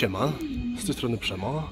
[0.00, 0.32] Siema,
[0.78, 1.68] z tej strony Przemo.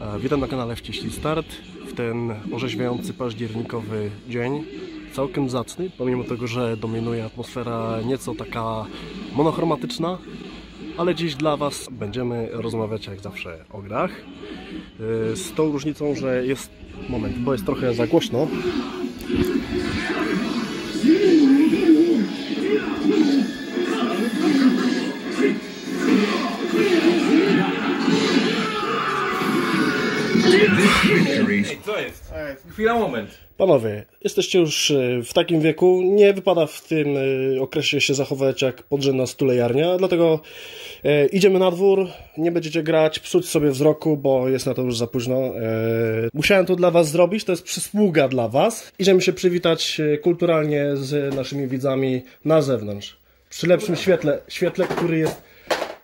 [0.00, 1.46] E, Witam na kanale Wciśnij Start
[1.86, 4.64] w ten orzeźwiający październikowy dzień.
[5.12, 8.84] Całkiem zacny, pomimo tego, że dominuje atmosfera nieco taka
[9.32, 10.18] monochromatyczna,
[10.98, 14.10] ale dziś dla Was będziemy rozmawiać jak zawsze o grach.
[15.32, 16.70] E, Z tą różnicą, że jest
[17.08, 18.46] moment, bo jest trochę za głośno.
[32.74, 33.30] Chwila, moment.
[33.56, 37.08] Panowie, jesteście już e, w takim wieku, nie wypada w tym
[37.56, 40.40] e, okresie się zachować jak podrzędna stulejarnia, dlatego
[41.04, 44.98] e, idziemy na dwór, nie będziecie grać, psuć sobie wzroku, bo jest na to już
[44.98, 45.52] za późno.
[46.32, 48.92] Musiałem to dla was zrobić, to jest przysługa dla was.
[48.98, 53.16] Idziemy się przywitać kulturalnie z naszymi widzami na zewnątrz.
[53.50, 55.42] Przy lepszym świetle, świetle, który jest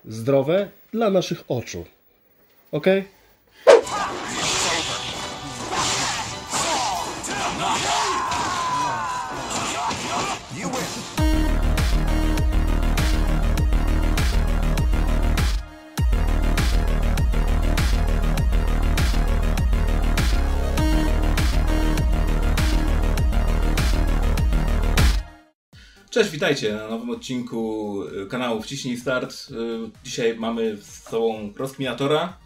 [0.08, 1.84] zdrowe dla naszych oczu.
[2.72, 3.19] Okej?
[26.10, 29.32] Cześć, witajcie na nowym odcinku y, kanału Wciśnij Start.
[29.50, 29.54] Y,
[30.04, 32.36] Dzisiaj mamy z sobą rozkminatora,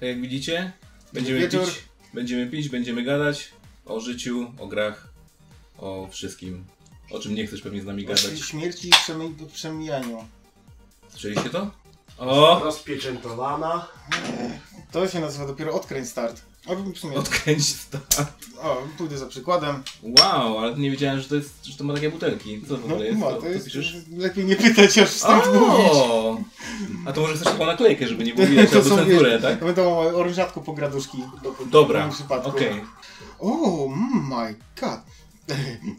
[0.00, 0.72] tak jak widzicie.
[1.12, 1.64] Będziemy Wieczór.
[1.66, 1.82] pić,
[2.14, 3.52] będziemy pić, będziemy gadać
[3.86, 5.08] o życiu, o grach,
[5.78, 6.64] o wszystkim.
[7.10, 8.40] O czym nie chcesz pewnie z nami O gadać.
[8.40, 10.24] śmierci i przemi- przemijaniu.
[11.08, 11.70] Słyszeliście to?
[12.18, 12.60] O!
[12.64, 13.88] Rozpieczętowana.
[14.92, 16.42] To się nazywa dopiero odkręć start.
[16.66, 17.98] O, w sumie, Odkręć to.
[18.62, 19.82] o, pójdę za przykładem.
[20.02, 22.62] Wow, ale nie wiedziałem, że to, jest, że to ma takie butelki.
[22.68, 23.18] Co w No, ogóle jest?
[23.18, 23.96] ma, to co jest, piszesz?
[24.16, 25.90] lepiej nie pytać, aż mówić.
[25.92, 26.38] O!
[27.06, 29.58] A to może chcesz taką naklejkę, żeby nie było widać To albo są, cenzurę, tak?
[29.60, 31.18] To będą orężatku pograduszki.
[31.60, 32.48] w Dobra, moim przypadku.
[32.48, 32.80] okej.
[33.38, 35.00] O, mm, my god.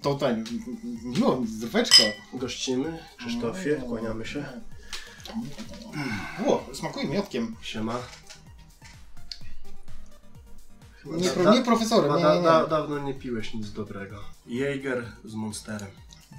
[0.01, 0.44] To ten,
[1.19, 2.03] no, zdróweczko.
[2.34, 4.45] Gościmy, Krzysztofie, kłaniamy się.
[6.47, 7.56] O, smakuje miodkiem.
[7.62, 8.00] Siema.
[11.06, 14.16] Nie, pro, nie profesorem, Da, nie, da, nie, da, dawno nie piłeś nic dobrego.
[14.47, 15.88] Jäger z Monsterem.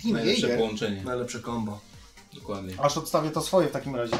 [0.03, 0.59] Team Najlepsze Jaeger.
[0.59, 1.03] połączenie.
[1.05, 1.81] Najlepsze kombo.
[2.35, 2.75] Dokładnie.
[2.81, 4.17] Aż odstawię to swoje w takim razie.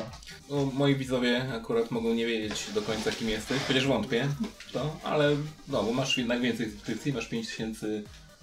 [0.51, 4.29] No, moi widzowie akurat mogą nie wiedzieć do końca kim jesteś, chociaż wątpię
[4.59, 5.37] w to, ale
[5.69, 7.87] no, bo masz jednak więcej subskrypcji, masz 5000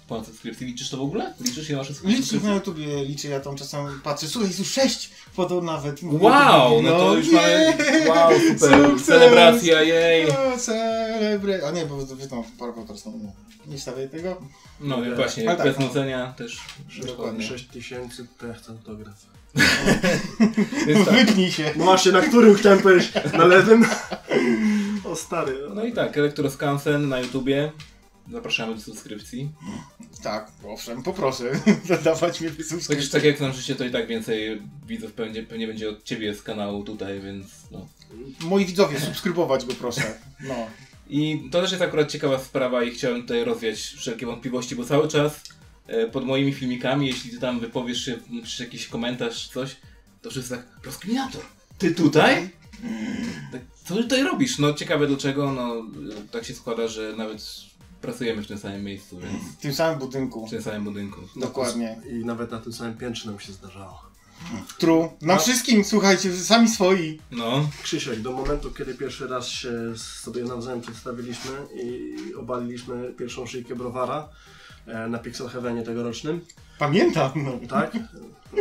[0.08, 0.66] ponad subskrypcji.
[0.66, 1.34] Liczysz to w ogóle?
[1.40, 2.48] Liczysz ile masz Licznik subskrypcji?
[2.48, 6.02] na YouTubie liczę, ja tam czasem patrzę, słuchaj, jest już sześć foto nawet.
[6.02, 7.76] Mówię, Wow, no to już mamy...
[8.08, 9.06] Wow, super, Sukces!
[9.06, 10.30] celebracja, jej!
[10.30, 11.60] O, celebre...
[11.68, 13.32] A nie, bo wiedzą, parę autorską, nie.
[13.72, 14.42] Nie stawiaj tego.
[14.80, 15.14] No Nie.
[15.14, 15.86] właśnie, Ale tak, bez no.
[15.86, 17.06] nucenia też Dokładnie.
[17.06, 17.46] dokładnie.
[17.46, 19.14] 6 tysięcy, to ja chcę autograf.
[20.86, 21.14] Więc tak.
[21.26, 21.72] Wypnij się.
[21.76, 23.12] No właśnie, na którym chciałem powiedzieć?
[23.38, 23.84] Na lewym?
[25.04, 25.58] O stary.
[25.74, 27.72] No i tak, Elektroskansen na YouTubie.
[28.30, 29.48] Zapraszamy do subskrypcji.
[30.22, 31.52] Tak, owszem, poproszę
[32.04, 35.66] dawać mi te Chociaż tak jak znam życie, to i tak więcej widzów pewnie, pewnie
[35.66, 37.88] będzie od ciebie z kanału tutaj, więc no.
[38.40, 40.18] Moi widzowie, subskrybować go proszę.
[40.40, 40.66] No.
[41.08, 45.08] I to też jest akurat ciekawa sprawa i chciałem tutaj rozwiać wszelkie wątpliwości, bo cały
[45.08, 45.40] czas
[45.86, 48.18] e, pod moimi filmikami, jeśli ty tam wypowiesz się,
[48.60, 49.76] jakiś komentarz coś,
[50.22, 51.42] to wszyscy tak, rozkminiator,
[51.78, 52.50] ty tutaj?
[53.52, 54.58] Tak, co ty tutaj robisz?
[54.58, 57.42] No ciekawe dlaczego, no e, tak się składa, że nawet
[58.02, 60.46] pracujemy w tym samym miejscu, więc W tym samym budynku.
[60.46, 61.20] w tym samym budynku.
[61.36, 62.00] Dokładnie.
[62.10, 64.02] I nawet na tym samym piętrze nam się zdarzało.
[64.78, 65.00] True.
[65.02, 65.38] Nam No.
[65.38, 67.20] wszystkim, słuchajcie, sami swoi.
[67.30, 71.50] No, Krzysiek, do momentu, kiedy pierwszy raz się sobie nawzajem przedstawiliśmy
[71.84, 74.28] i obaliliśmy pierwszą szyjkę browara
[75.08, 76.40] na Pixel Heavenie tegorocznym,
[76.78, 77.52] Pamiętam, no.
[77.68, 77.92] tak?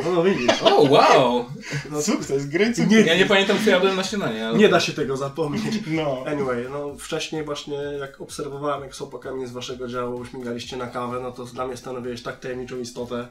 [0.03, 0.61] No, no widzisz.
[0.63, 1.45] o wow!
[1.91, 2.87] No, Sukces, gręcy.
[2.87, 4.57] Nie, Ja nie pamiętam co jadłem na śniadanie, ale...
[4.57, 5.79] nie da się tego zapomnieć.
[5.87, 6.23] No.
[6.27, 11.19] Anyway, no wcześniej właśnie jak obserwowałem, jak z chłopakami z waszego działu śmigaliście na kawę,
[11.23, 13.27] no to dla mnie stanowiłeś tak tajemniczą istotę.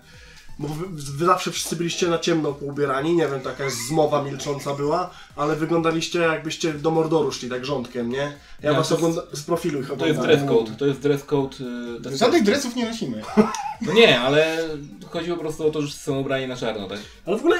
[0.60, 0.84] Bo wy,
[1.16, 6.18] wy zawsze wszyscy byliście na ciemno poubierani, nie wiem, taka zmowa milcząca była, ale wyglądaliście
[6.18, 8.18] jakbyście do Mordoru szli, tak rządkiem, nie?
[8.18, 11.56] Ja, Ja was ogląda z profilu ich To jest dress code, to jest dress code...
[11.96, 12.52] y, dress Żadnych code.
[12.52, 13.22] dresów nie nosimy.
[13.86, 14.58] No nie, ale
[15.10, 16.98] chodziło po prostu o to, że są ubrani na czarno, tak?
[17.26, 17.56] Ale w ogóle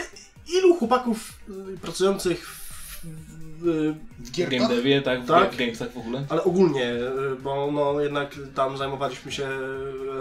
[0.59, 1.33] ilu chłopaków
[1.75, 5.23] y, pracujących w, w, W W game devie, tak?
[5.25, 5.53] W Tak.
[5.53, 6.25] w gamesach w ogóle.
[6.29, 9.49] ale ogólnie, y, bo no jednak tam zajmowaliśmy się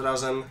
[0.03, 0.44] razem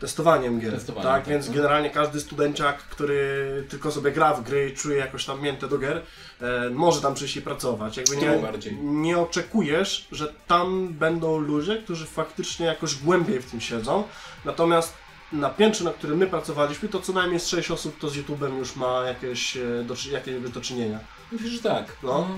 [0.00, 1.22] testowaniem gier, Testowaniem, tak?
[1.24, 1.54] tak, Więc no.
[1.54, 5.78] generalnie każdy studenciak, który tylko sobie gra w gry i czuje jakoś tam miętę do
[5.78, 6.02] gier,
[6.40, 7.96] e, może tam przyjść i pracować.
[7.96, 8.42] Jakby nie,
[8.82, 14.04] nie oczekujesz, że tam będą ludzie, którzy faktycznie jakoś głębiej w tym siedzą,
[14.44, 14.94] natomiast
[15.32, 18.58] na piętrze, na którym my pracowaliśmy, to co najmniej z 6 osób to z YouTube'em
[18.58, 20.98] już ma jakieś, e, do, jakieś do czynienia.
[21.32, 21.96] Myślę, że tak.
[22.02, 22.28] No.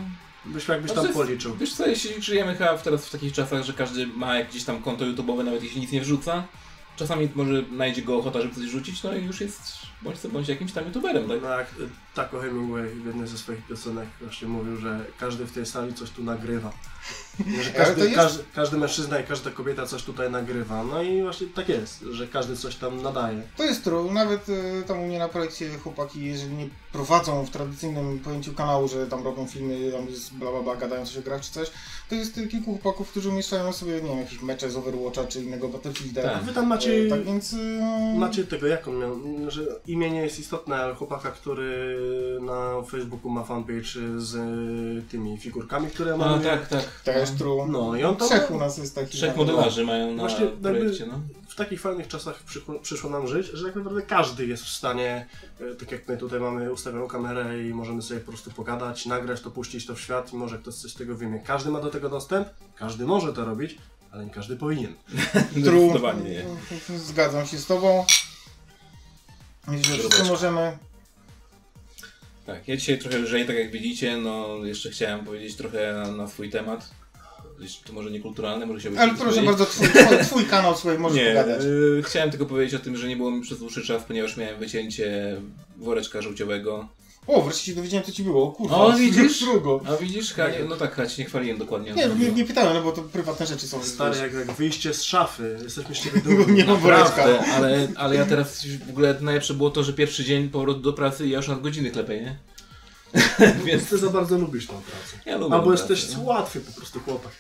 [0.44, 1.56] Byś jakbyś No tam policzył.
[1.56, 5.04] Wiesz co, jeśli żyjemy chyba teraz w takich czasach, że każdy ma jakieś tam konto
[5.04, 6.44] YouTube'owe, nawet jeśli nic nie wrzuca,
[7.00, 9.60] czasami może znajdzie go ochota, żeby coś rzucić, no i już jest
[10.02, 11.42] bądź co bądź jakimś tam YouTuberem, tak?
[11.42, 15.52] No jak y, Taco Hemingway w jednej ze swoich piosenek właśnie mówił, że każdy w
[15.52, 16.72] tej sali coś tu nagrywa.
[17.62, 20.84] Że każdy, jest- każdy, każdy mężczyzna i każda kobieta coś tutaj nagrywa.
[20.84, 23.42] No i właśnie tak jest, że każdy coś tam nadaje.
[23.56, 24.12] To jest true.
[24.12, 28.88] Nawet y, tam u mnie na projekcie chłopaki, jeżeli nie prowadzą w tradycyjnym pojęciu kanału,
[28.88, 31.70] że tam robią filmy, tam jest bla bla bla, gadają coś o grach czy coś,
[32.10, 35.68] to jest kilku chłopaków, którzy umieszczają sobie, nie wiem, jakieś mecze z Overwatcha czy innego
[35.68, 36.22] Battlefielda.
[36.22, 36.42] Tak.
[36.42, 37.56] Wy tam macie, E, tak więc...
[38.16, 39.16] macie tego, jak on miał,
[39.50, 41.96] że imię nie jest istotne, ale chłopaka, który
[42.40, 43.82] na Facebooku ma fanpage
[44.16, 46.50] z y, tymi figurkami, które No maluje.
[46.50, 47.00] tak, tak.
[47.04, 47.66] Też true.
[47.68, 49.10] No i on tam Trzech u nas jest takich.
[49.10, 49.44] Trzech no.
[49.44, 51.20] modelarzy mają na Właśnie projekcie, no.
[51.48, 55.26] w takich fajnych czasach przyszło, przyszło nam żyć, że tak naprawdę każdy jest w stanie,
[55.78, 59.50] tak jak my tutaj mamy ustawioną kamerę i możemy sobie po prostu pogadać, nagrać to,
[59.50, 61.40] puścić to w świat i może ktoś coś z tego wyjmie.
[61.40, 63.78] Każdy ma do tego dostęp, każdy może to robić,
[64.10, 64.94] ale nie każdy powinien.
[65.52, 65.80] True.
[65.80, 66.44] Zdecydowanie nie.
[66.98, 68.06] Zgadzam się z tobą.
[69.68, 70.78] Myślę, że wszyscy możemy.
[72.46, 76.28] Tak, ja dzisiaj trochę lżej, tak jak widzicie, no jeszcze chciałem powiedzieć trochę na, na
[76.28, 76.90] swój temat.
[77.86, 79.86] To może niekulturalne, może się Ale proszę bardzo, twój,
[80.24, 81.62] twój, kanał, słuchaj, możesz Nie, pogadać.
[81.64, 84.58] y, chciałem tylko powiedzieć o tym, że nie było mi przez dłuższy czas, ponieważ miałem
[84.58, 85.36] wycięcie
[85.76, 86.88] woreczka żółciowego.
[87.26, 88.44] O, wreszcie się dowiedziałem, co ci było.
[88.48, 89.40] O, Kurwa, O, widzisz?
[89.44, 89.80] Drugo.
[89.88, 91.92] A widzisz, Ka- no tak, ci nie chwaliłem dokładnie.
[91.92, 92.20] o Nie, tym.
[92.20, 93.82] nie, nie pytałem, no bo to prywatne rzeczy są.
[93.82, 96.64] Stary, jak, jak wyjście z szafy, jesteśmy z ciebie Nie dumni.
[96.64, 97.24] mam woreczka.
[97.54, 101.26] Ale, ale ja teraz w ogóle najlepsze było to, że pierwszy dzień powrotu do pracy
[101.26, 102.36] i ja już nad godziny klepię, nie?
[103.66, 105.22] Więc ty za bardzo lubisz tą pracę.
[105.26, 106.24] Ja lubię Albo jesteś pracę, no.
[106.24, 107.32] łatwy po prostu chłopak.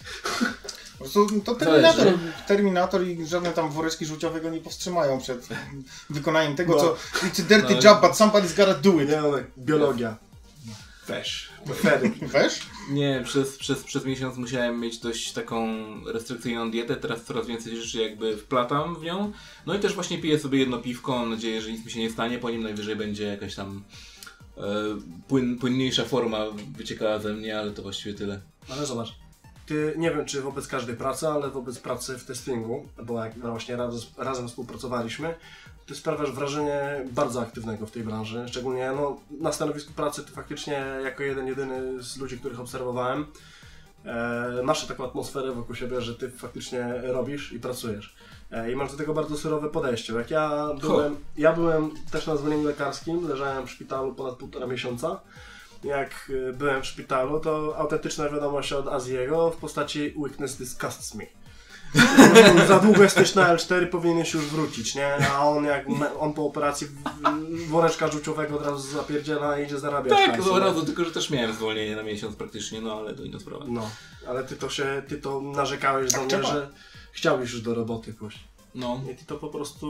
[0.92, 2.18] Po prostu to Terminator, Zależy.
[2.46, 5.48] Terminator i żadne tam woreczki żółciowego nie powstrzymają przed
[6.10, 6.80] wykonaniem tego, No.
[6.80, 6.96] co
[7.26, 7.80] it's a dirty No.
[7.82, 9.08] job, but somebody's gotta do it.
[9.10, 10.16] Nie, no, tak, biologia.
[11.06, 11.48] Weź.
[12.32, 12.60] Weź?
[12.90, 15.66] Nie, przez, przez, przez miesiąc musiałem mieć dość taką
[16.04, 19.32] restrykcyjną dietę, teraz coraz więcej rzeczy jakby wplatam w nią.
[19.66, 22.10] No i też właśnie piję sobie jedno piwko, mam nadzieję, że nic mi się nie
[22.10, 23.82] stanie, po nim najwyżej będzie jakaś tam
[25.28, 26.38] płyn, płynniejsza forma
[26.76, 28.40] wyciekała ze mnie, ale to właściwie tyle.
[28.68, 29.14] Ale zobacz,
[29.66, 33.76] ty nie wiem czy wobec każdej pracy, ale wobec pracy w testingu, bo jak właśnie
[33.76, 35.34] raz, razem współpracowaliśmy,
[35.86, 38.44] ty sprawiasz wrażenie bardzo aktywnego w tej branży.
[38.48, 43.26] Szczególnie no, na stanowisku pracy ty faktycznie jako jeden jedyny z ludzi, których obserwowałem,
[44.04, 48.14] e, masz taką atmosferę wokół siebie, że ty faktycznie robisz i pracujesz.
[48.52, 50.12] E, I masz do tego bardzo surowe podejście.
[50.12, 55.20] Jak ja byłem, ja byłem też na zwolnieniu lekarskim, leżałem w szpitalu ponad półtora miesiąca
[55.84, 61.24] jak y, byłem w szpitalu, to autentyczna wiadomość od Aziego w postaci Weakness disgusts me.
[62.68, 65.28] Za długo jesteś na L4, powinieneś już wrócić, nie?
[65.28, 65.86] A on jak
[66.18, 66.86] on po operacji
[67.68, 71.30] woreczka żółciowego od razu zapierdziela i idzie zarabiać Tak, hajsu, od razu, tylko że też
[71.30, 73.64] miałem zwolnienie na miesiąc praktycznie, no ale to inna sprawa.
[73.68, 73.90] No,
[74.28, 76.48] ale ty to się, ty to narzekałeś do mnie, trzeba.
[76.48, 76.70] że
[77.12, 78.38] chciałbyś już do roboty pójść.
[78.74, 79.86] No, I ty to po prostu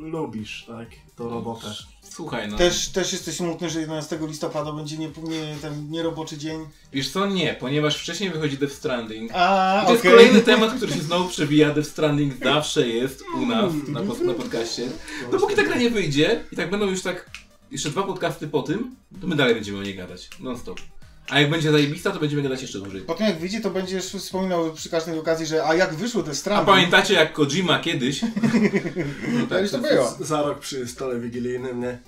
[0.00, 0.88] lubisz, tak?
[1.16, 1.66] Tą robotę.
[2.02, 2.56] słuchaj no.
[2.56, 6.66] Też, też jesteś smutny, że 11 listopada będzie nie, nie, ten nieroboczy dzień.
[6.92, 9.30] Wiesz co, nie, ponieważ wcześniej wychodzi Death Stranding.
[9.34, 10.12] A, I to jest okej.
[10.12, 11.74] kolejny temat, który się znowu przebija.
[11.74, 14.88] Death Stranding zawsze jest u nas na, pod, na podcaście.
[15.30, 17.30] Dopóki ta gra nie wyjdzie i tak będą już tak
[17.70, 20.30] jeszcze dwa podcasty po tym, to my dalej będziemy o niej gadać.
[20.40, 20.80] Non stop.
[21.28, 23.00] A jak będzie zajebista, to będziemy gadać jeszcze dłużej.
[23.00, 26.34] Potem jak wyjdzie, to będziesz wspominał przy każdej okazji, że a jak wyszło te A
[26.34, 26.66] strony.
[26.66, 28.20] pamiętacie jak Kojima kiedyś?
[29.40, 30.16] No To już to było.
[30.20, 31.98] Za rok przy stole wigilijnym, nie?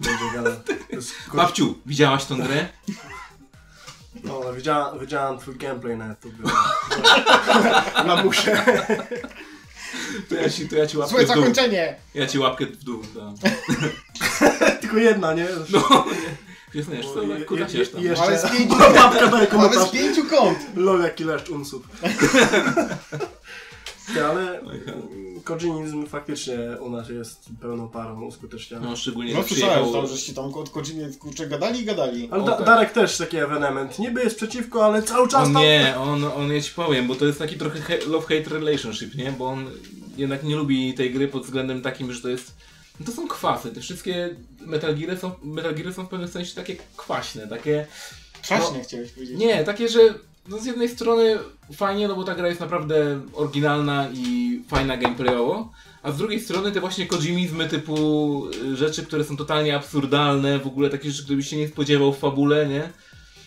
[0.00, 0.52] Będzie gadał.
[1.34, 2.68] Babciu, widziałaś tą grę?
[4.24, 6.32] No, ale widziałam, widziałam twój gameplay na YouTube.
[8.06, 8.62] Na musie.
[10.28, 11.36] To ja ci, to ja ci łapkę Złe w dół.
[11.36, 11.96] zakończenie!
[12.14, 13.34] Ja ci łapkę w dół dam.
[14.80, 15.46] Tylko jedna, nie?
[15.70, 16.20] No, wiesz,
[16.74, 18.02] wiesz co, Je- kutaciesz tam.
[18.02, 19.00] je- jeszcze- Ale z pięciu, daje
[19.52, 20.58] ale z pięciu kąt!
[20.76, 21.86] Lol, jaki leszcz unsub.
[24.28, 24.60] Ale
[25.44, 28.86] kodzinizm faktycznie u nas jest pełną parą uskuteczniany.
[28.86, 32.28] No, szczególnie, No słyszałem, tam, żeście tam od Kojimie kurczę gadali i gadali.
[32.30, 32.60] Ale da.
[32.60, 33.98] Darek też taki ewenement.
[33.98, 35.62] Niby jest przeciwko, ale cały czas On tam...
[35.62, 39.32] nie, on, on ja ci powiem, bo to jest taki trochę love-hate relationship, nie?
[39.32, 39.70] Bo on
[40.16, 42.54] jednak nie lubi tej gry pod względem takim, że to jest...
[43.00, 46.54] No to są kwasy, te wszystkie Metal Geary są, Metal Geary są w pewnym sensie
[46.54, 47.86] takie kwaśne, takie...
[48.42, 49.38] Krzaśnie chciałeś powiedzieć.
[49.38, 50.00] Nie, takie, że
[50.48, 51.38] no z jednej strony
[51.72, 55.72] fajnie, no bo ta gra jest naprawdę oryginalna i fajna gameplayowo,
[56.02, 60.66] a z drugiej strony te właśnie kojimizmy typu y, rzeczy, które są totalnie absurdalne, w
[60.66, 62.88] ogóle takie rzeczy, które byś się nie spodziewał w fabule, nie?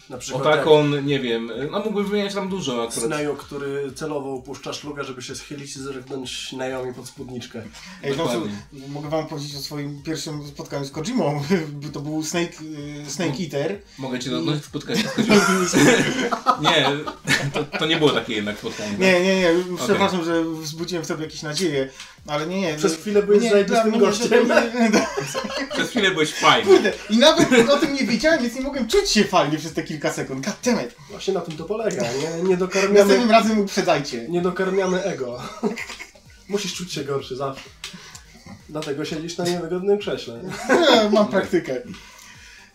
[0.09, 3.05] Na przykład Otakon, nie wiem, no mógłbym wymieniać tam dużo akurat.
[3.05, 7.61] Snayo, który celowo upuszcza szluga, żeby się schylić i zerknąć Naomi pod spódniczkę.
[8.03, 8.51] Ej, no, Dokładnie.
[8.89, 11.41] mogę wam powiedzieć o swoim pierwszym spotkaniu z Kojimą.
[11.93, 12.53] To był Snake,
[13.07, 13.81] y, Snake Eater.
[13.97, 14.99] Mogę cię dotknąć w spotkaniu
[15.67, 15.75] z
[16.65, 16.85] Nie,
[17.53, 18.89] to, to nie było takie jednak spotkanie.
[18.91, 18.99] tak?
[18.99, 19.49] Nie, nie, nie,
[19.85, 21.89] przepraszam, że wzbudziłem w tobie jakieś nadzieje,
[22.27, 22.75] ale nie, nie.
[22.75, 24.47] Przez chwilę byłeś nie, zajebistym gościem.
[24.47, 25.07] nie- nie-
[25.75, 26.71] Przez chwilę byłeś fajny.
[26.71, 29.83] Kurde, I nawet o tym nie wiedziałem, więc nie mogłem czuć się fajnie przez te
[29.83, 30.45] kilka sekund.
[30.45, 30.95] God damn it.
[31.09, 32.01] Właśnie na tym to polega.
[32.01, 34.29] Nie, nie, dokarmiamy, Następnym razem uprzedzajcie.
[34.29, 35.41] nie dokarmiamy ego.
[36.47, 37.63] Musisz czuć się gorszy zawsze.
[38.69, 40.41] Dlatego siedzisz na niewygodnym krześle.
[41.11, 41.81] Mam praktykę.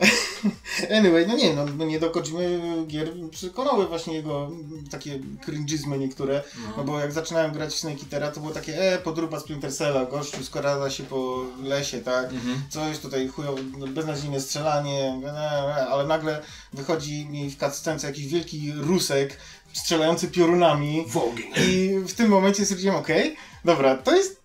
[0.99, 4.51] Anyway, no nie, no no nie do Kojimy gier przekonały właśnie jego
[4.91, 6.43] takie cringe'izmy niektóre,
[6.77, 10.05] no bo jak zaczynałem grać w Snake Eatera, to było takie, e, podróba Splinter Cella,
[10.07, 12.63] gościu skrada się po lesie, tak, Mhm.
[12.71, 16.43] coś tutaj chujowo, no, beznadziejne strzelanie, e, e, ale nagle
[16.73, 19.37] wychodzi mi w cutscence jakiś wielki rusek
[19.73, 21.47] strzelający piorunami Wogin.
[21.69, 24.40] i w tym momencie stwierdziłem, okej, dobra, to jest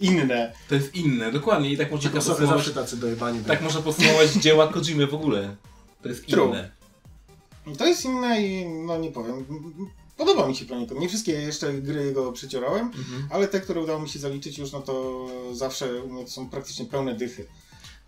[0.00, 0.52] inne.
[0.68, 1.72] To jest inne, dokładnie.
[1.72, 5.56] I tak można sobie podsumować, zawsze tacy dojebani tak można podsumować dzieła Kojimy w ogóle.
[6.02, 6.48] To jest True.
[6.48, 6.70] inne.
[7.78, 9.44] To jest inne i no nie powiem.
[10.16, 11.00] Podoba mi się poniekąd.
[11.00, 13.28] Nie wszystkie jeszcze gry jego przeciorałem, Mhm.
[13.30, 16.86] ale te, które udało mi się zaliczyć już, no to zawsze mnie to są praktycznie
[16.86, 17.46] pełne dychy.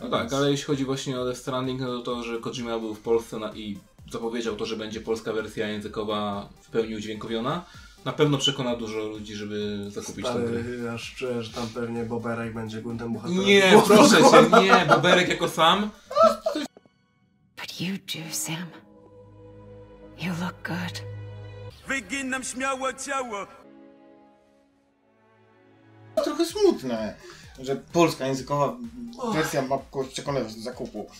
[0.00, 2.94] No tak, ale jeśli chodzi właśnie o Death Stranding, no to to, że Kojima był
[2.94, 3.78] w Polsce na, i
[4.12, 7.64] zapowiedział to, że będzie polska wersja językowa w pełni udźwiękowiona,
[8.04, 10.62] na pewno przekona dużo ludzi, żeby zakupić tę grę.
[10.80, 13.44] Ale aż czuję, że tam pewnie Boberek będzie głównym bohaterem.
[13.44, 15.90] Nie, Główną proszę cię, nie, Boberek jako sam.
[17.60, 18.66] But you do, Sam.
[20.18, 21.02] You look good.
[21.88, 23.46] Wyginam śmiało ciało.
[26.24, 27.14] Trochę smutne,
[27.58, 28.76] że polska językowa
[29.32, 31.10] wersja ma kogoś przekonywać do zakupu.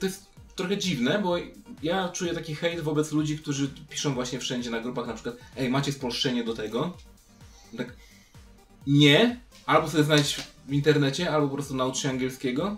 [0.00, 1.36] To jest trochę dziwne, bo
[1.82, 5.70] ja czuję taki hejt wobec ludzi, którzy piszą właśnie wszędzie na grupach na przykład ej,
[5.70, 6.96] macie spolszczenie do tego?
[7.76, 7.96] Tak,
[8.86, 12.76] nie, albo sobie znaleźć w internecie, albo po prostu naucz się angielskiego.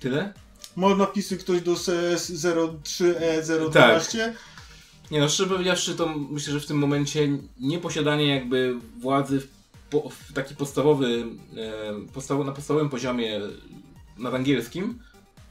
[0.00, 0.32] Tyle.
[0.76, 4.32] Może napisy ktoś do CS 03E012?
[5.10, 9.48] Nie no, szczerze powiedziawszy, to myślę, że w tym momencie nieposiadanie jakby władzy w,
[9.90, 11.24] po, w taki podstawowy,
[11.56, 13.40] e, podstaw, na podstawowym poziomie
[14.18, 14.98] nad angielskim,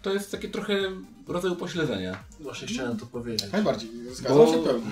[0.01, 0.73] to jest takie trochę
[1.27, 2.23] rodzaj upośledzenia.
[2.39, 3.51] Właśnie chciałem to powiedzieć.
[3.51, 4.85] Najbardziej, zgadzam Bo- się pełni.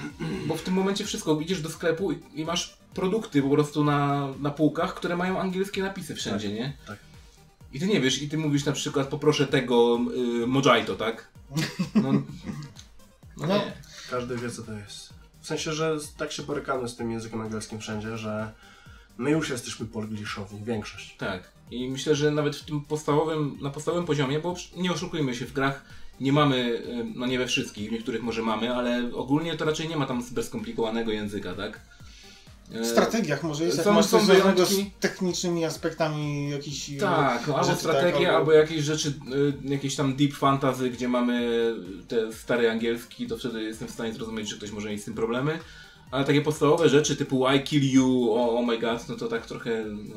[0.47, 4.27] Bo w tym momencie wszystko, idziesz do sklepu i, i masz produkty po prostu na,
[4.39, 6.77] na półkach, które mają angielskie napisy wszędzie, nie?
[6.87, 6.97] tak.
[7.73, 9.99] I ty nie wiesz, i ty mówisz na przykład poproszę tego
[10.43, 11.27] y, Mojito, tak?
[11.95, 12.21] No, no,
[13.37, 13.47] No.
[13.47, 13.73] nie.
[14.09, 15.13] Każdy wie, co to jest.
[15.41, 18.51] W sensie, że tak się borykamy z tym językiem angielskim wszędzie, że
[19.17, 21.15] my już jesteśmy polgliszowi, większość.
[21.17, 21.51] Tak.
[21.71, 25.53] I myślę, że nawet w tym podstawowym, na podstawowym poziomie, bo nie oszukujmy się, w
[25.53, 25.85] grach
[26.21, 26.81] nie mamy,
[27.15, 30.23] no nie we wszystkich, w niektórych może mamy, ale ogólnie to raczej nie ma tam
[30.23, 31.81] super skomplikowanego języka, tak?
[32.71, 36.91] W strategiach może jest, jak są- masz są coś związanego z technicznymi aspektami jakichś...
[36.99, 39.13] Tak, no, albo rzeczy, strategie, tak, albo jakieś rzeczy,
[39.65, 41.65] y, jakieś tam deep fantasy, gdzie mamy
[42.07, 45.13] te stare angielski, to wtedy jestem w stanie zrozumieć, że ktoś może mieć z tym
[45.13, 45.59] problemy.
[46.11, 49.45] Ale takie podstawowe rzeczy typu I kill you, oh, oh my god, no to tak
[49.45, 49.85] trochę.
[49.85, 50.15] No,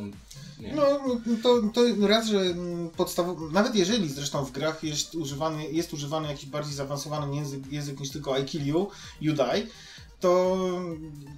[0.74, 1.00] No,
[1.42, 6.28] to, to raz, że mm, podstawowo, nawet jeżeli zresztą w grach jest używany, jest używany
[6.28, 8.88] jakiś bardziej zaawansowany język, język niż tylko I kill you,
[9.20, 9.66] you die,
[10.22, 10.56] to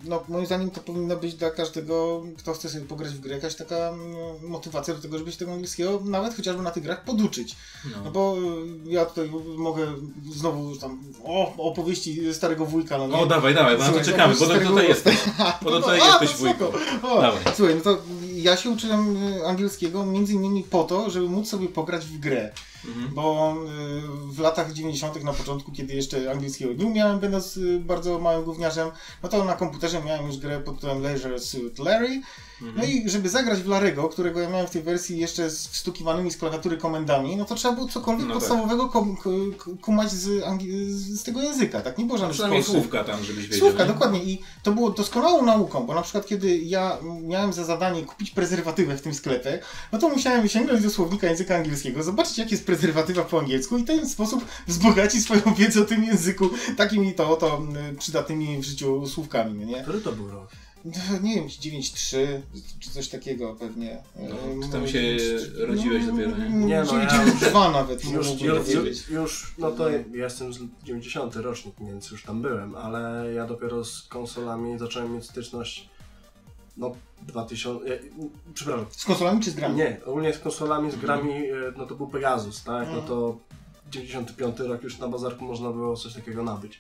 [0.05, 3.55] no, moim zdaniem to powinno być dla każdego, kto chce sobie pograć w grę, jakaś
[3.55, 7.57] taka mm, motywacja do tego, żeby się tego angielskiego nawet chociażby na tych grach poduczyć.
[7.85, 8.11] No no.
[8.11, 8.37] bo
[8.87, 9.87] y, ja tutaj mogę
[10.33, 13.15] znowu tam o, opowieści starego wujka, no nie?
[13.15, 15.17] O, dawaj, dawaj, bo na to Słuchaj, czekamy, opowieść bo starego tutaj jesteś.
[15.63, 16.65] Bo to tutaj jesteś to wujku.
[16.65, 16.79] spoko.
[17.13, 17.43] O, Dawaj.
[17.57, 17.99] Słuchaj, no to
[18.35, 22.53] ja się uczyłem angielskiego między innymi po to, żeby móc sobie pograć w grę.
[22.89, 23.15] Mhm.
[23.15, 23.57] Bo
[24.29, 25.25] y, w latach 90.
[25.25, 28.91] na początku, kiedy jeszcze angielskiego nie umiałem, będąc y, bardzo małym gówniarzem,
[29.23, 32.23] no to na komputerze miałem już grę pod tytułem Leisure Suit Larry.
[32.61, 36.31] No i żeby zagrać w Larego, którego ja miałem w tej wersji jeszcze z wstukiwanymi
[36.31, 38.39] z klawiatury komendami, no to trzeba było cokolwiek No tak.
[38.41, 39.23] podstawowego kom, k-
[39.59, 40.25] k- kumać z,
[41.21, 41.99] z tego języka, tak?
[41.99, 42.75] Nie było żadnych spolszczeń.
[42.75, 43.59] słówka tam, żebyś wiedział.
[43.69, 43.93] Słówka, nie?
[43.93, 44.25] dokładnie.
[44.25, 48.97] I to było doskonałą nauką, bo na przykład kiedy ja miałem za zadanie kupić prezerwatywę
[48.97, 49.59] w tym sklepie,
[49.93, 53.83] no to musiałem sięgnąć do słownika języka angielskiego, zobaczyć jak jest prezerwatywa po angielsku i
[53.83, 58.65] w ten sposób wzbogacić swoją wiedzę o tym języku takimi to oto mm, przydatnymi w
[58.65, 59.83] życiu słówkami, nie?
[59.83, 60.49] Który to był rok?
[61.23, 62.17] Nie wiem, 9.3
[62.81, 64.03] czy coś takiego pewnie.
[64.17, 65.01] No, ty tam się
[65.59, 66.49] rodziłeś dopiero, nie?
[66.49, 68.05] Nie, no, ja- 9.2 nawet.
[68.05, 72.43] Już, mógłbym już, już, już, no to ja jestem z 90 rocznik, więc już tam
[72.43, 75.89] byłem, ale ja dopiero z konsolami zacząłem mieć styczność,
[76.77, 77.95] no 2000, ja,
[78.55, 79.75] przepraszam, Z konsolami czy z grami?
[79.77, 83.39] nie, ogólnie z konsolami, z grami, e, no to był Pegasus, tak, no to
[83.91, 86.79] 95 rok już na bazarku można było coś takiego nabyć.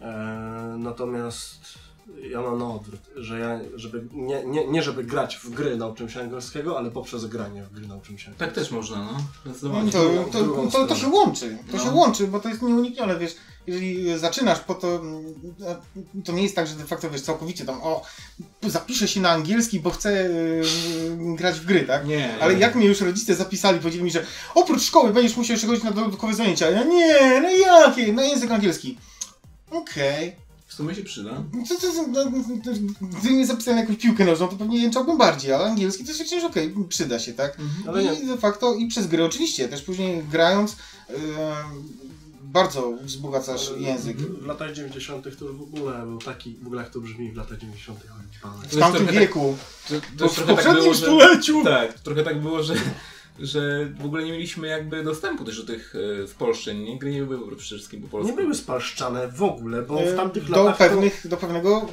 [0.00, 1.85] E, natomiast
[2.30, 6.10] ja mam na odwrót, że ja, żeby, nie, nie, nie żeby grać w gry nauczyłem
[6.10, 9.12] się angielskiego, ale poprzez granie w gry nauczyłem się Tak też można, no.
[9.12, 9.92] No, Zdecydowanie.
[9.92, 11.84] to, to, to, to, się łączy, to No.
[11.84, 13.36] się łączy, bo to jest nieuniknione, wiesz,
[13.66, 15.34] jeżeli zaczynasz po to, mm,
[16.24, 18.02] to nie jest tak, że de facto, wiesz, całkowicie tam, o,
[18.62, 20.62] zapiszę się na angielski, bo chcę y,
[21.36, 22.06] grać w gry, tak?
[22.06, 22.38] Nie.
[22.40, 25.84] Ale jak mnie już rodzice zapisali, powiedzieli mi, że oprócz szkoły będziesz musiał jeszcze chodzić
[25.84, 26.70] na dodatkowe zajęcia.
[26.70, 28.12] Ja nie, no jakie?
[28.12, 28.98] Na język angielski.
[29.70, 30.45] Okej.
[30.66, 31.42] W sumie się przyda.
[31.68, 32.24] Co to, to, no,
[32.64, 32.70] to,
[33.00, 36.30] gdyby mnie zapisali na jakąś piłkę nożną, to pewnie jęczałbym bardziej, ale angielski to jest
[36.30, 37.58] że okej, przyda się, tak?
[37.88, 38.14] Ale nie.
[38.14, 40.76] I de facto i przez gry oczywiście, też później grając
[41.08, 41.16] yy,
[42.42, 44.16] bardzo wzbogacasz język.
[44.16, 45.22] W latach 90.
[45.22, 48.00] to już w ogóle był taki, w ogóle jak to brzmi w latach 90.
[48.02, 48.68] oj, pane.
[48.68, 49.56] W tamtym tak- wieku.
[49.88, 51.06] To, Bo to już w tak poprzednim było, że...
[51.06, 51.64] stuleciu!
[51.64, 52.74] Tak, trochę tak było, że,
[53.38, 56.98] że w ogóle nie mieliśmy jakby dostępu też do tych e, spolszczeń, nie?
[56.98, 58.30] Gry nie były przede wszystkim po polsku.
[58.30, 60.78] Nie były spalszczane w ogóle, bo w tamtych E, do, latach...
[60.78, 61.88] pewnych, do pewnego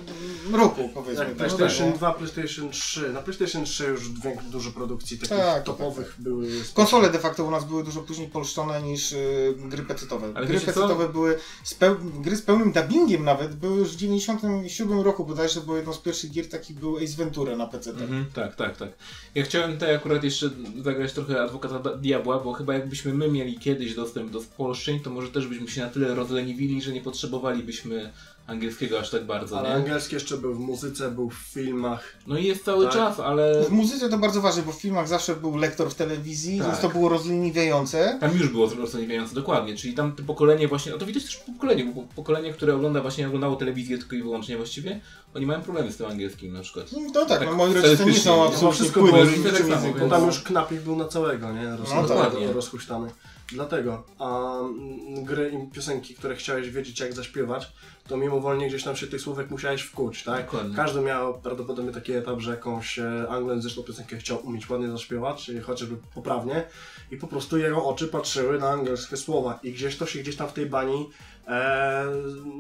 [0.54, 1.26] roku, powiedzmy.
[1.26, 1.98] Jak tak, PlayStation no.
[1.98, 3.10] 2, PlayStation 3.
[3.14, 4.10] Na PlayStation 3 już
[4.52, 6.48] dużo produkcji takich Tak, topowych były.
[6.74, 10.32] Konsole de facto u nas były dużo później polszczone niż y, gry pecetowe.
[10.36, 11.96] Ale gry pecetowe były, z peł...
[12.22, 16.32] gry z pełnym dubbingiem nawet, były już w 97 roku bodajże, bo jedną z pierwszych
[16.32, 17.90] gier takich był Ace Ventura na PC.
[17.90, 18.90] Mhm, tak, tak, tak.
[19.36, 20.50] Ja chciałem tutaj akurat jeszcze
[20.84, 25.10] zagrać trochę adwokata da- diabła, bo chyba jakbyśmy my mieli kiedyś dostęp do spolszczeń, to
[25.10, 28.12] może też byśmy się na tyle rozleniwili, że nie potrzebowalibyśmy
[28.48, 29.76] angielskiego aż tak bardzo, Ale nie?
[29.76, 32.04] angielski jeszcze był w muzyce, był w filmach.
[32.28, 32.94] No i jest cały Tak.
[32.94, 36.58] czas, ale W muzyce to bardzo ważne, bo w filmach zawsze był lektor w telewizji,
[36.60, 36.68] Tak.
[36.68, 38.18] więc to było rozleniwiające.
[38.20, 41.52] tam już było rozleniwiające, dokładnie, czyli tam to pokolenie właśnie, no to widać też po
[41.52, 45.00] pokoleniu, bo pokolenie, które ogląda właśnie oglądało telewizję tylko i wyłącznie właściwie,
[45.34, 46.86] oni mają problemy z tym angielskim na przykład.
[47.14, 49.70] No tak, Tak no moi rodzice nie są absolutnie wszystko płynni było w różne niczym
[50.00, 51.70] tak tam już knapik był na całego, nie?
[51.70, 52.08] Roz, No tak.
[52.08, 52.54] Dokładnie.
[52.54, 53.10] rozhuśtany.
[53.52, 57.72] Dlatego, a mm, gry i piosenki, które chciałeś wiedzieć jak zaśpiewać,
[58.08, 60.46] to mimowolnie gdzieś tam się tych słówek musiałeś wkuć, tak?
[60.46, 60.76] Dokładnie.
[60.76, 65.62] Każdy miał prawdopodobnie taki etap, że jakąś e, anglojęzyczną piosenkę chciał umieć ładnie zaśpiewać, czyli
[65.62, 66.64] chociażby poprawnie
[67.12, 70.48] i po prostu jego oczy patrzyły na angielskie słowa i gdzieś to się gdzieś tam
[70.48, 71.10] w tej bani
[71.48, 72.06] e,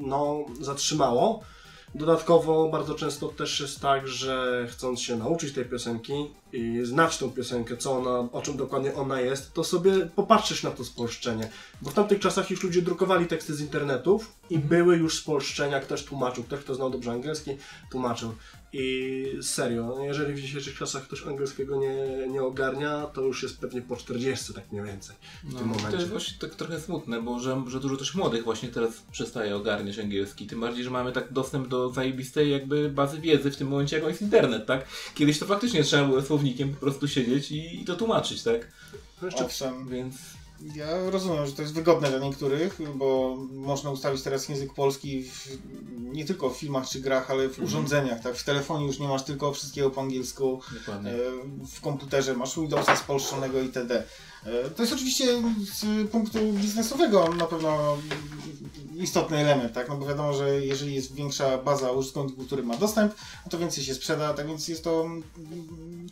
[0.05, 1.43] no, zatrzymało.
[1.95, 6.13] Dodatkowo bardzo często też jest tak, że chcąc się nauczyć tej piosenki
[6.53, 10.71] i znać tą piosenkę, co ona, o czym dokładnie ona jest, to sobie popatrzysz na
[10.71, 11.49] to spolszczenie.
[11.82, 16.03] Bo w tamtych czasach już ludzie drukowali teksty z internetów i były już spolszczenia, ktoś
[16.03, 17.51] tłumaczył, ktoś kto znał dobrze angielski,
[17.91, 18.34] tłumaczył.
[18.73, 23.81] I serio, jeżeli w dzisiejszych czasach ktoś angielskiego nie, nie ogarnia, to już jest pewnie
[23.81, 25.89] po 40 tak mniej więcej w tym No, momencie.
[25.91, 29.55] to jest właśnie tak trochę smutne, bo że, że dużo też młodych właśnie teraz przestaje
[29.55, 30.47] ogarniać angielski.
[30.47, 34.07] Tym bardziej, że mamy tak dostęp do zajebistej jakby bazy wiedzy w tym momencie, jaką
[34.07, 34.86] jest internet, tak?
[35.15, 38.67] Kiedyś to faktycznie trzeba było słownikiem po prostu siedzieć i, i to tłumaczyć, tak?
[39.21, 39.88] No jeszcze Owszem.
[39.89, 40.15] Więc
[40.76, 45.58] Ja rozumiem, że to jest wygodne dla niektórych, bo można ustawić teraz język polski w,
[45.95, 48.21] nie tylko w filmach czy grach, ale w urządzeniach.
[48.21, 48.36] Tak?
[48.36, 51.12] W telefonie już nie masz tylko wszystkiego po angielsku, dokładnie.
[51.12, 51.15] e,
[51.67, 54.04] w komputerze masz Windowsa spolszczonego itd.
[54.45, 55.25] E, To jest oczywiście
[55.73, 57.97] z punktu biznesowego na pewno
[58.95, 59.89] istotny element, tak?
[59.89, 63.13] No bo wiadomo, że jeżeli jest większa baza użytkowników, który ma dostęp,
[63.45, 65.06] no to więcej się sprzeda, tak więc jest to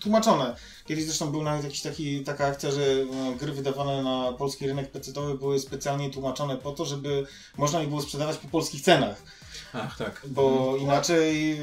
[0.01, 0.55] tłumaczone.
[0.85, 3.05] Kiedyś zresztą był nawet jakiś taki, taka akcja, że e,
[3.39, 7.25] gry wydawane na polski rynek pecetowy były specjalnie tłumaczone po to, żeby
[7.57, 9.23] można je było sprzedawać po polskich cenach.
[9.73, 10.21] Ach, tak.
[10.27, 11.57] Bo inaczej,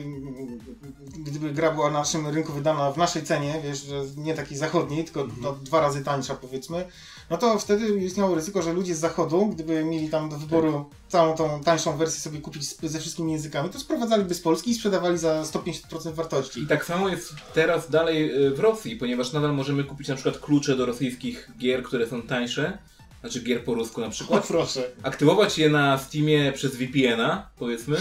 [1.18, 5.04] gdyby gra była na naszym rynku wydana w naszej cenie, wiesz, że nie takiej zachodniej,
[5.04, 6.84] tylko no, dwa razy tańsza powiedzmy,
[7.30, 11.36] no to wtedy istniało ryzyko, że ludzie z zachodu, gdyby mieli tam do wyboru całą
[11.36, 15.42] tą tańszą wersję sobie kupić ze wszystkimi językami, to sprowadzaliby z Polski i sprzedawali za
[15.42, 16.60] 150% wartości.
[16.62, 20.38] I tak samo jest teraz dalej y, w Rosji, ponieważ nadal możemy kupić na przykład
[20.38, 22.78] klucze do rosyjskich gier, które są tańsze,
[23.20, 24.90] znaczy gier po rusku na O przykład, proszę.
[25.02, 27.96] aktywować je na Steamie przez VPN-a, powiedzmy,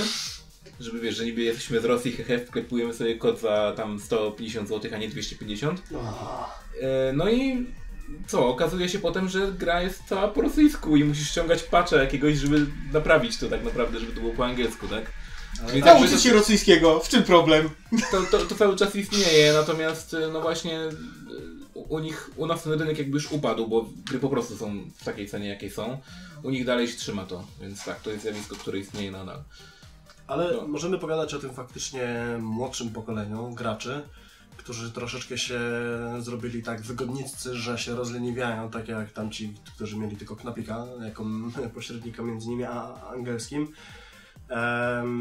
[0.80, 4.92] żeby wiesz, że niby jesteśmy z Rosji, hehe, wklepujemy sobie kod za tam 150 zł,
[4.94, 5.82] a nie 250.
[6.82, 7.66] E, No i
[8.28, 12.38] co, okazuje się potem, że gra jest cała po rosyjsku i musisz ściągać patcha jakiegoś,
[12.38, 15.12] żeby naprawić to tak naprawdę, żeby to było po angielsku, tak?
[15.70, 17.70] Czyli tak, Nauczyć się rosyjskiego, w czym problem?
[18.12, 20.80] to, to, to cały czas istnieje, natomiast e, no właśnie
[21.90, 25.04] u, nich, u nas ten rynek jakby już upadł, bo gry po prostu są w
[25.04, 25.98] takiej cenie jakiej są.
[26.44, 29.44] U nich dalej się trzyma to, więc tak, to jest zjawisko, które istnieje nadal.
[30.28, 30.68] Ale No.
[30.68, 34.02] możemy pogadać o tym faktycznie młodszym pokoleniu graczy,
[34.58, 35.60] którzy troszeczkę się
[36.20, 41.26] zrobili tak wygodniccy, że się rozleniwiają, tak jak tamci, którzy mieli tylko knapika jako
[41.76, 43.74] pośrednika między nimi a angielskim.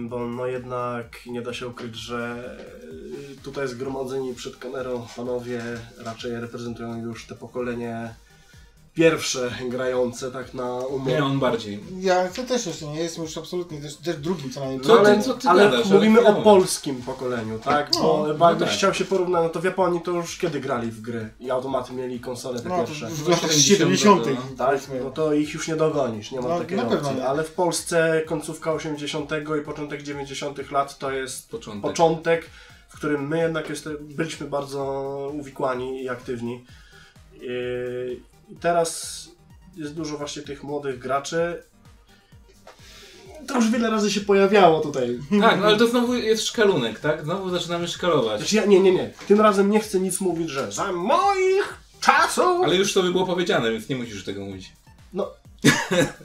[0.09, 2.51] Bo no jednak nie da się ukryć, że
[3.33, 5.63] y, tutaj zgromadzeni przed kamerą panowie
[5.99, 8.15] raczej reprezentują już te pokolenie
[8.97, 11.11] pierwsze grające tak na umowę.
[11.11, 11.81] Nie, on bardziej.
[12.01, 14.81] Ja to też jeszcze nie jestem już absolutnie też, też drugim co najmniej.
[14.81, 15.87] Co ale, co ty ale gadasz?
[15.87, 17.91] mówimy Ale o polskim pokoleniu, tak?
[17.95, 18.77] No, bo, no jakbyś tak.
[18.79, 21.93] chciał się porównać, no to w Japonii to już kiedy grali w gry i automaty
[21.93, 23.07] mieli konsole te No, to pierwsze.
[23.07, 24.27] w latach 70, 70.
[24.51, 24.67] no.
[24.67, 27.17] Tak, no to ich już nie dogonisz, nie ma No, takiej opcji.
[27.17, 27.27] nie.
[27.27, 29.31] Ale w Polsce końcówka 80.
[29.61, 30.71] i początek 90.
[30.71, 31.83] lat to jest Początek.
[31.83, 32.51] początek,
[32.89, 34.83] w którym my jednak jest, byliśmy bardzo
[35.35, 36.65] uwikłani i aktywni.
[38.61, 39.23] Teraz
[39.77, 41.63] jest dużo właśnie tych młodych graczy.
[43.47, 45.19] To już wiele razy się pojawiało tutaj.
[45.41, 47.25] Tak, no ale to znowu jest szkalunek, tak?
[47.25, 48.41] Znowu zaczynamy szkalować.
[48.41, 49.11] Znaczy ja, nie, nie, nie.
[49.29, 52.65] Tym razem nie chcę nic mówić, że za moich czasów...
[52.65, 54.73] Ale już to by było powiedziane, więc nie musisz tego mówić.
[55.13, 55.31] No,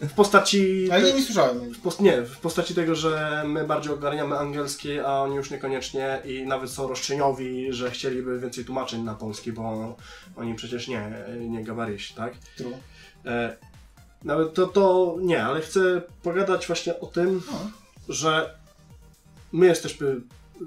[0.09, 0.87] w postaci...
[0.91, 1.73] Ale ja nie słyszałem.
[1.73, 6.21] W post, nie, w postaci tego, że my bardziej ogarniamy angielski, a oni już niekoniecznie
[6.25, 9.95] i nawet są roszczeniowi, że chcieliby więcej tłumaczeń na polski, bo
[10.35, 12.33] oni przecież nie, nie gabarysi, tak?
[12.57, 12.77] True.
[13.25, 13.57] E,
[14.23, 17.71] nawet to, to nie, ale chcę pogadać właśnie o tym, No.
[18.09, 18.55] że
[19.51, 20.21] my jesteśmy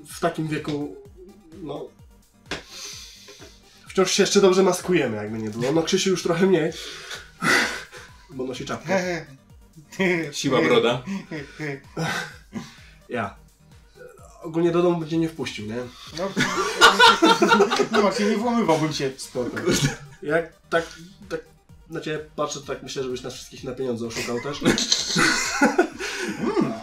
[0.08, 0.96] w takim wieku,
[1.62, 1.88] no...
[3.88, 5.72] Wciąż się jeszcze dobrze maskujemy, jakby nie było.
[5.72, 6.72] No Krzysiu już trochę mniej,
[8.34, 9.26] bo nosi czapkę.
[10.32, 11.02] Siła broda.
[13.08, 13.36] Ja.
[14.42, 15.76] Ogólnie do domu będzie nie wpuścił, nie?
[16.18, 16.28] No,
[17.92, 19.10] no Marcin, nie włamywałbym się.
[19.16, 19.50] Spoko.
[20.22, 20.86] Jak tak,
[21.28, 21.40] tak
[21.90, 24.60] na ciebie patrzę, to tak myślę, żebyś nas wszystkich na pieniądze oszukał też.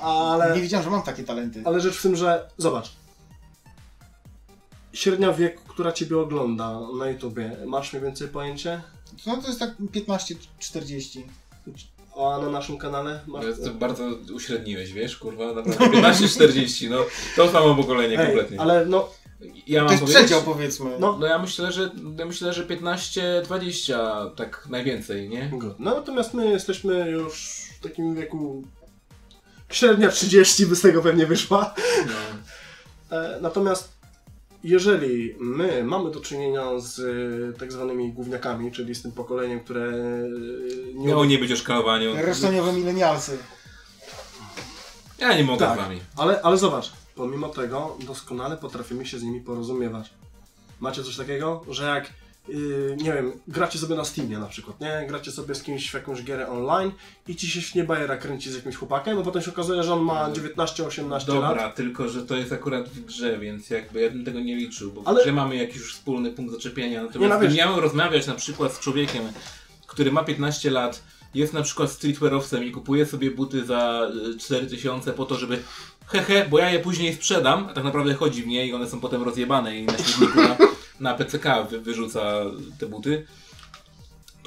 [0.02, 1.62] ale, Nie wiedziałem, że mam takie talenty.
[1.66, 2.92] ale rzecz w tym, że zobacz.
[4.94, 8.82] Średnia wieku, która ciebie ogląda na YouTubie, masz mniej więcej pojęcie?
[9.28, 11.24] No to jest tak 15-40.
[12.18, 13.46] A na naszym kanale masz...
[13.46, 14.04] To, to bardzo
[14.34, 15.88] uśredniłeś, wiesz, kurwa, naprawdę.
[15.98, 16.98] 15-40, no
[17.36, 18.62] to samo pokolenie Ej, kompletnie.
[18.62, 19.10] ale no,
[19.68, 20.26] Ja To mam jest powiedzieć?
[20.26, 20.90] przedział powiedzmy.
[21.00, 21.18] No.
[21.20, 25.52] No ja myślę, że ja myślę, że 15-20 tak najwięcej, nie?
[25.80, 28.64] no natomiast my jesteśmy już w takim wieku...
[29.70, 31.74] Średnia 30 by z tego pewnie wyszła.
[32.08, 33.18] No.
[33.18, 33.90] E, Natomiast
[34.64, 39.82] jeżeli my mamy do czynienia z e, tak zwanymi gówniakami, czyli z tym pokoleniem, które
[39.82, 42.14] e, nie Miało nie być o szkalowaniu.
[42.26, 43.38] Roszczeniowe milenialsy.
[45.18, 46.00] Ja nie mogę tak, z wami.
[46.18, 50.14] ale, ale zobacz, pomimo tego doskonale potrafimy się z nimi porozumiewać.
[50.80, 52.14] Macie coś takiego, że jak
[52.54, 55.06] yy, nie wiem, gracie sobie na Steamie na przykład, nie?
[55.08, 56.92] Gracie sobie z kimś w jakąś gierę online
[57.28, 60.02] i ci się śnie bajera kręci z jakimś chłopakiem, a potem się okazuje, że on
[60.02, 61.26] ma 19-18 lat.
[61.26, 64.92] Dobra, tylko że to jest akurat w grze, więc jakby ja bym tego nie liczył,
[64.92, 67.04] bo w Ale- grze mamy jakiś już wspólny punkt zaczepienia.
[67.04, 69.24] Natomiast Nie, no gdybym wiesz- miał rozmawiać na przykład z człowiekiem,
[69.88, 75.14] który ma 15 lat, jest na przykład streetwearowcem i kupuje sobie buty za y, 4000
[75.14, 75.60] po to, żeby
[76.08, 79.00] hehe, bo ja je później sprzedam, a tak naprawdę chodzi w nie i one są
[79.00, 80.58] potem rozjebane i na śmietniku na,
[81.02, 82.22] na PCK wy, wyrzuca
[82.80, 83.28] te buty.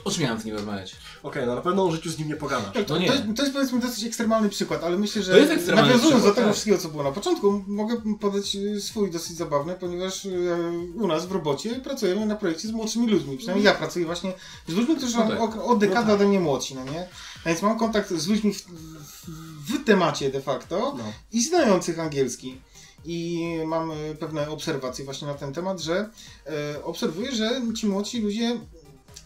[0.05, 0.97] O czym miałem z nim rozmawiać?
[1.23, 2.73] Okej, no na pewno o życiu z nim nie pogadasz.
[2.87, 3.07] To, No nie.
[3.07, 6.13] to, jest, to jest powiedzmy dosyć ekstremalny przykład, ale myślę, że To jest ekstremalny nawiązując
[6.25, 6.53] do przykład, tego tak.
[6.55, 10.57] wszystkiego, co było na początku, mogę podać y, swój dosyć zabawny, ponieważ y,
[10.95, 13.37] u nas w robocie pracujemy na projekcie z młodszymi ludźmi.
[13.37, 14.33] Przynajmniej ja pracuję właśnie
[14.69, 15.41] z ludźmi, którzy No są tak.
[15.59, 17.07] o, o dekadę ode mnie młodsi, no nie?
[17.45, 19.27] A Więc mam kontakt z ludźmi w, w,
[19.73, 21.05] w temacie de facto No.
[21.33, 22.61] i znających angielski.
[23.05, 26.11] I mam pewne obserwacje właśnie na ten temat, że
[26.47, 28.59] e, obserwuję, że ci młodsi ludzie,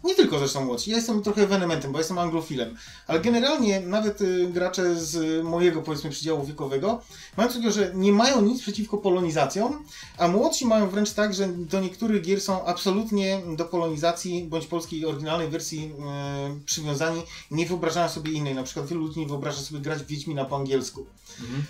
[0.04, 4.46] nie tylko zresztą młodsi, ja jestem trochę ewenementem, bo jestem anglofilem, ale generalnie nawet y,
[4.52, 7.00] gracze z mojego powiedzmy przedziału wiekowego
[7.36, 9.84] mają coś że nie mają nic przeciwko polonizacjom,
[10.18, 15.06] a młodsi mają wręcz tak, że do niektórych gier są absolutnie do polonizacji bądź polskiej
[15.06, 18.54] oryginalnej wersji e, przywiązani nie wyobrażają sobie innej.
[18.54, 21.06] Na przykład wielu ludzi nie wyobraża sobie grać w Wiedźmina po angielsku.
[21.40, 21.64] Mhm.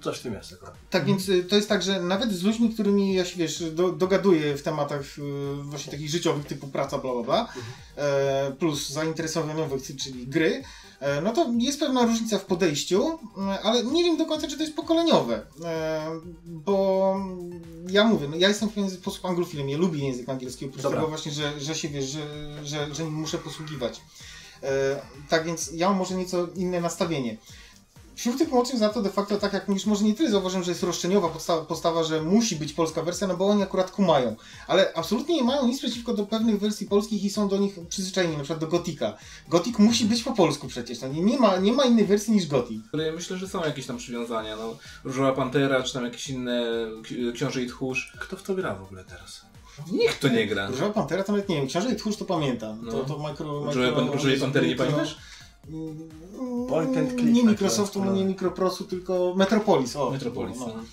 [0.00, 0.74] Coś w tym jest akurat.
[0.90, 3.92] tak więc y, to jest tak, że nawet z ludźmi, którymi ja się wiesz, do,
[3.92, 5.22] dogaduję w tematach y,
[5.62, 7.48] właśnie takich życiowych typu praca, bla bla bla,
[7.96, 10.62] e, plus zainteresowaniowych, czyli gry,
[11.00, 14.56] e, no to jest pewna różnica w podejściu, e, ale nie wiem do końca, czy
[14.56, 17.16] to jest pokoleniowe, e, bo
[17.88, 20.98] ja mówię, no ja jestem w pewien sposób anglofilem, ja lubię język angielski, oprócz Dobra.
[20.98, 22.20] tego właśnie, że, że się wiesz, że,
[22.64, 24.00] że, że muszę posługiwać.
[25.28, 27.36] Tak więc ja mam może nieco inne nastawienie.
[28.16, 30.70] Wśród tych młodszych za to de facto, tak jak mówisz, może nie tyle zauważyłem, że
[30.70, 34.36] jest roszczeniowa podstawa, postawa, że musi być polska wersja, no bo oni akurat kumają.
[34.66, 38.36] Ale absolutnie nie mają nic przeciwko do pewnych wersji polskich i są do nich przyzwyczajeni,
[38.36, 39.16] na przykład do Gotika.
[39.48, 42.46] Gotik musi być po polsku przecież, no nie, nie, ma, nie ma innej wersji niż
[42.46, 42.80] Gotik.
[42.92, 44.76] Ale myślę, że są jakieś tam przywiązania, no.
[45.04, 46.62] Różowa Pantera, czy tam jakieś inne
[47.34, 48.12] Książę i Tchórz.
[48.20, 49.40] Kto w to gra w ogóle teraz?
[49.92, 50.68] Nikt to nie gra.
[50.68, 52.78] Różowa Pantera to nawet nie wiem, Książę i Tchórz to pamiętam.
[52.82, 52.92] No.
[52.92, 53.60] To, to mikro,
[53.94, 55.16] Pan- Różowej Pantery nie pamiętasz?
[56.68, 58.16] Point and click, Nie Microsoftu, nazwa.
[58.16, 59.96] nie Microprosu, tylko Metropolis.
[59.96, 60.66] O, Metropolis, no.
[60.66, 60.84] no.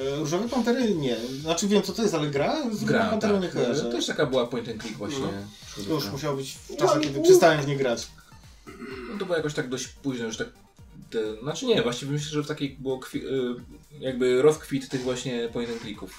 [0.00, 1.16] E, Różowe Pantery nie.
[1.40, 2.56] Znaczy wiem co to jest, ale gra?
[2.72, 3.42] Z Gra, Panterą tak.
[3.42, 3.82] nie kojarzę.
[3.82, 5.26] To też taka była point and click właśnie.
[5.88, 8.08] To już musiał być w czasach, kiedy przestałem w nie grać.
[9.12, 10.48] No to było jakoś tak dość późno, już tak.
[11.10, 13.54] Te, znaczy nie, właściwie myślę, że w takiej było kwi, y,
[14.00, 16.18] jakby rozkwit tych właśnie point and clicków.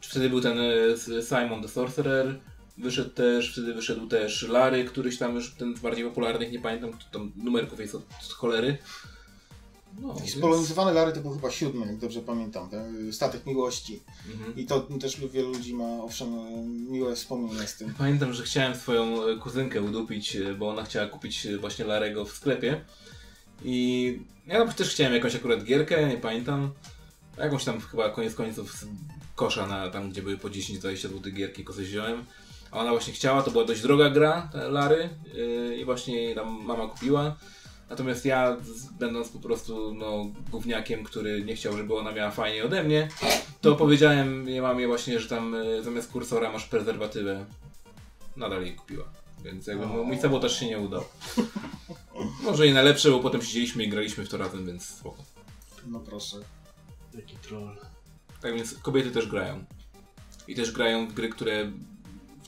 [0.00, 0.96] Czy wtedy był ten y,
[1.28, 2.40] Simon the Sorcerer,
[2.78, 6.90] wyszedł też, wtedy wyszedł też Larry, któryś tam już ten z bardziej popularnych, nie pamiętam,
[7.12, 8.78] tam numerków jest od, od cholery.
[10.00, 12.68] No, więc- Spolonizowany Lary to był chyba siódmy, jak dobrze pamiętam.
[12.70, 14.02] Ten Statek Miłości.
[14.32, 14.56] Mhm.
[14.56, 16.28] I to też wielu ludzi ma owszem
[16.90, 17.94] miłe wspomnienia z tym.
[17.98, 22.24] Pamiętam, że chciałem swoją e, kuzynkę udupić, e, bo ona chciała kupić e, właśnie Larego
[22.24, 22.84] w sklepie.
[23.64, 26.70] I ja też chciałem jakąś akurat gierkę, nie pamiętam.
[27.38, 28.84] Jakąś tam chyba koniec końców
[29.34, 32.24] kosza na tam, gdzie były po 10-20 zł gierki, coś wziąłem.
[32.74, 35.08] A ona właśnie chciała, to była dość droga gra, Lary.
[35.70, 37.36] e, I właśnie jej tam mama kupiła.
[37.90, 38.56] Natomiast ja,
[38.98, 43.08] będąc po prostu no, gówniakiem, który nie chciał, żeby ona miała fajnie ode mnie,
[43.60, 47.44] to powiedziałem jej mamie właśnie, że tam e, zamiast kursora masz prezerwatywę.
[48.36, 49.04] Nadal jej kupiła.
[49.44, 51.04] Więc jakby mój- mój sabotaż się nie udał.
[52.42, 55.24] Może i najlepsze, bo potem siedzieliśmy i graliśmy w to razem, więc spoko.
[55.86, 56.36] No proszę.
[57.14, 57.76] Jaki troll.
[58.42, 59.64] Tak więc kobiety też grają.
[60.48, 61.72] I też grają w gry, które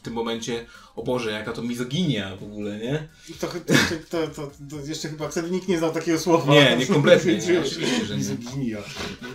[0.06, 0.66] tym momencie,
[0.96, 3.08] o Boże, jaka to mizoginia w ogóle, nie?
[3.40, 3.74] To, to,
[4.10, 6.52] to, to, to jeszcze chyba wtedy nikt nie znał takiego słowa.
[6.54, 8.18] Nie, nie, kompletnie nie, oczywiście, że nie.
[8.18, 8.78] Mizoginia.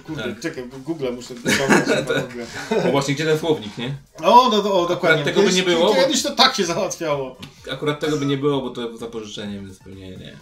[0.03, 0.39] Kurde, Tak.
[0.39, 1.33] czekaj, Google muszę
[2.03, 2.45] ogóle.
[2.85, 3.95] Bo właśnie gdzie ten słownik, nie?
[4.23, 5.23] O, no, no, o, dokładnie.
[5.23, 7.37] tego by nie było, Kiedyś to tak się załatwiało.
[7.71, 10.37] Akurat tego by nie było, bo to za pożyczeniem, więc pewnie nie.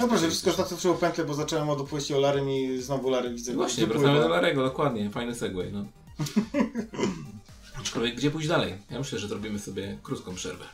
[0.00, 3.30] No proszę, wszystko coś- zaskoczyło pętlę, bo zacząłem od opowieści o Larym i znowu Lary
[3.30, 3.52] widzę.
[3.52, 5.84] Właśnie, wracamy do Larego, dokładnie, fajny segway, no.
[7.80, 8.74] Aczkolwiek gdzie pójść dalej?
[8.90, 10.64] Ja myślę, że zrobimy sobie krótką przerwę.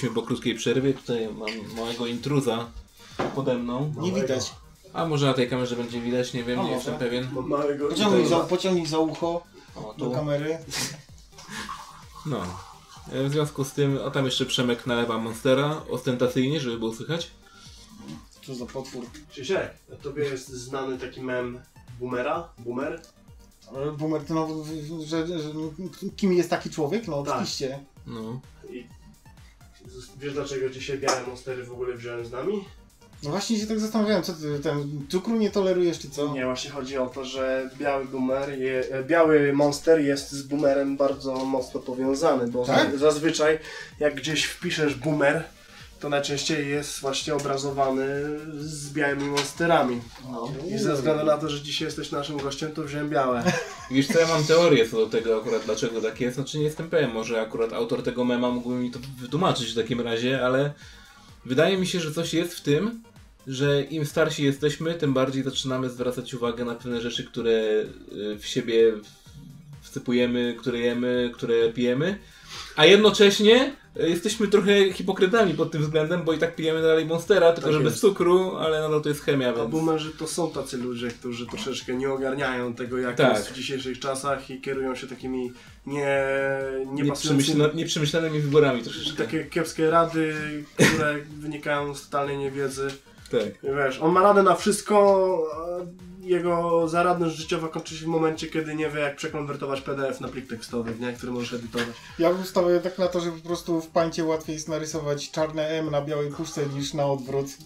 [0.00, 0.94] Wróciliśmy po krótkiej przerwie.
[0.94, 2.66] Tutaj mam małego intruza
[3.34, 3.94] pode mną.
[4.00, 4.52] Nie widać.
[4.92, 6.76] A może na tej kamerze będzie widać, nie wiem, A nie może.
[6.76, 7.28] jestem pewien.
[7.46, 9.42] Małego Pociągnij za, pociągnij za ucho
[9.76, 10.12] O, do tu.
[10.12, 10.58] kamery.
[12.26, 12.42] No.
[13.12, 17.30] E, W związku z tym, a tam jeszcze Przemek nalewa Monstera, ostentacyjnie, żeby było słychać.
[18.46, 19.04] Co za potwór.
[19.30, 21.60] Krzysiek, a tobie jest znany taki mem
[22.00, 22.48] Boomera?
[22.58, 23.02] Boomer?
[23.76, 24.48] Ale Boomer, to no,
[25.04, 25.38] że, że,
[26.16, 27.08] kim jest taki człowiek?
[27.08, 27.34] No Tak.
[27.34, 27.78] oczywiście.
[28.06, 28.40] No.
[30.20, 32.64] Wiesz dlaczego dzisiaj białe monstery w ogóle wziąłem z nami?
[33.22, 36.34] No właśnie się tak zastanawiałem, co ty, ten cukru nie tolerujesz, czy co?
[36.34, 40.96] Nie, właśnie chodzi o to, że biały boomer, je, e, biały monster jest z boomerem
[40.96, 42.98] bardzo mocno powiązany, bo Tak?
[42.98, 43.58] zazwyczaj
[44.00, 45.44] jak gdzieś wpiszesz boomer,
[46.00, 48.06] to najczęściej jest właśnie obrazowany
[48.58, 50.00] z białymi monsterami.
[50.74, 53.52] I ze względu na to, że dzisiaj jesteś naszym gościem, to wziąłem białe.
[53.90, 56.34] Wiesz co, ja mam teorię co do tego akurat, dlaczego tak jest.
[56.34, 60.00] Znaczy nie jestem pewien, może akurat autor tego mema mógłby mi to wytłumaczyć w takim
[60.00, 60.72] razie, ale
[61.44, 63.02] wydaje mi się, że coś jest w tym,
[63.46, 68.46] że im starsi jesteśmy, tym bardziej zaczynamy zwracać uwagę na pewne rzeczy, które y, w
[68.46, 68.92] siebie
[69.82, 72.18] wsypujemy, które jemy, które pijemy,
[72.76, 77.70] a jednocześnie jesteśmy trochę hipokrytami pod tym względem, bo i tak pijemy dalej Monstera, tylko
[77.70, 79.70] Tak że bez cukru, ale nadal to jest chemia, A więc...
[79.70, 83.36] boomerzy to są tacy ludzie, którzy troszeczkę nie ogarniają tego, jak Tak.
[83.36, 85.52] jest w dzisiejszych czasach i kierują się takimi
[85.86, 86.16] nie,
[86.86, 89.24] nie Nieprzemyślanymi, nieprzemyślanymi wyborami troszeczkę.
[89.24, 90.34] takie kiepskie rady,
[90.74, 92.88] które wynikają z totalnej niewiedzy.
[93.30, 93.74] Tak.
[93.76, 95.60] Wiesz, on ma radę na wszystko, a
[96.20, 100.48] jego zaradność życiowa kończy się w momencie, kiedy nie wie jak przekonwertować PDF na plik
[100.48, 101.12] tekstowy, nie?
[101.12, 101.96] który możesz edytować.
[102.18, 105.68] Ja bym stawiał tak na to, że po prostu w pańcie łatwiej jest narysować czarne
[105.68, 107.46] M na białej puszce niż na odwrót.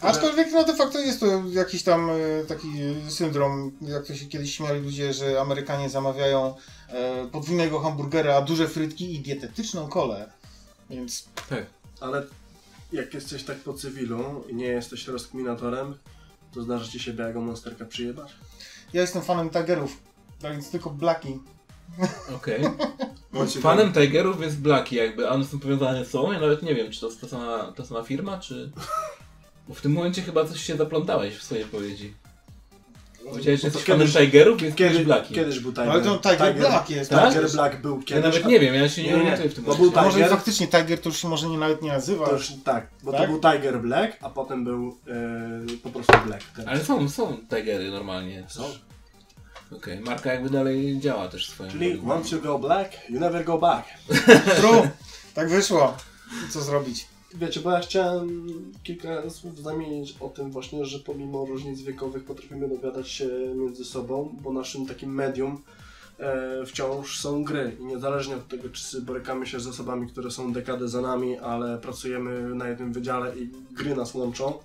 [0.00, 2.68] Aczkolwiek no de facto jest to jakiś tam e, taki
[3.08, 6.54] syndrom, jak to się kiedyś śmiali ludzie, że Amerykanie zamawiają
[6.88, 10.32] e, podwójnego hamburgera, duże frytki i dietetyczną kolę.
[10.90, 11.66] Więc Tak.
[12.00, 12.26] Ale
[12.94, 15.94] jak jesteś tak po cywilu i nie jesteś rozkminatorem,
[16.52, 18.34] to zdarzy ci się białego monsterka przyjebać?
[18.92, 20.02] ja jestem fanem Tigerów,
[20.40, 21.40] tak więc tylko Blacki.
[22.36, 22.64] Okej.
[23.32, 26.32] Bądźcie Fanem Tigerów jest Blacki jakby, a one są powiązane z sobą?
[26.32, 28.70] Ja nawet nie wiem, czy to jest ta sama, ta sama firma, czy...
[29.68, 32.00] Bo w tym momencie chyba coś się zaplątałeś w swojej powiedzi.
[33.30, 35.34] Powiedziałeś, że jesteś fanem Tigerów, więc kiedyś Blacki.
[35.34, 35.90] kiedyś był Tiger.
[35.90, 37.28] Ale to Tiger Black jest, tak?
[37.32, 38.24] Tiger Black był Ja kiedyś.
[38.24, 39.90] nawet nie wiem, ja się nie orientuję w tym bo momencie.
[39.92, 40.30] był A może Tiger.
[40.30, 42.26] faktycznie Tiger to już się może nie, nawet nie nazywa.
[42.26, 43.20] To już, tak, bo Tak?
[43.20, 46.42] to był Tiger Black, a potem był e, po prostu Black.
[46.56, 46.70] Teraz.
[46.70, 48.44] Ale są, są Tigery normalnie.
[48.48, 48.64] Są.
[49.76, 51.70] Okej, marka jakby dalej działa też swoją.
[51.70, 53.86] Czyli once you go black, you never go back.
[54.56, 54.90] True.
[55.34, 55.96] Tak wyszło.
[56.50, 57.06] Co zrobić?
[57.34, 58.46] Wiecie, bo ja chciałem
[58.82, 64.36] kilka słów zamienić o tym właśnie, że pomimo różnic wiekowych potrafimy dogadać się między sobą,
[64.40, 65.62] bo naszym takim medium
[66.18, 70.52] e, wciąż są gry i niezależnie od tego, czy borykamy się z osobami, które są
[70.52, 74.58] dekadę za nami, ale pracujemy na jednym wydziale i gry nas łączą,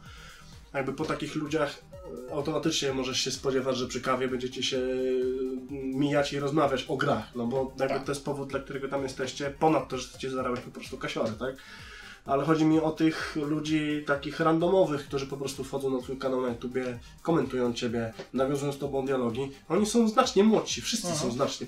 [0.73, 1.81] jakby po takich ludziach
[2.29, 6.97] e, automatycznie możesz się spodziewać, że przy kawie będziecie się e, mijać i rozmawiać o
[6.97, 8.05] grach, no bo jakby Tak.
[8.05, 11.31] to jest powód, dla którego tam jesteście, ponad to, że chcecie zarabiać po prostu kasiory,
[11.39, 11.55] tak?
[12.29, 16.41] Ale chodzi mi o tych ludzi takich randomowych, którzy po prostu wchodzą na twój kanał
[16.41, 19.51] na YouTubie, komentują ciebie, nawiązują z tobą dialogi.
[19.69, 21.25] Oni są znacznie młodsi, wszyscy Mhm.
[21.25, 21.67] są znacznie.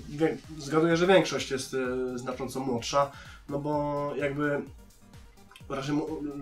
[0.58, 3.10] Zgaduję, że większość jest e, znacząco młodsza,
[3.48, 4.62] no bo jakby
[5.68, 5.94] raczej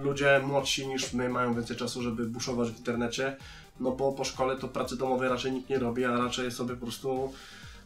[0.02, 3.36] ludzie młodsi niż my mają więcej czasu, żeby buszować w internecie,
[3.80, 6.82] no bo po szkole to pracy domowej raczej nikt nie robi, a raczej sobie po
[6.86, 7.32] prostu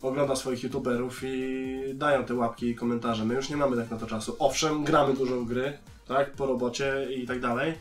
[0.03, 3.25] ogląda swoich youtuberów i dają te łapki i komentarze.
[3.25, 4.37] My już nie mamy tak na to czasu.
[4.39, 7.75] Owszem, gramy dużo w gry, tak, po robocie i tak dalej.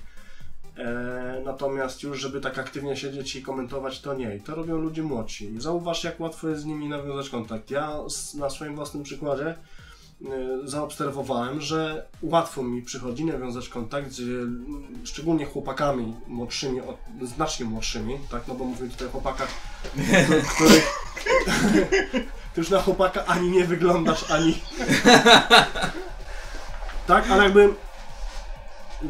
[0.77, 4.35] E, natomiast już, żeby tak aktywnie siedzieć i komentować, to nie.
[4.35, 5.53] I to robią ludzie młodsi.
[5.57, 7.71] Zauważ, jak łatwo jest z nimi nawiązać kontakt.
[7.71, 7.97] Ja
[8.33, 9.55] na swoim własnym przykładzie e,
[10.63, 14.49] zaobserwowałem, że łatwo mi przychodzi nawiązać kontakt z
[15.03, 19.49] szczególnie chłopakami młodszymi, od, znacznie młodszymi, tak, no bo mówię tutaj o chłopakach,
[20.55, 20.93] których
[22.53, 24.61] ty już na chłopaka ani nie wyglądasz, ani
[27.07, 27.73] tak, ale jakby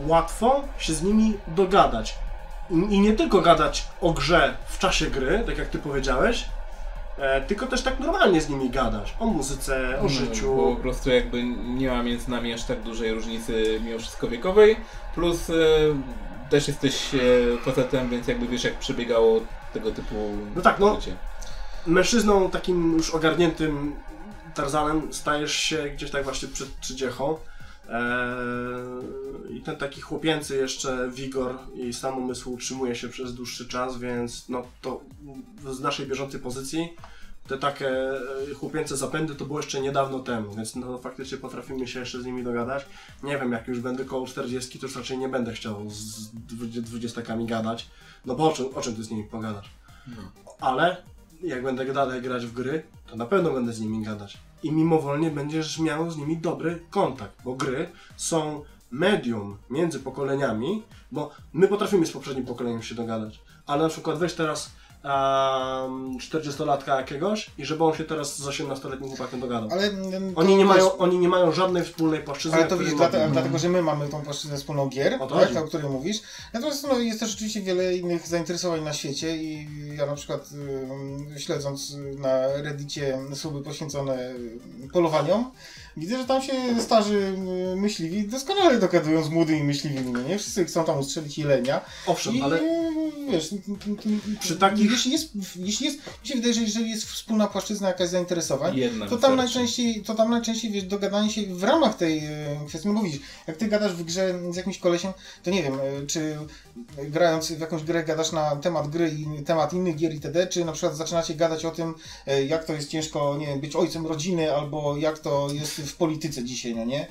[0.08, 2.16] łatwo się z nimi dogadać.
[2.70, 6.46] I, nie tylko gadać o grze w czasie gry, tak jak ty powiedziałeś,
[7.18, 9.16] e, tylko też tak normalnie z nimi gadać.
[9.20, 10.74] O muzyce, o No, życiu.
[10.76, 14.76] Po prostu jakby nie ma między nami aż tak dużej różnicy mimo wszystko wiekowej,
[15.16, 15.54] plus e,
[16.50, 17.20] też jesteś e,
[17.66, 19.40] facetem, więc jakby wiesz jak przebiegało
[19.74, 20.16] tego typu
[20.56, 20.96] No tak, no.
[20.96, 21.16] życie.
[21.88, 23.96] Mężczyzną takim już ogarniętym
[24.56, 27.38] Tarzanem stajesz się gdzieś tak właśnie przed trzydziechą.
[27.90, 33.98] Eee, I ten taki chłopięcy jeszcze wigor i sam umysł utrzymuje się przez dłuższy czas,
[33.98, 35.02] więc no to
[35.72, 36.90] z naszej bieżącej pozycji
[37.48, 37.90] te takie
[38.52, 42.26] e, chłopięce zapędy to było jeszcze niedawno temu, więc no faktycznie potrafimy się jeszcze z
[42.26, 42.86] nimi dogadać.
[43.24, 46.30] Nie wiem, jak już będę koło 40, to już raczej nie będę chciał z
[46.82, 47.90] dwudziestakami gadać,
[48.26, 49.70] no bo o czym, o czym ty z nimi pogadasz?
[50.60, 50.98] Ale
[51.44, 54.38] jak będę dalej grać w gry, to na pewno będę z nimi gadać.
[54.64, 61.32] I mimowolnie będziesz miał z nimi dobry kontakt, bo gry są medium między pokoleniami, bo
[61.54, 64.72] my potrafimy z poprzednim pokoleniem się dogadać, ale na przykład weź teraz
[65.04, 69.70] um, 40-latka jakiegoś i żeby on się teraz z 18-letnim chłopakiem dogadał.
[69.72, 69.90] Ale
[70.36, 72.58] Oni nie, mają, oni nie mają żadnej wspólnej płaszczyzny.
[72.58, 75.68] Ale to widzisz, dlatego, dlatego, że my mamy tą płaszczyznę wspólną gier, O tak, o
[75.68, 76.18] której mówisz.
[76.54, 80.50] Natomiast no, jest też rzeczywiście wiele innych zainteresowań na świecie i ja na przykład
[81.38, 84.34] śledząc na reddicie słuby poświęcone
[84.94, 85.52] polowaniom,
[85.98, 87.36] widzę, że tam się starzy
[87.74, 90.40] y, myśliwi doskonale dogadują z młodymi myśliwymi, no nie?
[90.40, 91.82] Wszyscy chcą tam ustrzelić jelenia.
[92.06, 92.60] Owszem, I ale
[93.32, 93.50] wiesz,
[94.40, 98.10] Przy takich- jeśli jest, jeśli jest, mi się wydaje, że jeżeli jest wspólna płaszczyzna jakaś
[98.10, 102.32] zainteresowań, Jedna to tam najczęściej, to tam najczęściej wiesz, dogadanie się w ramach tej e,
[102.68, 105.12] kwestii, no mówisz, jak ty gadasz w grze z jakimś kolesiem,
[105.44, 106.38] to nie wiem, e, czy
[106.98, 110.72] grając w jakąś grę gadasz na temat gry i temat innych gier itd., czy na
[110.72, 111.94] przykład zaczynacie gadać o tym,
[112.28, 115.96] e, jak to jest ciężko, nie wiem, być ojcem rodziny, albo jak to jest w
[115.96, 117.08] polityce dzisiaj, no nie?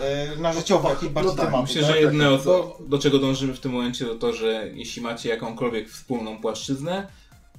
[0.00, 1.62] E, Na życiowe, jakieś bardziej tak, tematy.
[1.62, 1.90] Myślę, tak?
[1.90, 5.90] że jedno, co, do czego dążymy w tym momencie, to to, że jeśli macie jakąkolwiek
[5.90, 7.06] wspólną płaszczyznę,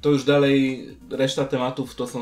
[0.01, 2.19] to już dalej reszta tematów to są.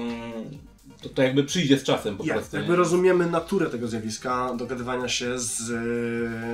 [1.02, 2.56] To, to jakby przyjdzie z czasem po prostu.
[2.58, 2.78] jakby nie?
[2.78, 5.72] rozumiemy naturę tego zjawiska, dogadywania się z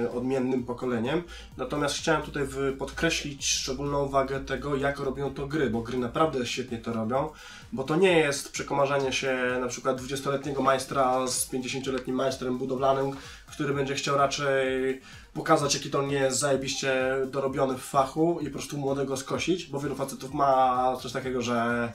[0.06, 1.24] e, odmiennym pokoleniem.
[1.58, 6.78] Natomiast chciałem tutaj podkreślić szczególną wagę tego, jak robią to gry, bo gry naprawdę świetnie
[6.78, 7.30] to robią,
[7.74, 13.12] bo to nie jest przekomarzanie się na przykład 20-letniego majstra z 50-letnim majstrem budowlanym,
[13.48, 15.02] który będzie chciał raczej
[15.34, 19.80] pokazać, jaki to nie jest zajebiście dorobiony w fachu i po prostu młodego skosić, bo
[19.80, 21.92] wielu facetów ma coś takiego, że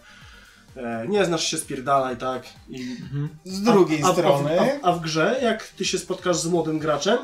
[1.08, 2.42] nie znasz się, spierdalaj, tak?
[2.68, 2.96] I
[3.44, 4.60] Z drugiej a, a, strony...
[4.60, 7.18] A, a, a w grze, jak ty się spotkasz z młodym graczem,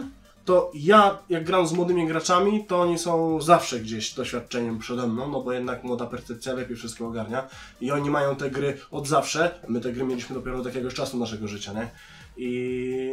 [0.46, 5.28] to ja, jak gram z młodymi graczami, to oni są zawsze gdzieś doświadczeniem przede mną,
[5.28, 7.48] no bo jednak młoda percepcja lepiej wszystko ogarnia
[7.80, 11.18] i oni mają te gry od zawsze, my te gry mieliśmy dopiero od jakiegoś czasu
[11.18, 11.88] naszego życia, nie?
[12.36, 13.12] I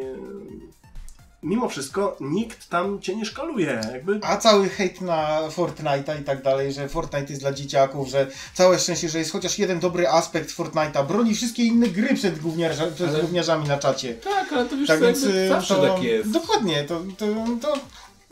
[1.43, 3.81] mimo wszystko nikt tam cię nie szkaluje.
[3.93, 8.27] Jakby A cały hejt na Fortnite'a i tak dalej, że Fortnite jest dla dzieciaków, że
[8.53, 12.87] całe szczęście, że jest chociaż jeden dobry aspekt Fortnite'a, broni wszystkie inne gry przed, gówniarza,
[12.95, 14.13] przed Ale- gówniarzami na czacie.
[14.13, 16.31] Tak, ale to już Tak więc y, zawsze to, tak jest.
[16.31, 17.01] Dokładnie, to.
[17.17, 17.25] to,
[17.61, 17.73] to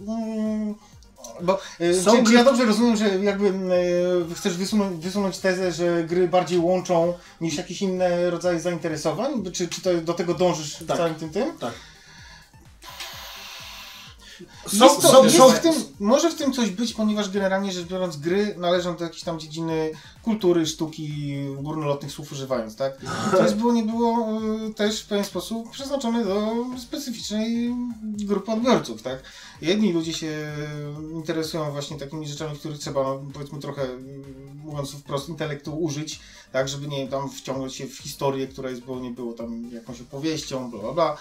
[0.08, 0.76] mm,
[1.42, 3.48] bo y, Są czy, gry- ja dobrze rozumiem, że jakby
[4.32, 9.44] y, chcesz wysunąć, wysunąć tezę, że gry bardziej łączą niż jakieś inne rodzaje zainteresowań?
[9.54, 10.98] Czy, czy to do tego dążysz Tak.
[10.98, 11.58] całym tym tym?
[11.60, 11.74] tak.
[14.74, 17.86] Jest to, są- jest są- w tym, może w tym coś być, ponieważ generalnie rzecz
[17.88, 19.92] biorąc gry należą do jakiejś tam dziedziny
[20.24, 22.98] kultury, sztuki, górnolotnych słów używając, tak?
[23.32, 24.40] To jest było, nie było
[24.70, 29.24] y, też w pewien sposób przeznaczone do specyficznej grupy odbiorców, tak?
[29.62, 30.52] Jedni ludzie się
[31.14, 34.24] interesują właśnie takimi rzeczami, których trzeba, no, powiedzmy trochę, mm,
[34.66, 36.20] mówiąc wprost, intelektu użyć,
[36.52, 40.02] tak, żeby nie tam wciągnąć się w historię, która jest, było, nie było tam jakąś
[40.02, 41.18] opowieścią, bla, bla, bla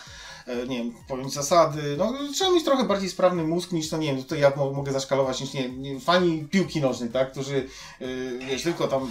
[0.68, 1.82] nie wiem, pojąć zasady.
[1.98, 4.92] No, trzeba mieć trochę bardziej sprawny mózg niż to, nie wiem, tutaj ja mo- mogę
[4.92, 7.66] zaszkalować niż, nie wiem, fani piłki nożnej, tak, którzy,
[8.01, 9.11] yy, wiesz, tylko tam,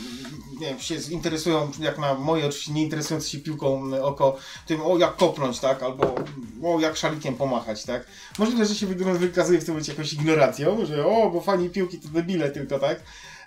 [0.60, 4.38] nie wiem, się interesują, jak na moje oczywiście nie interesujące się piłką oko,
[4.68, 6.16] tym, o, jak kopnąć, tak, albo
[6.64, 8.06] o, jak szalikiem pomachać, tak.
[8.40, 12.00] Możliwe, że się wy- wykazuje w tym momencie jakąś ignoracją, że o, bo fani piłki
[12.00, 13.00] to debile tylko, tak,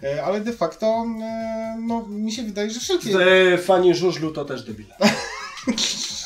[0.02, 0.86] E, ale de facto,
[1.22, 3.12] e, no, mi się wydaje, że wszelkie...
[3.58, 4.94] Fani żużlu to też debile.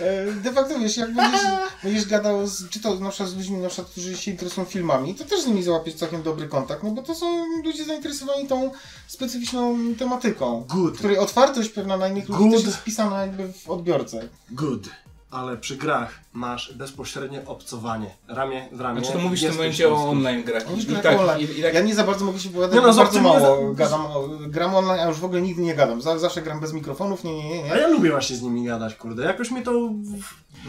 [0.00, 1.40] E, De facto wiesz, jak będziesz,
[1.84, 5.14] będziesz gadał z, czy to na przykład z ludźmi, na przykład, którzy się interesują filmami,
[5.14, 8.70] to też z nimi załapiesz całkiem dobry kontakt, no bo to są ludzie zainteresowani tą
[9.06, 10.98] specyficzną tematyką, Good.
[10.98, 14.28] której otwartość pewna na innych ludzi też jest wpisana jakby w odbiorcę.
[14.50, 14.88] Good.
[15.36, 18.10] Ale przy grach masz bezpośrednie obcowanie.
[18.28, 19.00] Ramię w ramię.
[19.00, 20.70] Znaczy to mówisz w tym momencie o online grach.
[20.70, 21.40] Mówisz I grach tak, online.
[21.40, 24.00] i, i tak, Ja nie za bardzo mogę się wypowiadać, Nie no, bardzo mało gadam,
[24.06, 26.02] o- gram online, a już w ogóle nigdy nie gadam.
[26.02, 27.72] Za- Zawsze gram bez mikrofonów, nie, nie, nie.
[27.72, 29.24] A ja lubię właśnie z nimi gadać, kurde.
[29.24, 29.70] Jakoś mi to...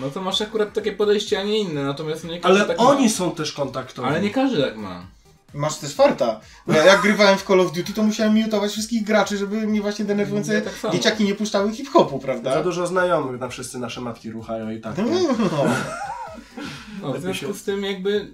[0.02, 3.04] No to masz akurat takie podejście, a nie inne, natomiast nie każdy Ale tak oni
[3.04, 3.10] ma.
[3.10, 4.08] są też kontaktowi.
[4.08, 5.02] Ale nie każdy tak ma.
[5.54, 6.40] Masz też farta.
[6.68, 9.82] Bo Ja jak grywałem w Call of Duty, to musiałem mutować wszystkich graczy, żeby mnie
[9.82, 12.54] właśnie denerwujące Ja tak dzieciaki nie puszczały hip-hopu, prawda?
[12.54, 14.98] Za dużo znajomych, na wszyscy nasze matki ruchają i tak.
[14.98, 15.06] No.
[17.02, 18.28] No, w związku z tym jakby,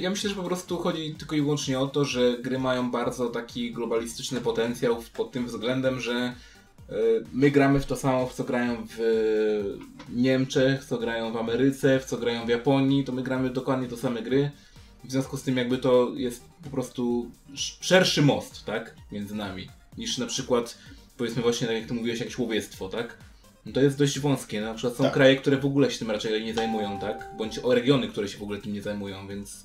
[0.00, 3.28] ja myślę, że po prostu chodzi tylko i wyłącznie o to, że gry mają bardzo
[3.28, 6.34] taki globalistyczny potencjał pod tym względem, że e,
[7.32, 11.36] my gramy w to samo, w co grają w e, Niemczech, w co grają w
[11.36, 14.50] Ameryce, w co grają w Japonii, to my gramy dokładnie te same gry.
[15.04, 19.68] W związku z tym jakby to jest po prostu sz- szerszy most, tak, między nami,
[19.98, 20.78] niż na przykład,
[21.16, 23.16] powiedzmy właśnie, tak jak ty mówiłeś, jakieś łowiectwo, tak?
[23.66, 24.60] No to jest dość wąskie.
[24.60, 25.12] Na przykład są Tak.
[25.12, 27.30] kraje, które w ogóle się tym raczej nie zajmują, tak?
[27.38, 29.56] Bądź o regiony, które się w ogóle tym nie zajmują, więc.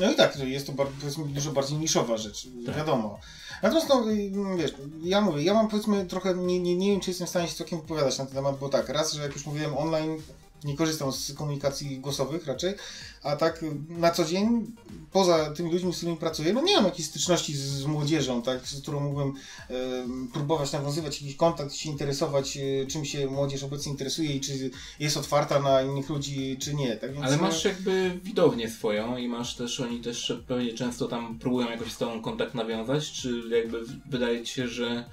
[0.00, 2.76] No i tak, jest to powiedzmy dużo bardziej niszowa rzecz, Tak.
[2.76, 3.20] wiadomo.
[3.62, 7.10] Natomiast no, y, wiesz, ja mówię, ja mam powiedzmy trochę, nie, nie, nie wiem czy
[7.10, 9.46] jestem w stanie się całkiem wypowiadać na ten temat, bo tak, raz, że jak już
[9.46, 10.22] mówiłem online,
[10.64, 12.74] nie korzystam z komunikacji głosowych raczej,
[13.22, 14.72] a tak na co dzień,
[15.12, 18.68] poza tymi ludźmi, z którymi pracuję, no nie mam jakiejś styczności z, z młodzieżą, tak,
[18.68, 19.32] z którą mógłbym
[19.68, 24.70] em, próbować nawiązywać jakiś kontakt, się interesować, y, czym się młodzież obecnie interesuje i czy
[25.00, 26.96] jest otwarta na innych ludzi, czy nie.
[26.96, 31.08] Tak więc, Ale no, masz jakby widownię swoją i masz też, oni też pewnie często
[31.08, 35.04] tam próbują jakoś z tobą kontakt nawiązać, czy jakby wydaje ci się, że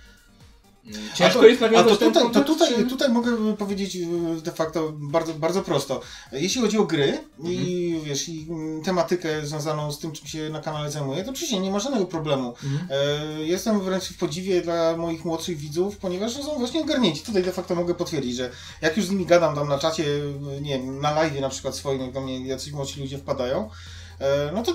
[1.15, 2.85] ciężko a to, jest nawiązać a to tutaj, to tutaj, czy...
[2.85, 6.01] tutaj mogę powiedzieć y, de facto bardzo, bardzo prosto.
[6.31, 8.03] Jeśli chodzi o gry i Mhm.
[8.05, 11.71] wiesz, i mm, tematykę związaną z tym, czym się na kanale zajmuję, to oczywiście nie
[11.71, 12.53] ma żadnego problemu.
[12.63, 12.87] Mhm.
[12.89, 17.23] E, Jestem wręcz w podziwie dla moich młodszych widzów, ponieważ są właśnie ogarnięci.
[17.23, 18.49] Tutaj de facto mogę potwierdzić, że
[18.81, 20.05] jak już z nimi gadam tam na czacie,
[20.61, 23.69] nie wiem, na live na przykład swoim, jak do mnie jacyś młodsi ludzie wpadają,
[24.19, 24.73] e, no to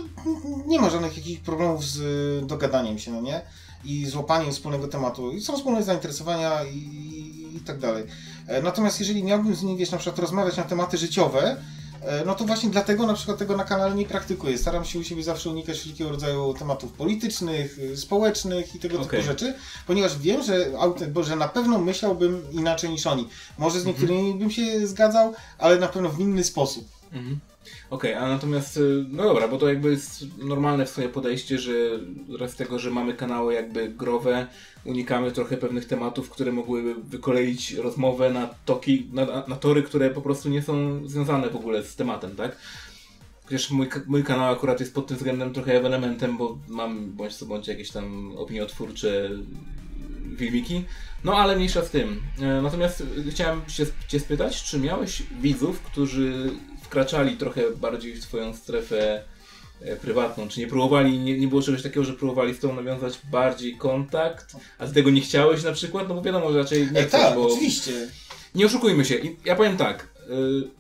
[0.67, 3.41] nie ma żadnych jakichś problemów z dogadaniem się, no nie?
[3.85, 5.31] I złapaniem wspólnego tematu.
[5.31, 6.79] I są wspólne zainteresowania i,
[7.57, 8.05] i, tak dalej.
[8.47, 11.57] E, Natomiast jeżeli miałbym z nimi, wiesz, na przykład rozmawiać na tematy życiowe,
[12.03, 14.59] e, no to właśnie dlatego na przykład tego na kanale nie praktykuję.
[14.59, 19.09] Staram się u siebie zawsze unikać wszelkiego rodzaju tematów politycznych, y, społecznych i tego Okej.
[19.09, 19.55] typu rzeczy,
[19.87, 20.67] ponieważ wiem, że,
[21.23, 23.29] że na pewno myślałbym inaczej niż oni.
[23.59, 26.89] Może z niektórymi bym się zgadzał, ale na pewno w inny sposób.
[27.13, 27.39] Mhm.
[27.91, 31.73] Okej, a natomiast, y, no dobra, bo to jakby jest normalne w swoje podejście, że
[32.49, 34.47] z tego, że mamy kanały jakby growe,
[34.85, 40.23] unikamy trochę pewnych tematów, które mogłyby wykoleić rozmowę na toki, na, na tory, które po
[40.23, 42.57] prostu nie są związane w ogóle z tematem, tak?
[43.45, 47.47] Chociaż mój, mój kanał akurat jest pod tym względem trochę ewenementem, bo mam bądź co
[47.47, 49.31] bądź jakieś tam opiniotwórcze
[50.39, 50.85] filmiki.
[51.25, 52.21] No ale mniejsza z tym.
[52.41, 56.51] E, Natomiast chciałem się, Cię spytać, czy miałeś widzów, którzy
[56.89, 59.25] wkraczali trochę bardziej w Twoją strefę
[59.81, 60.49] e, prywatną?
[60.49, 64.57] Czy nie próbowali, nie, nie było czegoś takiego, że próbowali z Tobą nawiązać bardziej kontakt,
[64.79, 66.09] a z tego nie chciałeś na przykład?
[66.09, 67.47] No bo wiadomo, że raczej nie E, chcesz, tak, bo...
[67.47, 67.93] oczywiście.
[68.55, 69.19] Nie oszukujmy się.
[69.45, 70.09] Ja powiem tak.
[70.31, 70.79] y,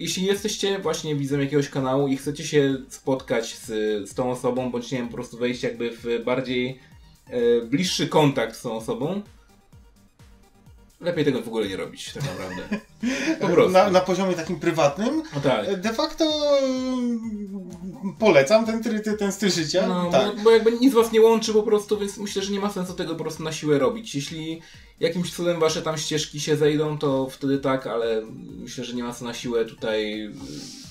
[0.00, 3.66] jeśli jesteście właśnie widzem jakiegoś kanału i chcecie się spotkać z,
[4.10, 6.78] z tą osobą, bądź nie wiem, po prostu wejść jakby w bardziej
[7.26, 9.22] e, bliższy kontakt z tą osobą,
[11.00, 12.62] lepiej tego w ogóle nie robić, tak naprawdę.
[13.40, 13.72] Po prostu.
[13.72, 15.80] Na, na poziomie takim prywatnym, No tak.
[15.80, 16.24] de facto
[16.62, 19.86] mm, polecam ten, try- ten styl życia.
[19.88, 20.36] No, tak.
[20.36, 22.94] bo, bo jakby nic was nie łączy po prostu, więc myślę, że nie ma sensu
[22.94, 24.14] tego po prostu na siłę robić.
[24.14, 24.62] Jeśli
[25.00, 28.22] jakimś cudem wasze tam ścieżki się zejdą, to wtedy tak, ale
[28.58, 30.32] myślę, że nie ma co na siłę tutaj y,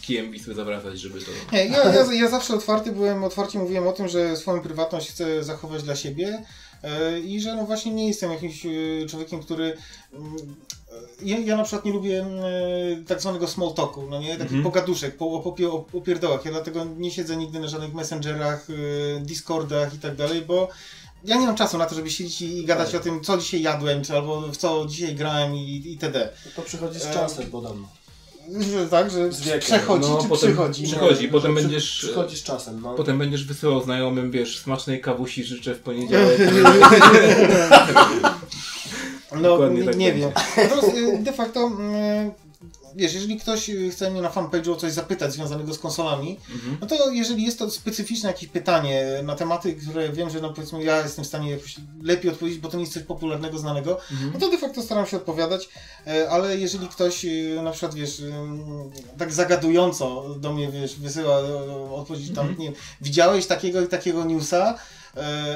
[0.01, 1.31] kijem Wisły zawracać, żeby to...
[1.53, 5.43] Nie, ja, ja, ja zawsze otwarty byłem, otwarcie mówiłem o tym, że swoją prywatność chcę
[5.43, 6.43] zachować dla siebie e,
[7.25, 8.69] i że no właśnie nie jestem jakimś e,
[9.09, 9.77] człowiekiem, który...
[10.13, 10.35] mm,
[10.91, 14.29] e, Ja, ja na przykład nie lubię e, tak zwanego small talku, no nie?
[14.31, 14.63] Takich Mhm.
[14.63, 16.45] pogaduszek, po, o, popie- o, o pierdołach.
[16.45, 20.69] Ja dlatego nie siedzę nigdy na żadnych messengerach, e, discordach i tak dalej, bo
[21.25, 23.61] ja nie mam czasu na to, żeby siedzieć i, i gadać o tym, co dzisiaj
[23.61, 26.29] jadłem, czy albo w co dzisiaj grałem i, i itd.
[26.55, 27.73] To przychodzi z E, czasem, podam.
[27.77, 27.98] Że
[28.89, 29.29] Tak, że
[29.59, 30.83] przechodzi, No, czy potem przychodzi.
[30.83, 31.25] przychodzi.
[31.25, 32.93] No, potem będziesz- Przychodzi z czasem, no.
[32.93, 36.39] Potem będziesz wysyłał znajomym, wiesz, smacznej kawusi życzę w poniedziałek.
[39.35, 40.31] No, Dokładnie nie, tak nie wiem.
[40.97, 42.31] Y, de facto, mm,
[42.95, 46.77] wiesz, jeżeli ktoś y, chce mnie na fanpage'u o coś zapytać związanego z konsolami, Mhm.
[46.81, 50.83] no to jeżeli jest to specyficzne jakieś pytanie na tematy, które wiem, że no powiedzmy
[50.83, 54.31] ja jestem w stanie jakoś lepiej odpowiedzieć, bo to nie jest coś popularnego, znanego, Mhm.
[54.33, 55.69] no to de facto staram się odpowiadać,
[56.07, 58.63] e, ale jeżeli ktoś y, na przykład, wiesz, ym,
[59.17, 61.37] tak zagadująco do mnie, wiesz, wysyła
[61.95, 62.59] odpowiedź tam, Mhm.
[62.59, 62.71] nie
[63.01, 64.77] widziałeś takiego i takiego newsa,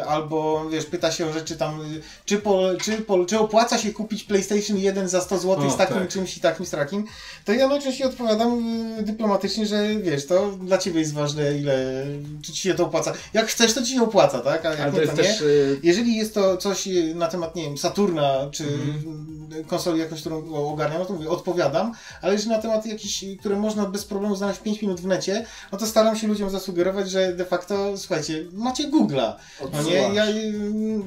[0.08, 1.80] albo wiesz, pyta się o rzeczy tam,
[2.26, 5.78] czy, po, czy, po, czy opłaca się kupić PlayStation 1 za 100 zł O, z
[5.78, 6.08] takim tak.
[6.08, 7.06] czymś i takim z takim,
[7.46, 8.60] to ja najczęściej odpowiadam
[9.00, 12.06] y, dyplomatycznie, że wiesz, to dla ciebie jest ważne, ile,
[12.46, 13.14] czy ci się to opłaca.
[13.34, 14.66] Jak chcesz, to ci się opłaca, tak?
[14.66, 15.42] A jak nie, jest to też...
[15.42, 19.64] y, Jeżeli jest to coś na temat, nie wiem, Saturna, czy Mhm.
[19.68, 23.86] konsoli jakąś, którą ogarniam, no to mówię, odpowiadam, ale jeżeli na temat jakiś, które można
[23.86, 27.34] bez problemu znaleźć w 5 minut w necie, no to staram się ludziom zasugerować, że
[27.34, 29.34] de facto, słuchajcie, macie Google'a.
[29.74, 30.26] No nie, ja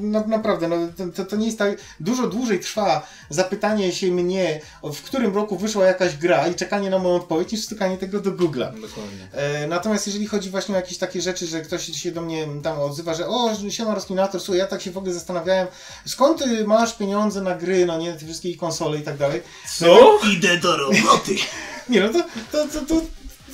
[0.00, 0.76] na, naprawdę, no,
[1.16, 4.60] to- to, nie jest tak, dużo dłużej trwa zapytanie się mnie,
[4.94, 8.30] w którym roku wyszła jakaś gra i czekanie na moją odpowiedź, niż stykanie tego do
[8.30, 8.80] Google'a.
[8.80, 9.28] Dokładnie.
[9.32, 12.78] E, Natomiast jeżeli chodzi właśnie o jakieś takie rzeczy, że ktoś się do mnie tam
[12.80, 15.66] odzywa, że o, siema rozkminator, słuchaj, ja tak się w ogóle zastanawiałem,
[16.06, 19.42] skąd ty masz pieniądze na gry, no nie, te wszystkie konsole i tak dalej.
[19.78, 20.18] Co?
[20.36, 21.34] Idę do roboty!
[21.88, 22.18] Nie no, to,
[22.52, 22.94] to, to, to,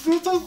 [0.07, 0.41] no to,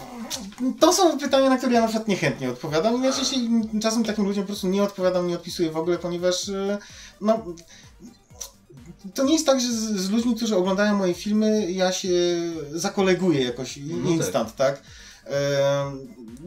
[0.80, 3.50] to są pytania, na które ja na przykład niechętnie odpowiadam i najczęściej
[3.82, 6.78] czasem takim ludziom po prostu nie odpowiadam, nie odpisuję w ogóle, ponieważ e,
[7.22, 7.46] no,
[9.14, 12.10] to nie jest tak, że z, z ludźmi, którzy oglądają moje filmy, ja się
[12.72, 14.82] zakoleguję jakoś No instant, tak?
[15.28, 15.92] E,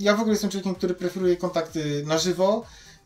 [0.00, 2.64] ja w ogóle jestem człowiekiem, który preferuje kontakty na żywo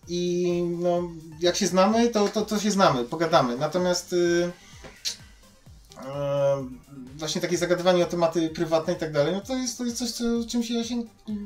[0.08, 1.02] i no,
[1.40, 3.56] jak się znamy, to, to, to się znamy, pogadamy.
[3.56, 4.52] Natomiast y,
[7.22, 10.10] właśnie takie zagadywanie o tematy prywatne i tak dalej, no to jest, to jest coś,
[10.10, 11.02] co, czym się ja się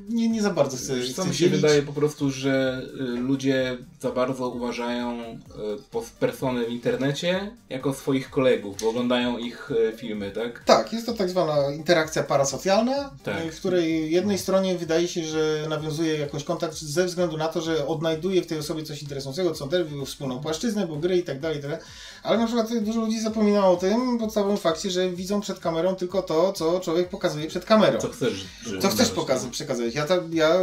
[0.08, 1.60] nie, nie za bardzo chcę, Wiesz, co mi się dzielić.
[1.60, 8.30] wydaje po prostu, że y, ludzie za bardzo uważają y, persony w internecie jako swoich
[8.30, 10.64] kolegów, bo oglądają ich y, filmy, tak?
[10.64, 13.52] Tak, jest to tak zwana interakcja parasocjalna, Tak.
[13.52, 17.86] w której jednej stronie wydaje się, że nawiązuje jakoś kontakt ze względu na to, że
[17.86, 21.58] odnajduje w tej osobie coś interesującego, co też wspólną płaszczyznę, bo gry i tak dalej,
[21.58, 21.86] i tak dalej.
[22.26, 26.22] Ale na przykład dużo ludzi zapomina o tym podstawowym fakcie, że widzą przed kamerą tylko
[26.22, 27.98] to, co człowiek pokazuje przed kamerą.
[27.98, 28.44] Co chcesz,
[28.82, 29.94] Co chcesz pokazać, przekazać?
[29.94, 30.56] Ja, ta, ja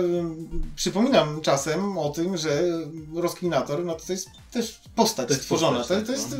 [0.75, 2.63] przypominam czasem o tym, że
[3.15, 5.77] rozklinator, no to jest też postać To jest stworzona.
[5.77, 6.35] postać, to, to tak, jest,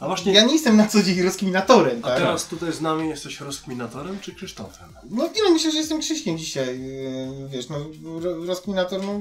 [0.00, 2.18] A właśnie, Ja nie jestem na co dzień rozkminatorem, a tak?
[2.18, 4.88] teraz tutaj z nami jesteś rozkminatorem czy Krzysztofem?
[5.10, 7.76] No nie no, myślę, że jestem Krzyśkiem dzisiaj, yy, wiesz, no
[8.20, 9.20] ro- rozkminator, no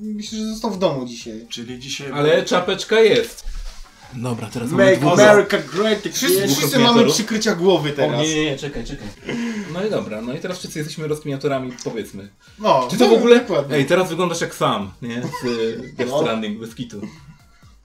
[0.00, 1.46] myślę, że został w domu dzisiaj.
[1.48, 2.12] Czyli dzisiaj...
[2.12, 3.44] Ale czapeczka jest.
[4.14, 5.12] Dobra, teraz mamy Make dwóch...
[5.20, 6.42] America Great Wszyscy, Again.
[6.46, 6.96] wszyscy rozkminatorów?
[6.96, 8.20] mamy przykrycia głowy O teraz.
[8.20, 9.08] nie, nie, nie, czekaj, czekaj.
[9.72, 12.28] No i dobra, no i teraz wszyscy jesteśmy rozkminiatorami, powiedzmy.
[12.58, 13.40] No, Czy to w no, ogóle...
[13.40, 13.76] Dokładnie.
[13.76, 15.22] Ej, teraz wyglądasz jak sam, nie?
[15.42, 16.20] Z y, Death No.
[16.20, 17.00] Stranding, bez kitu.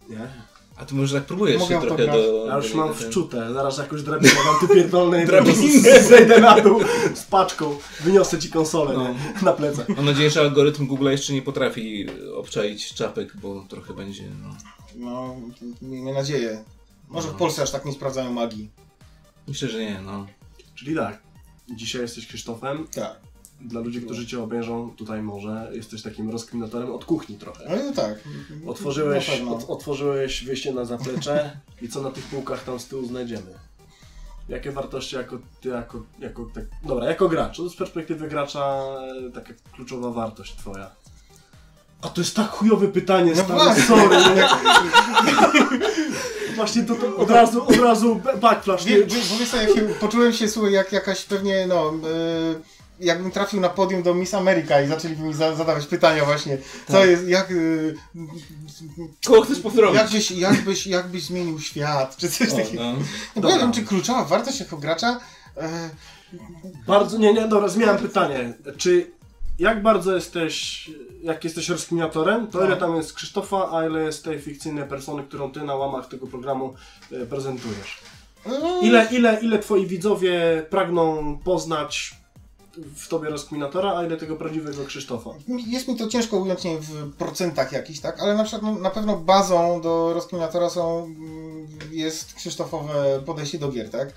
[0.09, 0.27] Nie?
[0.77, 2.15] A ty może tak próbujesz Mogę się trochę autograf?
[2.15, 2.45] do...
[2.47, 6.01] Ja już do- mam do- wczute, zaraz jakąś drabinę mam tu pierdolnej Drabinę.
[6.03, 6.81] zejdę na dół
[7.15, 9.03] z paczką, wyniosę ci konsolę No.
[9.09, 9.15] nie?
[9.41, 9.89] na plecach.
[9.89, 12.05] Mam nadzieję, że algorytm Google jeszcze nie potrafi
[12.35, 14.49] obczaić czapek, bo trochę będzie, no...
[14.95, 15.35] No,
[15.81, 16.63] miejmy nadzieję.
[17.09, 18.69] Może w Polsce aż tak nie sprawdzają magii.
[19.47, 20.27] Myślę, że nie, no.
[20.75, 21.21] Czyli tak,
[21.75, 22.87] dzisiaj jesteś Krzysztofem.
[22.87, 23.19] Tak.
[23.61, 27.69] Dla ludzi, którzy cię obejrzą, tutaj może jesteś takim rozkminatorem od kuchni trochę.
[27.69, 28.23] Ale no tak.
[28.67, 33.53] Otworzyłeś, otworzyłeś wyjście na zaplecze i co na tych półkach tam z tyłu znajdziemy?
[34.49, 38.83] Jakie wartości jako ty, jako, jako tak, dobra, jako gracz, to z perspektywy gracza
[39.27, 40.91] e, taka kluczowa wartość twoja.
[42.03, 43.83] A to jest tak chujowe pytanie, No stary, właśnie.
[43.83, 44.15] sorry.
[44.35, 44.47] Nie?
[46.55, 48.85] Właśnie to, to od razu, od razu backflash.
[48.85, 48.97] Nie?
[48.97, 49.09] Jak
[49.75, 52.61] się, poczułem się, słuchaj, jak jakaś pewnie, no, y,
[53.05, 56.93] jakbym trafił na podium do Miss America i zaczęliby mi za, zadawać pytania właśnie, co
[56.93, 57.09] Tak.
[57.09, 57.95] jest, jak, y,
[59.25, 60.01] Kogo chcesz pozdrowić?
[60.01, 62.83] jak, byś, jak, byś, jak byś zmienił świat, czy coś takiego.
[62.83, 62.91] no.
[62.91, 63.57] No, bo ja Dobra.
[63.57, 65.19] wiem, czy kluczowa wartość jako gracza,
[65.57, 65.89] e,
[66.87, 68.53] Bardzo, nie, nie, dobra, zmieniam pytanie.
[68.77, 69.11] Czy
[69.59, 70.89] jak bardzo jesteś,
[71.23, 72.65] jak jesteś rozkminiatorem, to No.
[72.65, 76.27] ile tam jest Krzysztofa, a ile jest tej fikcyjnej persony, którą ty na łamach tego
[76.27, 76.73] programu
[77.11, 77.97] e, prezentujesz?
[78.45, 78.49] e,
[78.81, 82.15] Ile, ile, ile twoi widzowie pragną poznać
[82.95, 85.29] w tobie rozkminatora, a ile tego prawdziwego Krzysztofa?
[85.67, 88.19] Jest mi to ciężko ująć nie, w procentach jakichś, tak?
[88.19, 93.69] Ale na przykład no, na pewno bazą do rozkminatora są, mm, jest Krzysztofowe podejście do
[93.71, 94.13] gier, tak?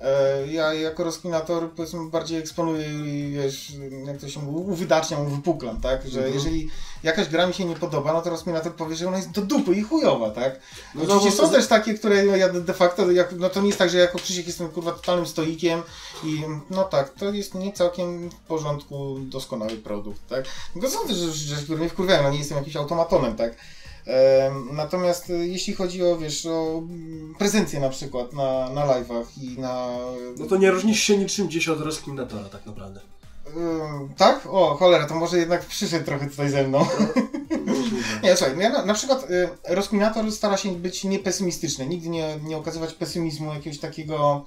[0.00, 3.72] E, Ja jako rozkminator powiedzmy bardziej eksponuję i wiesz,
[4.06, 6.08] jak to się mówi, uwydaczniam, uwypuklam, tak?
[6.08, 6.34] Że Mhm.
[6.34, 6.68] jeżeli
[7.02, 9.74] jakaś gra mi się nie podoba, no to rozkminator powie, że ona jest do dupy
[9.74, 10.60] i chujowa, tak?
[10.94, 13.66] No Oczywiście to- są też takie, które no, ja de facto, jak, no to nie
[13.66, 15.82] jest tak, że jako Krzysiek jestem kurwa totalnym stoikiem
[16.24, 20.44] i no tak, to jest nie całkiem w porządku doskonały produkt, tak?
[20.72, 23.54] Tylko są też rzeczy, które mnie wkurwiają, no nie jestem jakimś automatonem, tak?
[24.72, 29.60] Natomiast e, jeśli chodzi o, wiesz, o mm, prezencję na przykład na, na live'ach i
[29.60, 29.96] na...
[30.38, 33.00] No to nie różnisz się niczym gdzieś od rozkminatora tak naprawdę.
[34.16, 34.46] Tak?
[34.46, 36.86] O, cholera, to może jednak przyszedł trochę tutaj ze mną.
[38.22, 42.36] Nie, słuchaj, no ja na, na przykład y, rozkminator stara się być niepesymistyczny, nigdy nie,
[42.42, 44.44] nie okazywać pesymizmu jakiegoś takiego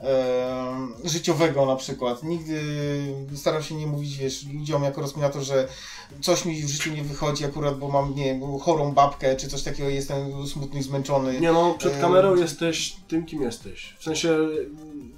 [0.00, 2.22] e, życiowego na przykład.
[2.22, 2.60] Nigdy
[3.36, 5.68] staram się nie mówić, wiesz, ludziom jako rozkminator, że
[6.20, 9.62] coś mi w życiu nie wychodzi akurat, bo mam, nie wiem, chorą babkę, czy coś
[9.62, 11.40] takiego, jestem smutny zmęczony.
[11.40, 12.00] Nie no, przed Em.
[12.00, 13.96] kamerą jesteś tym, kim jesteś.
[13.98, 14.38] W sensie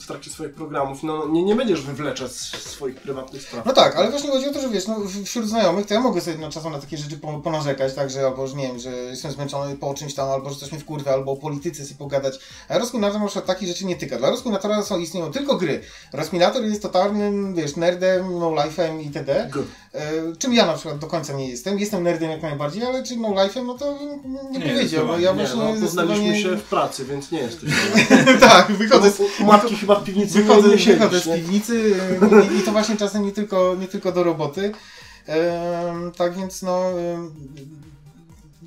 [0.01, 3.67] w trakcie swoich programów, no nie, nie będziesz wywleczać swoich prywatnych spraw.
[3.67, 6.21] No tak, ale właśnie chodzi o to, że wiesz, no, wśród znajomych to ja mogę
[6.21, 8.91] sobie na czasem na takie rzeczy po- ponarzekać, tak, że albo, że nie wiem, że
[8.91, 12.39] jestem zmęczony po czymś tam, albo że coś mnie wkurwia, albo o polityce sobie pogadać.
[12.69, 14.19] A rozkminator na przykład takich rzeczy nie tyka.
[14.19, 14.31] Dla
[14.67, 15.81] rozkminatora są, istnieją tylko gry.
[16.13, 19.51] Rozkminator jest totalnym, wiesz, nerdem, no life'em itd.
[19.53, 19.67] Good.
[19.95, 20.01] E,
[20.39, 21.79] czym ja na przykład do końca nie jestem.
[21.79, 23.99] Jestem nerdem jak najbardziej, ale czym no life'em, no to
[24.53, 27.71] nie, Nie, powiedział, ja Nie, właśnie no, poznaliśmy się w pracy, więc nie jesteś.
[28.41, 31.95] tak, wychodzę z, U matki chyba w piwnicy Wychodzę, nie siedzisz, wychodzę z piwnicy
[32.55, 34.73] i, i to właśnie czasem nie tylko, nie tylko do roboty.
[36.17, 36.91] Tak więc no.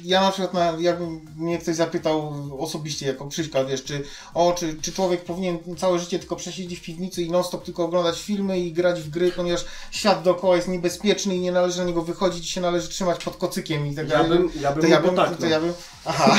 [0.03, 1.05] Ja na przykład, na, jakby
[1.37, 6.19] mnie ktoś zapytał osobiście jako Krzyśka, wiesz, czy, o, czy, czy człowiek powinien całe życie
[6.19, 10.23] tylko przesiedzieć w piwnicy i non-stop tylko oglądać filmy i grać w gry, ponieważ świat
[10.23, 13.87] dookoła jest niebezpieczny i nie należy na niego wychodzić i się należy trzymać pod kocykiem
[13.87, 14.39] i tak Ja dalej.
[14.39, 15.39] bym, ja bym To ja bym, potaknął.
[15.39, 15.73] to ja bym,
[16.05, 16.37] aha.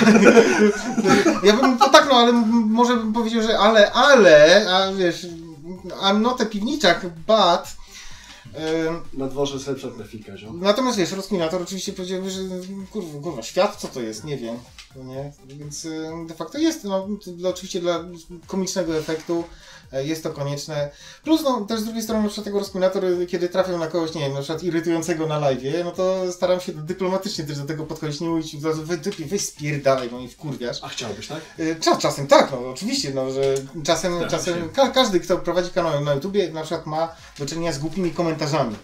[1.44, 2.32] ja bym potaknął, ale
[2.66, 5.26] może bym powiedział, że ale, ale, a wiesz,
[6.02, 7.79] I'm not a piwniczak, but...
[9.14, 10.61] Na dworze jest lepsza grafika, ziom.
[10.61, 12.40] Natomiast wiesz, rozkminator oczywiście powiedziałby, że
[12.92, 14.57] kurwa, kurwa, świat co to jest, nie wiem.
[14.96, 15.32] no Nie?
[15.46, 15.86] Więc
[16.26, 18.05] de facto jest, no, dla- oczywiście dla
[18.46, 19.44] komicznego efektu
[19.93, 20.91] jest to konieczne.
[21.24, 24.20] Plus no, też z drugiej strony na przykład tego rozkminator, kiedy trafią na kogoś, nie
[24.20, 28.20] wiem, na przykład irytującego na live, no to staram się dyplomatycznie też do tego podchodzić,
[28.20, 30.78] nie mówić od razu, wy typie, weź spierdalaj, bo mnie wkurwiasz.
[30.82, 31.41] A chciałbyś, tak?
[31.80, 36.01] Cza, czasem tak, no oczywiście, no, że czasem, Staram czasem ka każdy, kto prowadzi kanał
[36.01, 38.76] na YouTubie, na przykład ma do czynienia z głupimi komentarzami.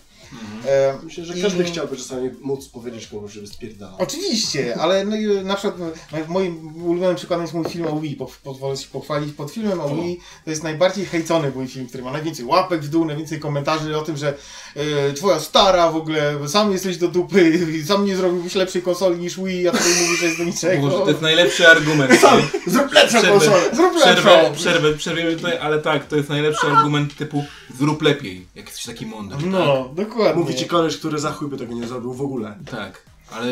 [0.66, 3.96] E, Myślę, że i- każdy chciałby czasami móc powiedzieć komuś, żeby spierdalał.
[3.98, 5.86] Oczywiście, ale no, i na przykład no,
[6.28, 8.16] moim ulubionym przykładem jest mój film o Wii.
[8.16, 10.20] Po, pozwolę się pochwalić pod filmem o Wii.
[10.44, 14.02] To jest najbardziej hejcony mój film, który ma najwięcej łapek w dół, najwięcej komentarzy o
[14.02, 14.34] tym, że
[14.76, 19.40] e, twoja stara w ogóle, sam jesteś do dupy, sam nie zrobiłbyś lepszej konsoli niż
[19.40, 20.82] Wii, a tutaj mówisz, że jest do niczego.
[20.88, 22.12] Boże, to jest najlepszy argument.
[22.22, 22.72] nie?
[22.72, 24.54] Zrób lepszą Przerwę- konsolę, zrób Przerwę, lepszą!
[24.54, 27.44] przerwę, przerwiemy tutaj, ale tak, to jest najlepszy argument typu
[27.78, 29.46] zrób lepiej, jak jesteś taki mądry.
[29.46, 30.25] No, dokładnie.
[30.34, 32.58] Mówi ci koleś, który za chuj by tego nie zrobił w ogóle.
[32.70, 33.46] Tak, ale,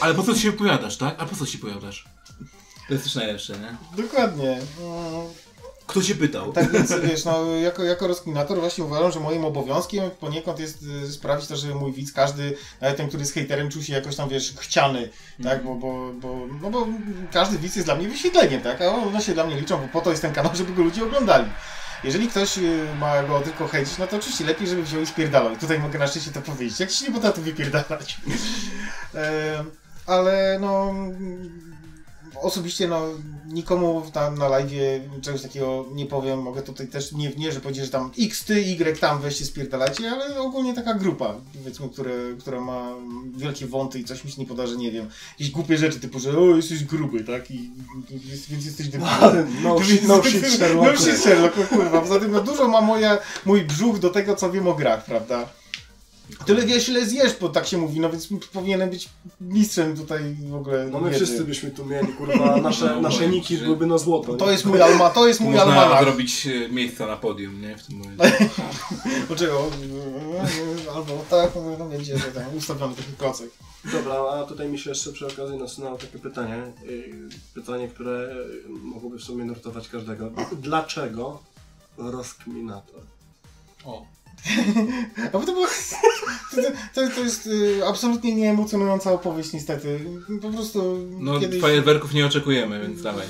[0.00, 1.14] ale po co ci się powiadasz, tak?
[1.18, 2.04] A po co ci powiadasz?
[2.88, 4.02] To jest też najlepsze, nie?
[4.02, 4.50] Dokładnie.
[4.50, 5.26] Mm.
[5.90, 6.52] Kto cię pytał?
[6.52, 11.12] Tak więc wiesz, no, jako, jako rozkminator właśnie uważam, że moim obowiązkiem poniekąd jest y,
[11.12, 14.28] sprawić to, żeby mój widz, każdy, nawet ten, który jest hejterem, czuł się jakoś tam,
[14.28, 15.08] wiesz, chciany,
[15.42, 16.86] tak, bo, bo, bo, no bo
[17.32, 20.00] każdy widz jest dla mnie wyświetleniem, tak, a one się dla mnie liczą, bo po
[20.00, 21.46] to jest ten kanał, żeby go ludzie oglądali.
[22.04, 25.56] Jeżeli ktoś y, ma go tylko hejcić, no to oczywiście lepiej, żeby wziął i spierdalał.
[25.56, 26.80] Tutaj mogę na szczęście to powiedzieć.
[26.80, 28.16] Jak się nie potrafi wypierdalać.
[29.14, 29.64] E,
[30.06, 30.94] ale no
[32.42, 33.02] osobiście no
[33.46, 34.70] nikomu tam na live
[35.22, 36.42] czegoś takiego nie powiem.
[36.42, 40.10] Mogę tutaj też nie, nie że powiedzieć, że tam X, ty, Y tam weźcie spierdalajcie,
[40.10, 42.88] ale ogólnie taka grupa, powiedzmy, które, która ma
[43.36, 46.20] wielkie wąty i coś mi się nie poda, że nie wiem, jakieś głupie rzeczy typu,
[46.20, 47.50] że o, jesteś gruby, tak?
[47.50, 47.70] I,
[48.24, 49.56] jest, więc jesteś debilem.
[49.62, 50.86] No shit, no shit, Sherlock.
[50.92, 52.00] No shit, Sherlock, no kurwa.
[52.00, 55.59] Poza tym no, dużo ma moja, mój brzuch do tego, co wiem o grach, prawda?
[56.46, 59.08] Tyle wiesz, ile zjesz, bo tak się mówi, no więc powinienem być
[59.40, 60.88] mistrzem tutaj w ogóle.
[60.92, 64.34] No my wszyscy byśmy tu mieli, kurwa, nasze, No, nasze niki byłyby na złoto.
[64.34, 64.52] To nie?
[64.52, 66.04] jest mój alma, to jest mój Można almanach.
[66.04, 67.76] zrobić e, miejsca na podium, nie?
[67.78, 68.48] W tym momencie.
[69.28, 69.70] Poczekaj, o,
[70.96, 73.50] albo tak, no będzie, że tam ustawiony taki klocek.
[73.92, 76.62] Dobra, a tutaj mi się jeszcze przy okazji nasunęło takie pytanie.
[76.86, 78.34] Yy, Pytanie, które
[78.68, 80.30] mogłoby w sumie nurtować każdego.
[80.52, 81.42] Dlaczego
[81.98, 83.00] rozkminator?
[83.84, 84.06] O.
[85.26, 85.66] A bo to było...
[86.50, 86.56] To,
[86.94, 90.00] to, to jest y, absolutnie nieemocjonująca opowieść niestety.
[90.42, 93.26] Po prostu No, kiedyś fajerwerków nie oczekujemy, więc dawaj.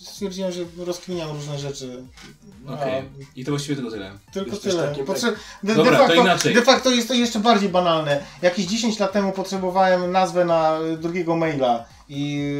[0.00, 2.02] stwierdziłem, że rozkminiam różne rzeczy.
[2.68, 3.02] A, Okej.
[3.36, 4.10] I to właściwie tylko tyle.
[4.32, 4.94] Tylko Jesteś tyle.
[4.94, 5.32] Potrze-
[5.62, 6.54] de, Dobra, de, to facto, inaczej.
[6.54, 8.24] de facto jest to jeszcze bardziej banalne.
[8.42, 12.52] Jakieś 10 lat temu potrzebowałem nazwę na drugiego maila i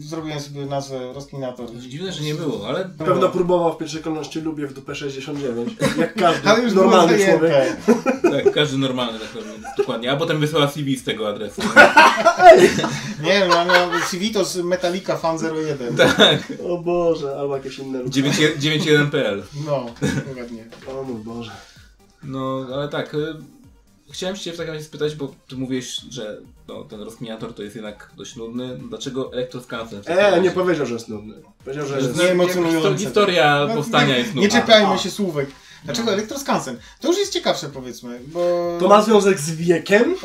[0.00, 1.66] zrobiłem sobie nazwę Rozkminator.
[1.78, 5.72] Dziwne, że nie było, ale Na pewno próbował w pierwszej kolejności lubię w dupę 69,
[5.98, 7.76] jak Ale każdy już było normalny człowiek.
[8.22, 9.46] tak, każdy normalny tak powiem,
[9.78, 10.12] dokładnie.
[10.12, 11.62] A potem wysłała CV z tego adresu.
[13.22, 15.38] Nie wiem, ja miałem CV to z Metallica Fan
[15.68, 15.96] 01.
[15.96, 16.52] tak.
[16.68, 18.22] O Boże, albo jakieś inne ludzie.
[18.22, 19.86] 9- 91.pl No,
[20.28, 20.64] dokładnie.
[20.88, 21.50] O mój Boże.
[22.22, 23.14] No, ale tak.
[23.14, 23.34] y,
[24.10, 26.38] Chciałem cię w takim razie spytać, bo ty mówisz, że
[26.68, 28.78] no, ten rozkminiator to jest jednak dość nudny.
[28.88, 30.02] Dlaczego elektroskansen?
[30.06, 30.40] E, razie?
[30.40, 31.34] nie powiedział, że jest nudny.
[31.64, 32.18] Powiedział, że Że jest...
[32.20, 32.88] nie emocjonujące.
[32.88, 34.60] histo- Historia No, powstania nie, jest Nie nudna.
[34.60, 34.98] czepiajmy A.
[34.98, 35.50] się słówek.
[35.84, 36.78] Dlaczego elektroskansen?
[37.00, 38.76] To już jest ciekawsze powiedzmy, bo...
[38.80, 40.14] To ma związek z wiekiem?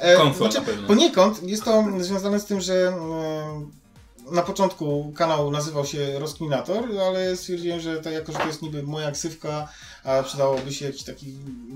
[0.00, 0.86] E, Komfort na pewno.
[0.88, 7.36] Poniekąd jest to związane z tym, że e, na początku kanał nazywał się Rozkminator, ale
[7.36, 9.68] stwierdziłem, że to, jako, że to jest niby moja ksywka,
[10.04, 11.32] a przydałoby się jakiś taki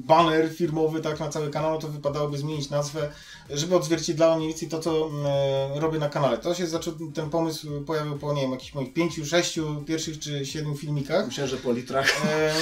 [0.06, 3.10] banner firmowy tak na cały kanał, to wypadałoby zmienić nazwę,
[3.50, 6.38] żeby odzwierciedlało mniej więcej to, co e, robię na kanale.
[6.38, 10.46] To się zaczął, ten pomysł pojawił po, nie wiem, jakichś moich pięciu, sześciu pierwszych czy
[10.46, 11.26] siedmiu filmikach.
[11.26, 12.26] Myślałem, że po litrach.
[12.26, 12.54] E,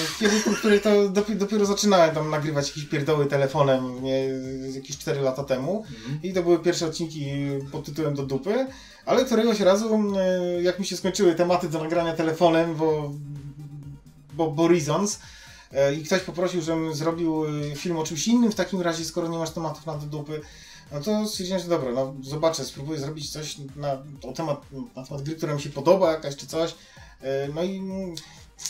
[0.54, 4.24] w której to dopiero, dopiero zaczynałem tam nagrywać jakieś pierdoły telefonem nie,
[4.74, 5.84] jakieś 4 lata temu.
[5.88, 6.18] Mhm.
[6.22, 7.26] I to były pierwsze odcinki
[7.72, 8.66] pod tytułem Do dupy,
[9.06, 13.12] ale któregoś razu, e, jak mi się skończyły tematy do nagrania telefonem, bo,
[14.32, 15.18] bo, bo reasons,
[15.96, 19.38] i ktoś poprosił, żebym zrobił e, film o czymś innym w takim razie, skoro nie
[19.38, 20.40] masz tematów na do dupy,
[20.92, 25.22] no to stwierdziłem, że dobra, no zobaczę, spróbuję zrobić coś na, o temat, na temat
[25.22, 26.74] gry, która mi się podoba, jakaś czy coś.
[27.20, 28.14] E, No i mm,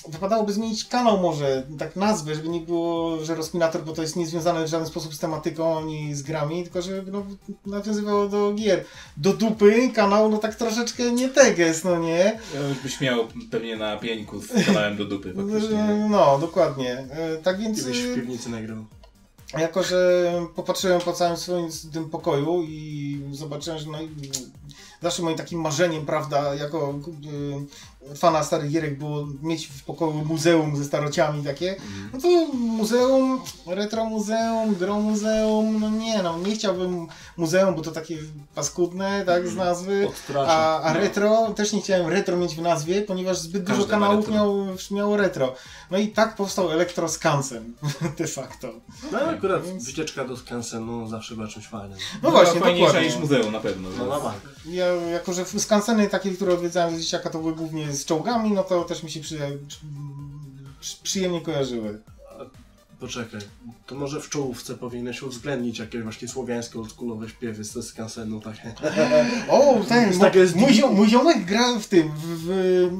[0.09, 4.65] wypadałoby zmienić kanał może, tak nazwę, żeby nie było, że Rozkminator, bo to jest niezwiązane
[4.65, 7.27] w żaden sposób z tematyką ani z grami, tylko żeby no,
[7.67, 8.85] nawiązywało do gier.
[9.17, 12.41] Do dupy kanał, no tak troszeczkę nie teges, no nie?
[12.55, 15.87] Ja już byś miał pewnie na pieńku z kanałem do dupy faktycznie.
[16.11, 16.93] No, dokładnie.
[17.11, 17.79] E, Tak więc...
[17.79, 18.85] Kiedyś e, w piwnicy nagrał.
[19.59, 24.09] jako, że popatrzyłem po całym swoim tym pokoju i zobaczyłem, że no i
[25.03, 30.77] zawsze moim takim marzeniem, prawda, jako y, fana starych gierek było mieć w pokoju muzeum
[30.77, 31.77] ze starociami takie,
[32.13, 37.91] no to muzeum, retro muzeum, gro muzeum, no nie no, nie chciałbym muzeum, bo to
[37.91, 38.19] takie
[38.55, 40.09] paskudne, tak, z nazwy.
[40.09, 40.53] Odstrasza.
[40.53, 41.01] A, a No.
[41.01, 44.35] retro, też nie chciałem retro mieć w nazwie, ponieważ zbyt dużo Każdy ma kanałów retro.
[44.35, 45.55] miał, miało retro.
[45.91, 47.73] No i tak powstał Elektroskansen,
[48.19, 48.69] de facto.
[49.13, 51.99] No akurat Więc- wycieczka do Skansenu zawsze była czymś fajnym.
[52.23, 53.09] No właśnie, fajniejsza dokładnie.
[53.11, 53.89] niż muzeum na pewno.
[53.99, 54.37] No na bank.
[54.67, 58.65] Ja, jako że skanseny takie, które odwiedzałem z dzieciaka, to były głównie z czołgami, no
[58.65, 59.59] to też mi się przy,
[60.81, 62.03] przy, przyjemnie kojarzyły.
[63.01, 63.41] Poczekaj,
[63.87, 68.75] to może w czołówce powinieneś uwzględnić jakieś właśnie słowiańskie oldschoolowe śpiewy ze Skansenu takie.
[69.51, 72.47] O, ten, Jest mo, takie z- mój, ziom, mój ziomek gra w tym, w,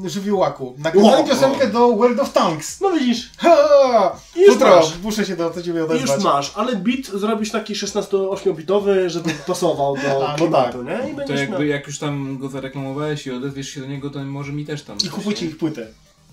[0.03, 0.75] w żywiołaku.
[0.77, 2.81] Nagrywali O, piosenkę do World of Tanks.
[2.81, 4.15] No widzisz, Ha!
[4.35, 4.99] I już Jutro, masz.
[5.03, 6.15] muszę się do ciebie i odezwać.
[6.15, 11.05] już masz, ale beat zrobisz taki 16-8-bitowy, żeby pasował do A, no klimatu, tak.
[11.05, 11.11] nie?
[11.23, 11.63] I To jakby miał...
[11.65, 14.97] jak już tam go zareklamowałeś i odezwiesz się do niego, to może mi też tam
[15.05, 15.87] I kupujcie ich płytę.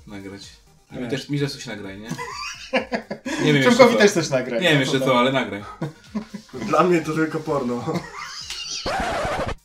[0.06, 0.42] nagrać.
[0.94, 1.04] A Nie.
[1.04, 2.08] mi też, mi też coś nagraj, nie?
[3.44, 4.62] Nie wiem jeszcze Przemkowi też coś nagrać.
[4.62, 5.64] Nie wiem No jeszcze to co, ale nagraj.
[6.66, 7.84] Dla mnie to tylko porno.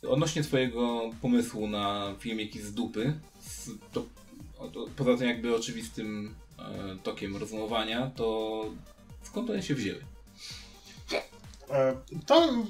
[0.08, 3.12] Odnośnie twojego pomysłu na filmiki z dupy,
[3.46, 4.04] z, to,
[4.72, 6.62] to, poza tym jakby oczywistym e,
[7.02, 8.64] tokiem rozumowania, to
[9.22, 10.00] skąd one się wzięły?
[11.70, 12.64] E, To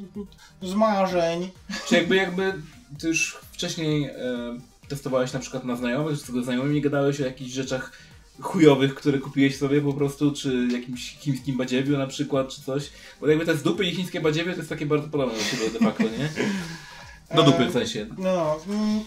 [0.62, 1.50] z marzeń.
[1.86, 2.54] Czy jakby, jakby
[2.98, 4.14] ty już wcześniej e,
[4.88, 7.92] testowałeś na przykład na znajomych, czy z znajomymi gadałeś o jakichś rzeczach
[8.40, 12.90] chujowych, które kupiłeś sobie po prostu, czy jakimś chińskim badziewiu na przykład, czy coś?
[13.20, 15.70] Bo jakby te z dupy i chińskie badziewie to jest takie bardzo podobne do siebie
[15.70, 16.30] de facto, nie?
[17.36, 18.06] Do dupy w sensie.
[18.18, 19.04] No, mm,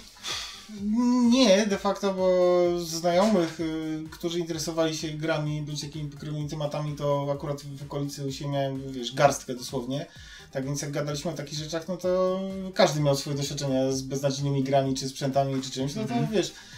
[1.30, 6.14] nie, de facto, bo znajomych, y, którzy interesowali się grami bądź jakimiś
[6.50, 10.06] tematami, to akurat w okolicy się miałem, wiesz, garstkę dosłownie.
[10.52, 12.40] Tak więc jak gadaliśmy o takich rzeczach, no to
[12.74, 16.73] każdy miał swoje doświadczenia z beznadziejnymi grami, czy sprzętami, czy czymś, no to wiesz, mm,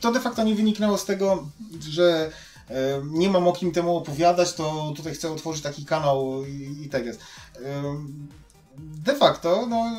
[0.00, 1.48] to de facto nie wyniknęło z tego,
[1.90, 2.30] że
[2.70, 2.74] e,
[3.04, 7.06] nie mam o kim temu opowiadać, to tutaj chcę otworzyć taki kanał i, i tak
[7.06, 7.20] jest.
[7.64, 7.96] E,
[8.78, 9.90] De facto, no,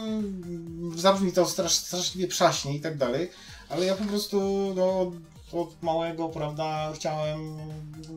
[0.95, 3.29] zabrzmi to strasz, straszliwie przaśnie i tak dalej,
[3.69, 4.39] ale ja po prostu,
[4.75, 5.11] no,
[5.51, 7.57] od małego, prawda, chciałem,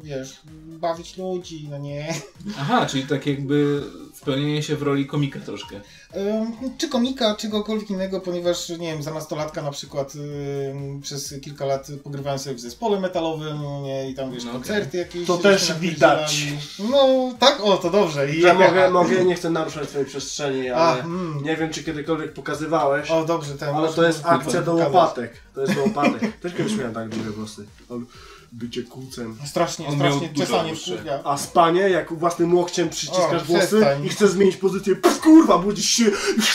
[0.03, 2.15] wiesz, bawić ludzi, no nie.
[2.59, 3.83] Aha, czyli tak jakby
[4.21, 5.81] spełnienie się w roli komika troszkę.
[6.79, 11.65] Czy komika, czy kogokolwiek innego, ponieważ, nie wiem, za nastolatka na przykład ym, przez kilka
[11.65, 15.27] lat pogrywałem sobie w zespole metalowym, nie, i tam, wiesz, No koncerty jakieś.
[15.27, 16.47] To też widać.
[16.91, 18.35] No, tak, o, to dobrze.
[18.35, 21.43] I Ja mogę, mogę, nie chcę naruszać twojej przestrzeni, A, ale mm.
[21.43, 24.95] nie wiem czy kiedykolwiek pokazywałeś, O, dobrze, ten ale to jest akcja do pokazać.
[24.95, 25.33] łopatek.
[25.55, 26.37] To jest do łopatek.
[26.41, 27.67] Też kiedyś miałem tak długie włosy.
[28.53, 29.37] Bycie kucem.
[29.47, 31.21] Strasznie, On strasznie dużo czesanie wkurwia.
[31.25, 35.87] A spanie, jak własnym łokciem przyciskasz O, włosy i chcesz zmienić pozycję, pff, kurwa, budzisz
[35.87, 36.05] się,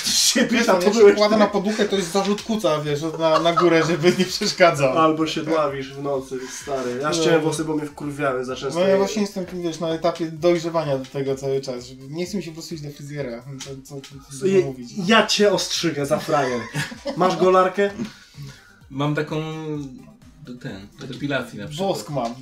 [0.06, 1.40] się Wiesz, pyta, tam, to jak się byłeś kładę ty.
[1.40, 4.98] na poduchę, to jest zarzut kuca, wiesz, na, na górę, żeby nie przeszkadzał.
[4.98, 7.00] Albo się dławisz w nocy, stary.
[7.02, 8.80] Ja ściąłem włosy, bo mnie wkurwiały za często.
[8.80, 11.86] No ja właśnie jestem, wiesz, na etapie dojrzewania do tego cały czas.
[12.10, 13.44] Nie chcę mi się po prostu iść do fryzjera.
[13.64, 14.90] Co, co, co, co Je- mówić.
[15.06, 16.62] Ja cię ostrzygę za frajer.
[17.18, 17.92] Masz golarkę?
[18.90, 19.36] Mam taką...
[20.46, 21.90] do ten, do depilacji na przykład.
[21.90, 22.36] Wosk mam.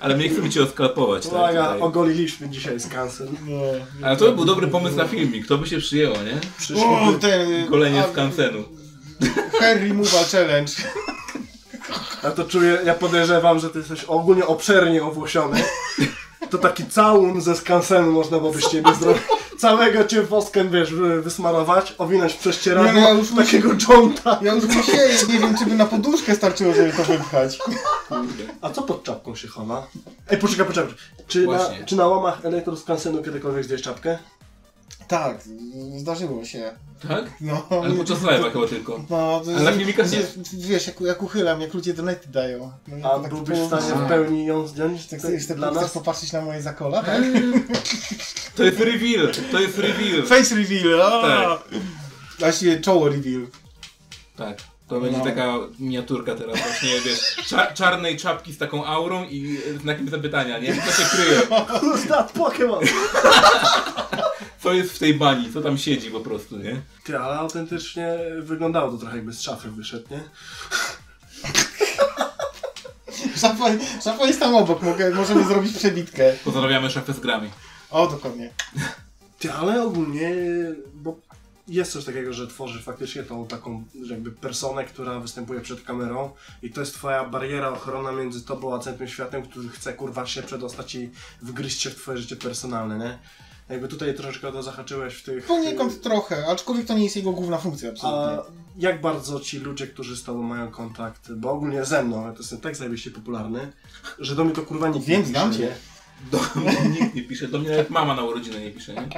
[0.00, 1.32] Ale mnie chcą cię oskalpować, tak?
[1.32, 1.80] Uwaga, tutaj.
[1.80, 3.28] ogoliliśmy dzisiaj skansen.
[3.46, 3.60] No,
[4.02, 6.34] Ale to by był dobry pomysł na filmik, to by się przyjęło, nie?
[6.34, 7.18] O, Przyszliśmy...
[7.20, 7.66] ten...
[7.66, 8.64] Golenie z kansenu.
[9.60, 10.72] Hair removal challenge.
[12.22, 15.62] Ja to czuję, ja podejrzewam, że ty jesteś ogólnie obszernie owłosiony.
[16.50, 19.22] To taki całun ze skansenu można byłoby z ciebie zrobić.
[19.58, 24.38] Całego cię woskiem, wiesz, wy- wysmarować, owinąć w prześcieradło, Nie, no ja już takiego dżonta.
[24.42, 27.58] Ja już musieję, nie wiem, czy by na poduszkę starczyło, żeby to wypchać.
[28.60, 29.86] A co pod czapką się chowa?
[30.30, 30.94] Ej, poczekaj, poczekaj.
[31.28, 34.18] Czy na, czy na łamach elektro skansenu kiedykolwiek zdjęłeś czapkę?
[35.08, 35.38] Tak,
[35.96, 36.72] zdarzyło się.
[37.08, 37.24] Tak?
[37.40, 39.00] No, Ale podczas live'a chyba tylko.
[39.10, 40.18] No, to Ale na filmikach nie.
[40.54, 42.72] Wiesz, jak, jak uchylam, jak ludzie donaty dają.
[42.88, 45.82] No, A tak byłbyś w stanie w pełni ją zdjąć Tak te- chcesz, dla chcesz
[45.82, 45.92] nas?
[45.92, 47.22] popatrzeć na moje zakola, tak?
[48.54, 50.22] To jest reveal, to jest reveal.
[50.26, 51.20] Face reveal, a!
[51.22, 51.80] Tak.
[52.38, 53.46] Właściwie czoło reveal.
[54.36, 54.58] Tak.
[54.88, 55.24] To będzie No.
[55.24, 60.74] taka miniaturka teraz właśnie, wiesz, cza czarnej czapki z taką aurą i znakiem zapytania, nie?
[60.76, 61.40] Co się kryje?
[61.82, 62.86] Who's that Pokémon?
[64.66, 65.52] Co jest w tej bani?
[65.52, 66.82] Co tam siedzi po prostu, nie?
[67.04, 70.20] Ty, ale autentycznie wyglądało to trochę jakby z szafy wyszedł, nie?
[73.40, 73.64] Szafa,
[74.04, 76.32] szafa jest tam obok, mogę, możemy zrobić przebitkę.
[76.44, 77.50] Pozdrawiamy szafę z grami.
[77.90, 78.50] O, dokładnie.
[79.38, 80.34] Ty, ale ogólnie,
[80.94, 81.16] bo
[81.68, 86.30] jest coś takiego, że tworzy faktycznie tą taką jakby personę, która występuje przed kamerą
[86.62, 90.42] i to jest twoja bariera ochronna między tobą a centrum światem, który chce kurwa się
[90.42, 91.10] przedostać i
[91.42, 93.18] wgryźć się w twoje życie personalne, nie?
[93.68, 95.46] Jakby tutaj troszeczkę o to zahaczyłeś w tych...
[95.46, 98.62] Poniekąd trochę, aczkolwiek to nie jest jego główna funkcja, A absolutnie.
[98.76, 102.38] jak bardzo ci ludzie, którzy z tobą mają kontakt, bo ogólnie ze mną, ja to
[102.38, 103.72] jestem tak zajebiście popularny,
[104.18, 105.58] że do mnie to kurwa nikt Wiem, nie pisze, cię.
[105.62, 105.76] nie?
[106.30, 109.08] Do mnie nikt nie pisze, do mnie nawet mama na urodziny nie pisze, nie?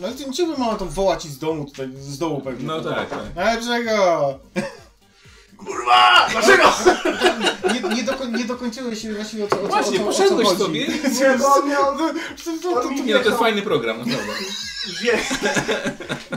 [0.00, 2.66] No i ciebie mama to woła ci z domu tutaj, z dołu pewnie.
[2.66, 3.32] No tak, tak.
[3.34, 4.38] Dlaczego?
[5.66, 6.28] Kurwa!
[6.30, 6.72] Dlaczego?
[7.74, 10.06] Nie, nie, doko, nie dokończyłeś się właściwie o co, o co, Właśnie, o co, o
[10.06, 10.62] poszedłeś co chodzi.
[10.64, 10.86] sobie.
[11.20, 11.98] Nie, miał...
[11.98, 14.32] To, to, Nie no, to jest fajny program, naprawdę.
[15.02, 15.38] Wjechał,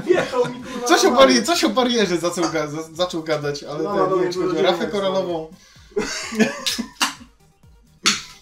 [0.06, 0.88] wjechał mi kurwa...
[0.88, 4.08] Coś o, na barier, coś o barierze zaczął, ga, za, zaczął gadać, ale No, no,
[4.08, 5.48] no, ten, nie no, no, rafę no, koralową.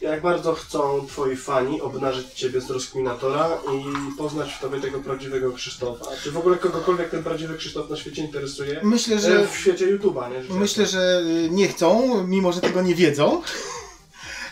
[0.04, 3.84] Jak bardzo chcą twoi fani obnażyć ciebie z rozkminatora i
[4.18, 6.06] poznać w tobie tego prawdziwego Krzysztofa.
[6.24, 8.80] Czy w ogóle kogokolwiek ten prawdziwy Krzysztof na świecie interesuje?
[8.84, 10.44] Myślę, E, że W świecie YouTube'a, nie?
[10.44, 13.42] Że- Myślę, że y, nie chcą, mimo że tego nie wiedzą.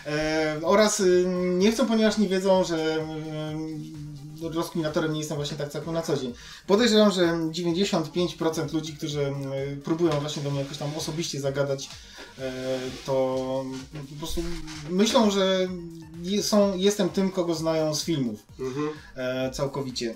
[0.06, 1.24] E, oraz y,
[1.58, 4.01] nie chcą, ponieważ nie wiedzą, że y,
[4.48, 6.34] rozkminatorem nie jestem właśnie tak całkiem na co dzień.
[6.66, 9.32] Podejrzewam, że 95% ludzi, którzy
[9.84, 11.88] próbują właśnie do mnie jakoś tam osobiście zagadać,
[12.38, 12.52] e,
[13.06, 13.64] to
[14.10, 14.42] po prostu
[14.90, 15.68] myślą, że
[16.42, 18.88] są, jestem tym, kogo znają z filmów Mhm.
[19.16, 20.14] e, całkowicie.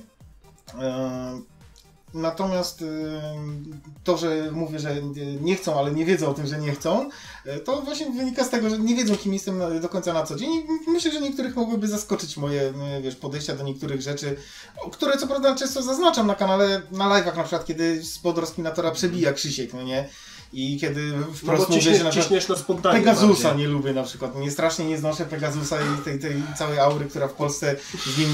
[2.17, 2.87] Natomiast e,
[4.05, 4.97] to, że mówię, że
[5.41, 7.11] nie chcą, ale nie wiedzą o tym, że nie chcą,
[7.45, 10.37] e, to właśnie wynika z tego, że nie wiedzą, kim jestem do końca na co
[10.37, 10.51] dzień.
[10.87, 14.37] I myślę, że niektórych mogłyby zaskoczyć moje e, wiesz, podejścia do niektórych rzeczy,
[14.93, 19.33] które co prawda często zaznaczam na kanale, na live'ach na przykład, kiedy spod rozpinatora przebija
[19.33, 20.09] Krzysiek, no nie?
[20.59, 23.67] I kiedy No wprost bo mówię, że na przykład ciśniesz na spontanie Pegasusa bardziej.
[23.67, 24.37] nie lubię na przykład.
[24.37, 27.77] Nie strasznie nie znoszę Pegasusa i tej, tej całej aury, która w Polsce
[28.15, 28.29] z nim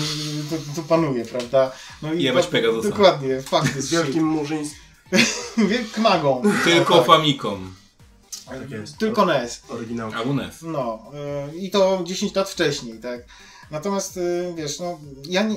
[0.51, 1.73] tu, tu panuje, prawda?
[2.03, 2.89] No Jebać po- Pegasusa.
[2.89, 4.79] Dokładnie, fakt Z wielkim murzyńskim.
[5.95, 6.43] Knagą.
[6.65, 7.07] Tylko No, tak.
[7.07, 7.75] Famicom.
[8.47, 8.99] Tak jest.
[8.99, 9.63] Tylko NES.
[9.69, 10.11] Oryginał.
[10.17, 10.63] A UNES.
[10.63, 11.03] No.
[11.53, 13.21] y, I to 10 lat wcześniej, tak?
[13.71, 14.99] Natomiast, y, wiesz, no,
[15.29, 15.57] ja nie...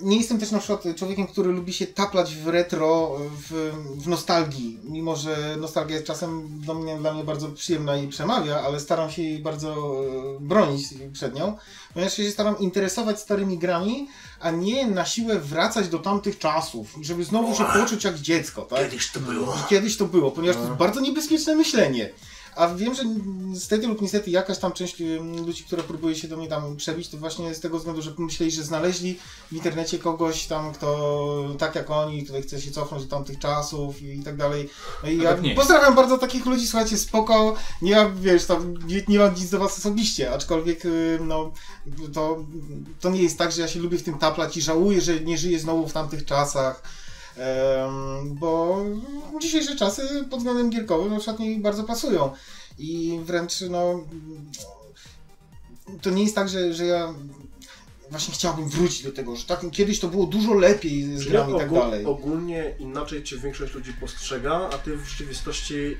[0.00, 4.78] nie jestem też na przykład człowiekiem, który lubi się taplać w retro, w, w nostalgii.
[4.84, 9.10] Mimo, że nostalgia jest czasem dla mnie, dla mnie bardzo przyjemna i przemawia, ale staram
[9.10, 10.02] się jej bardzo
[10.36, 11.56] e, bronić przed nią.
[11.94, 14.08] Ponieważ się staram interesować starymi grami,
[14.40, 18.78] a nie na siłę wracać do tamtych czasów, żeby znowu się poczuć jak dziecko, tak?
[18.80, 19.56] Kiedyś to było.
[19.68, 22.10] Kiedyś to było, ponieważ to jest bardzo niebezpieczne myślenie.
[22.58, 23.02] A wiem, że
[23.44, 27.08] niestety lub niestety jakaś tam część em, ludzi, która próbuje się do mnie tam przebić,
[27.08, 29.18] to właśnie z tego względu, że myśleli, że znaleźli
[29.52, 34.02] w internecie kogoś tam, kto tak jak oni, który chce się cofnąć do tamtych czasów
[34.02, 34.68] i, i tak dalej.
[35.02, 39.02] No i A ja tak pozdrawiam bardzo takich ludzi, słuchajcie, spoko, nie wiesz, tam nie,
[39.08, 41.52] nie mam nic do was osobiście, aczkolwiek y, no,
[42.14, 42.44] to,
[43.00, 45.38] to nie jest tak, że ja się lubię w tym taplać i żałuję, że nie
[45.38, 46.82] żyję znowu w tamtych czasach.
[48.24, 48.84] Bo
[49.40, 52.30] dzisiejsze czasy pod względem gierkowym na przykład mi bardzo pasują.
[52.78, 54.04] I wręcz no
[56.02, 57.14] to nie jest tak, że, że ja
[58.10, 61.54] właśnie chciałbym wrócić do tego, że tak, kiedyś to było dużo lepiej z Czyli grami
[61.54, 62.06] i tak dalej.
[62.06, 65.96] ogólnie inaczej cię większość ludzi postrzega, a ty w rzeczywistości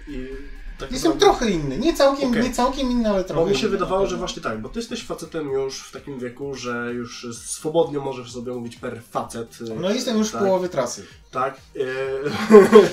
[0.78, 2.42] tak Jestem naprawdę- trochę inny, nie całkiem, Okej.
[2.42, 3.70] nie całkiem inny, ale trochę Bo mi się inny.
[3.70, 7.98] wydawało, że właśnie tak, bo ty jesteś facetem już w takim wieku, że już swobodnie
[7.98, 9.58] możesz sobie mówić per facet.
[9.80, 11.06] No jestem już w tak, połowie trasy.
[11.30, 11.60] Tak.
[11.76, 11.80] e,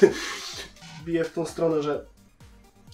[1.05, 2.05] Biję w tą stronę, że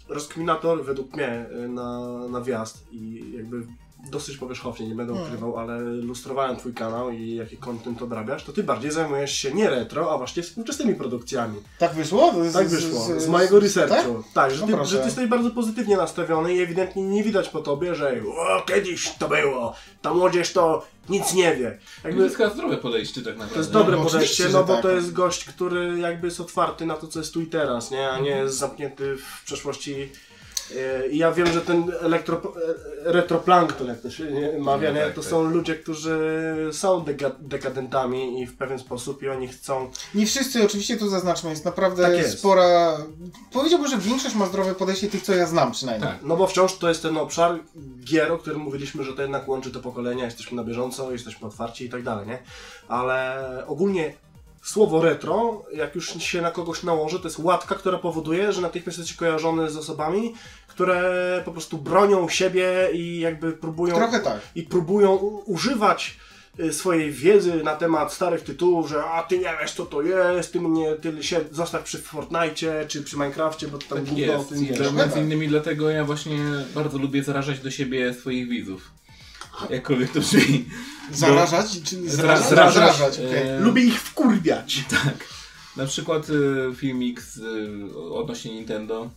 [0.10, 3.66] rozkminator według mnie e, na, na wjazd i jakby
[4.10, 5.30] dosyć powierzchownie, nie będę Hmm.
[5.30, 9.70] ukrywał, ale lustrowałem twój kanał i jaki content odrabiasz, to ty bardziej zajmujesz się nie
[9.70, 11.56] retro, a właśnie współczesnymi produkcjami.
[11.78, 12.34] Tak wyszło?
[12.49, 14.24] Z, Tak wyszło, z, mojego researchu.
[14.34, 14.91] Tak, że, No ty, proszę.
[14.91, 19.10] że ty jesteś bardzo pozytywnie nastawiony i ewidentnie nie widać po tobie, że o, kiedyś
[19.20, 21.64] to było, ta młodzież to nic nie wie.
[22.04, 22.24] Jakby, Jakby...
[22.43, 23.54] jest zdrowe podejście tak naprawdę.
[23.54, 24.82] to jest dobre No, podejście, no że bo tak.
[24.82, 28.10] to jest gość, który jakby jest otwarty na to, co jest tu i teraz, nie?
[28.10, 30.10] A nie jest zamknięty w przeszłości.
[30.78, 32.38] E, I ja wiem, że ten elektro,
[33.06, 35.06] e, retroplankton, jak to się nie, mawia, No, nie?
[35.06, 35.30] tak, to tak.
[35.30, 36.20] są ludzie, którzy
[36.72, 41.50] są deka, dekadentami i w pewien sposób i oni chcą Nie wszyscy, oczywiście tu zaznaczmy,
[41.50, 42.40] jest naprawdę Tak jest.
[42.40, 42.98] spora...
[43.54, 46.10] Powiedziałbym, że większość ma zdrowe podejście tych, co ja znam przynajmniej.
[46.12, 46.20] Tak.
[46.24, 47.60] No bo wciąż to jest ten obszar
[48.06, 51.86] gier, o którym mówiliśmy, że to jednak łączy te pokolenia, jesteśmy na bieżąco, jesteśmy otwarci
[51.86, 52.40] i tak dalej, nie?
[52.88, 54.14] Ale ogólnie
[54.64, 58.98] słowo retro, jak już się na kogoś nałoży, to jest łatka, która powoduje, że natychmiast
[58.98, 60.34] jesteś kojarzony z osobami,
[60.86, 64.40] które po prostu bronią siebie i jakby próbują Trochę tak.
[64.56, 65.16] i próbują
[65.46, 66.18] używać
[66.60, 70.54] y, swojej wiedzy na temat starych tytułów, że a ty nie wiesz co to jest,
[70.54, 74.38] ty mnie ty się zostaw przy Fortnite czy przy Minecrafcie, bo tam Tak gówno o
[74.38, 74.50] jest.
[74.50, 74.78] tym wiesz.
[74.78, 74.94] to tak.
[74.94, 76.38] między innymi dlatego ja właśnie
[76.76, 78.92] bardzo lubię zarażać do siebie swoich widzów.
[79.70, 80.66] Jakkolwiek to brzmi.
[81.12, 81.82] Zarażać?
[81.84, 82.50] Czy Zra- zrażać?
[82.50, 83.48] zrażać, Zarażać, okej.
[83.50, 84.84] e, Lubię ich wkurwiać.
[84.90, 85.14] Tak.
[85.78, 89.10] Na przykład y, filmik z, y, odnośnie Nintendo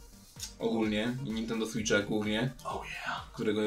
[0.59, 3.31] ogólnie i Nintendo Switcha głównie, Oh yeah.
[3.35, 3.61] którego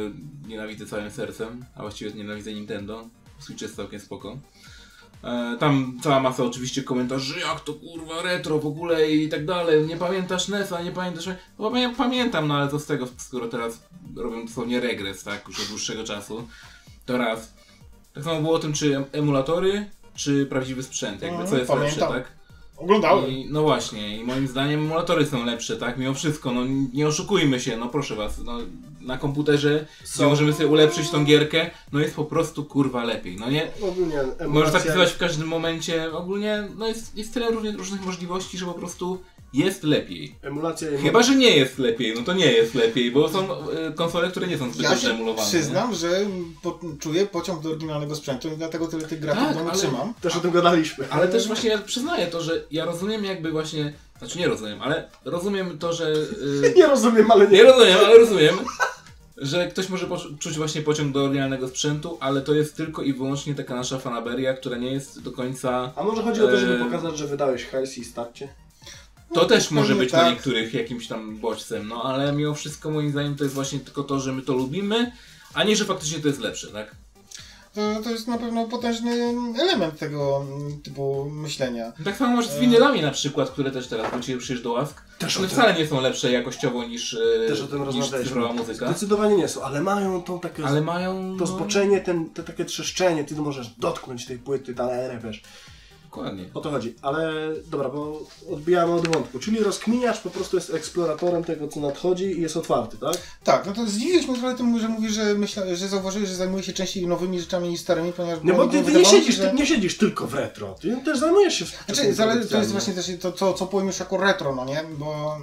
[0.47, 3.07] nienawidzę całym sercem, a właściwie nienawidzę Nintendo.
[3.39, 4.37] Switch jest całkiem spoko.
[5.23, 9.85] E, tam cała masa oczywiście komentarzy, jak to kurwa retro w ogóle i tak dalej,
[9.85, 11.29] nie pamiętasz NES-a, nie pamiętasz...
[11.59, 13.79] No, pamię- pamiętam, no ale co z tego, skoro teraz
[14.15, 16.47] robią dosłownie regres, tak, już od dłuższego czasu.
[17.05, 17.53] To raz.
[18.13, 21.69] Tak samo było o tym, czy em- emulatory, czy prawdziwy sprzęt, jakby, Mhm, co jest
[21.69, 22.13] lepsze, pamiętam.
[22.13, 22.36] tak?
[22.77, 23.31] Oglądałem.
[23.31, 25.97] I, no właśnie, i moim zdaniem emulatory są lepsze, tak?
[25.97, 26.61] Mimo wszystko, no
[26.93, 28.57] nie oszukujmy się, no proszę was, no,
[29.01, 33.49] na komputerze, gdzie możemy sobie ulepszyć tą gierkę, no jest po prostu kurwa lepiej, no
[33.49, 33.67] nie?
[33.81, 38.57] Ogólnie Możesz emulacja- zapisywać w każdym momencie, ogólnie, no jest, jest tyle różnych, różnych możliwości,
[38.57, 39.19] że po prostu
[39.53, 40.35] jest lepiej.
[40.41, 44.31] Emulacja Chyba, że nie jest lepiej, no to nie jest lepiej, bo są e, konsole,
[44.31, 45.47] które nie są zbyt Ja dobrze emulowane.
[45.47, 46.09] przyznam, że
[46.63, 49.79] po, czuję pociąg do oryginalnego sprzętu i dlatego tyle tych grafików Tak, w domu ale-
[49.79, 50.13] trzymam.
[50.21, 51.05] Też o tym gadaliśmy.
[51.09, 55.09] Ale też właśnie ja przyznaję to, że ja rozumiem jakby właśnie, znaczy nie rozumiem, ale
[55.25, 56.11] rozumiem to, że...
[56.65, 57.63] e, Nie rozumiem, ale Nie nie.
[57.63, 58.55] rozumiem, ale rozumiem,
[59.37, 60.07] że ktoś może
[60.39, 64.53] czuć właśnie pociąg do oryginalnego sprzętu, ale to jest tylko i wyłącznie taka nasza fanaberia,
[64.53, 65.93] która nie jest do końca...
[65.95, 66.83] A może chodzi o to, żeby Eee.
[66.83, 68.49] pokazać, że wydałeś hajs i starcie?
[69.33, 70.33] To też może być dla tak.
[70.33, 74.19] niektórych jakimś tam bodźcem, no ale mimo wszystko moim zdaniem to jest właśnie tylko to,
[74.19, 75.11] że my to lubimy,
[75.53, 76.95] a nie, że faktycznie to jest lepsze, tak?
[77.77, 81.93] To, to jest na pewno potężny element tego mm, typu myślenia.
[82.05, 85.01] Tak samo masz z winylami na przykład, które też teraz wróciły przecież do łask.
[85.19, 88.53] Też One tym- wcale nie są lepsze jakościowo niż, e, Też o tym niż cyfrowa
[88.53, 88.87] muzyka.
[88.87, 90.65] Zdecydowanie nie są, ale mają tą takie...
[90.65, 91.37] Ale mają...
[91.37, 95.41] To no, zboczenie, ten, te takie trzeszczenie, ty możesz dotknąć tej płyty, talerę, wiesz.
[96.17, 96.43] Dokładnie.
[96.53, 96.95] O to chodzi.
[97.01, 97.33] Ale
[97.71, 99.39] dobra, bo odbijamy od wątku.
[99.39, 103.13] Czyli rozkminiacz po prostu jest eksploratorem tego, co nadchodzi i jest otwarty, tak?
[103.43, 106.63] Tak, no to zdziwiłeś mnie trochę tym, że mówisz, że, myśla, że zauważyłeś, że zajmuje
[106.63, 108.43] się częściej nowymi rzeczami niż starymi, ponieważ...
[108.43, 110.75] Nie, bo ty, ty nie siedzisz, że- ty nie siedzisz tylko w retro.
[110.81, 113.99] Ty też zajmujesz się Znaczy, wczesnymi zale, to jest właśnie też to, co, co pojmiesz
[113.99, 114.83] jako retro, no nie?
[114.97, 115.37] Bo...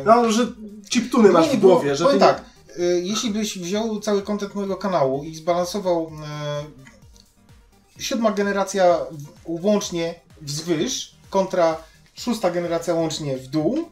[0.00, 0.46] e, No, że
[0.90, 2.18] chiptuny masz nie, w bo- głowie, że ty...
[2.18, 2.44] tak,
[2.78, 6.10] e, jeśli byś wziął cały kontent mojego kanału i zbalansował
[8.00, 11.76] siódma generacja w- łącznie wzwyż kontra
[12.14, 13.88] szósta generacja łącznie w dół,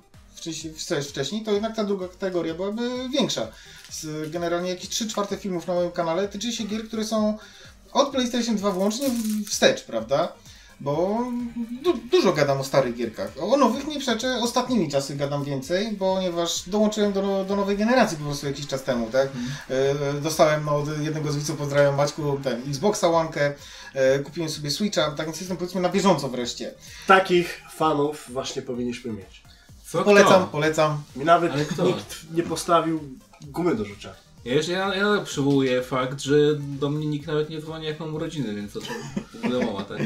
[1.08, 3.48] wcześniej, to jednak ta druga kategoria byłaby większa.
[4.26, 7.38] Generalnie jakieś 3 czwarte filmów na moim kanale tyczy się gier, które są
[7.92, 9.10] od PlayStation 2 włącznie
[9.46, 10.32] wstecz, prawda?
[10.80, 11.18] Bo
[11.82, 13.32] du dużo gadam o starych gierkach.
[13.40, 18.24] O nowych nie przeczę, ostatnimi czasy gadam więcej, ponieważ dołączyłem do, do nowej generacji po
[18.24, 19.28] prostu jakiś czas temu, tak?
[19.70, 23.30] E, dostałem no, od jednego z widzów, pozdrawiam Maćku, ten Xboxa One,
[24.24, 26.74] kupiłem sobie Switcha, tak więc jestem powiedzmy na bieżąco wreszcie.
[27.06, 29.42] Takich fanów właśnie powinniśmy mieć.
[29.86, 30.46] Co Polecam, kto?
[30.52, 31.02] polecam.
[31.16, 31.72] Mi nawet nikt
[32.34, 33.00] nie postawił
[33.42, 34.14] gumy do rzucia.
[34.44, 38.14] Ja, jeszcze- ja, ja przywołuję fakt, że do mnie nikt nawet nie dzwoni jak mam
[38.14, 38.94] urodziny, więc o czym
[39.66, 39.98] mowa, tak?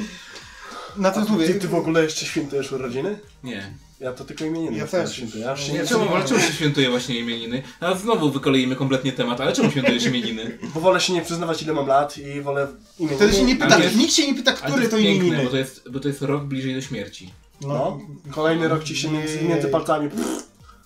[0.96, 1.46] Na to mówię.
[1.46, 3.18] Ty, ty w ogóle jeszcze świętujesz urodziny?
[3.44, 3.74] Nie.
[4.02, 4.76] Ja to tylko imieniny.
[4.76, 5.12] Ja też.
[5.12, 5.44] Świętuję.
[5.44, 7.62] Ja Nie, nie czemu, ale czemu się świętuje właśnie imieniny?
[7.80, 10.58] A znowu wykoleimy kompletnie temat, ale czemu świętujesz imieniny?
[10.74, 13.16] Bo wolę się nie przyznawać ile mam lat i wolę imieniny.
[13.16, 15.44] Wtedy się nie pyta, jest- nikt się nie pyta, które to jest piękne, imieniny.
[15.44, 17.30] bo to, jest, bo to jest rok bliżej do śmierci.
[17.60, 18.00] No,
[18.30, 19.48] kolejny rok ci się między, Nie.
[19.48, 20.10] między palcami.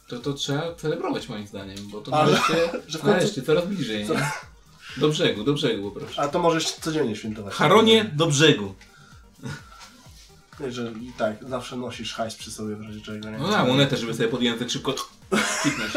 [0.09, 2.55] To, to trzeba celebrować moim zdaniem, bo to Ale- nareszcie,
[2.89, 4.31] że w końcu- nareszcie coraz bliżej, nie?
[4.97, 6.23] Do brzegu, do brzegu proszę.
[6.23, 7.55] A to możesz codziennie świętować.
[7.55, 8.75] Haronie do brzegu.
[10.69, 13.31] Że i tak zawsze nosisz hajs przy sobie w razie czego.
[13.31, 13.39] Nie?
[13.39, 14.95] No na monetę, żeby sobie pod język szybko
[15.63, 15.93] kliknąć.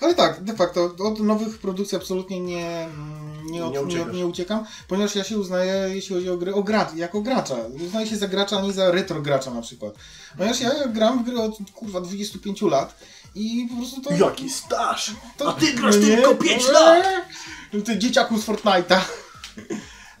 [0.00, 2.88] Ale tak, de facto od nowych produkcji absolutnie nie,
[3.44, 6.92] nie, od, Nie nie, uciekam, ponieważ ja się uznaję, jeśli chodzi o gry, o gra,
[6.96, 7.54] jako gracza.
[7.86, 9.94] Uznaję się za gracza, a nie za retro gracza na przykład.
[10.36, 12.94] Ponieważ ja gram w gry od kurwa 25 lat
[13.34, 14.14] i po prostu to...
[14.14, 15.14] Jaki staż!
[15.36, 17.06] to A ty grasz nie, tylko 5 no lat!
[17.84, 19.00] Ty dzieciaku z Fortnite'a.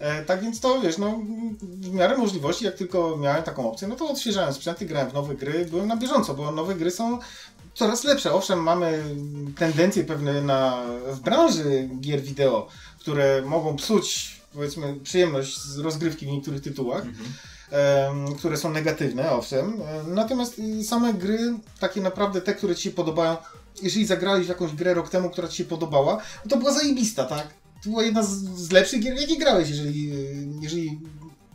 [0.00, 1.18] E, Tak więc to wiesz, no
[1.62, 5.34] w miarę możliwości, jak tylko miałem taką opcję, no to odświeżałem sprzęty, grałem w nowe
[5.34, 7.18] gry, byłem na bieżąco, bo nowe gry są
[7.74, 8.32] coraz lepsze.
[8.32, 9.02] Owszem, mamy
[9.58, 12.66] tendencje pewne na, w branży gier wideo,
[13.00, 17.02] które mogą psuć powiedzmy przyjemność z rozgrywki w niektórych tytułach,
[17.70, 19.82] em, które są negatywne, owszem.
[19.82, 23.36] E, Natomiast y, same gry, takie naprawdę te, które Ci się podobają,
[23.82, 27.48] jeżeli zagrałeś w jakąś grę rok temu, która Ci się podobała, to była zajebista, tak?
[27.84, 30.12] To była jedna z, z lepszych gier, jakie grałeś, jeżeli,
[30.60, 30.98] jeżeli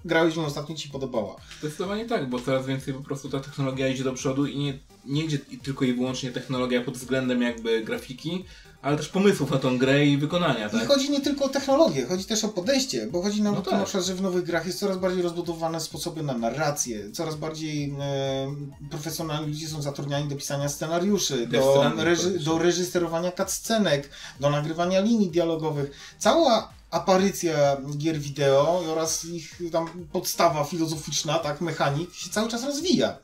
[0.06, 1.36] grałeś nią ostatnio Ci podobała.
[1.60, 5.24] Zdecydowanie tak, bo coraz więcej po prostu ta technologia idzie do przodu i nie, nie
[5.24, 8.46] idzie tylko i wyłącznie technologia pod względem jakby grafiki,
[8.86, 10.88] ale też pomysłów na tą grę i wykonania, I tak?
[10.88, 13.70] chodzi nie tylko o technologię, chodzi też o podejście, bo chodzi nam No o to
[13.72, 13.80] tak.
[13.80, 17.96] na przykład, że w nowych grach jest coraz bardziej rozbudowane sposoby na narrację, coraz bardziej
[18.00, 18.56] e,
[18.92, 22.46] profesjonalni ludzie są zatrudniani do pisania scenariuszy, do, reży, praktycznie.
[22.46, 24.10] do reżyserowania cutscenek,
[24.40, 25.92] do nagrywania linii dialogowych.
[26.20, 33.18] Cała aparycja gier wideo oraz ich tam podstawa filozoficzna, tak, mechanik się cały czas rozwija.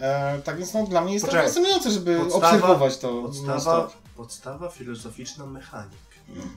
[0.00, 1.46] E, tak więc no, dla mnie jest Poczekaj.
[1.46, 3.22] to fascynujące, żeby Podstawa- obserwować to.
[3.22, 3.90] Podstawa.
[4.16, 5.98] Podstawa filozoficzna mechanik.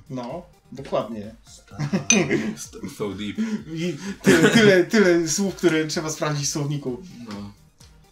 [0.10, 0.42] No,
[0.72, 1.36] dokładnie.
[1.48, 1.78] Sta-
[2.98, 3.38] So deep.
[3.74, 6.98] I tyle, tyle, tyle słów, które trzeba sprawdzić w słowniku.
[7.30, 7.34] No.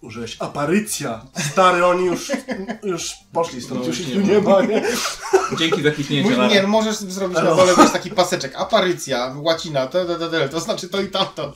[0.01, 1.25] Użyłeś aparycja.
[1.51, 2.31] Stary, oni już,
[2.83, 4.83] już poszli stąd, No, już ich nie nie ma, nie?
[5.57, 6.37] Dzięki za kliknięcie.
[6.37, 8.55] Mój, nie, no możesz zrobić na dole wiesz, taki paseczek.
[8.55, 11.53] Aparycja, łacina, to, to, to, to, to znaczy to i tamto.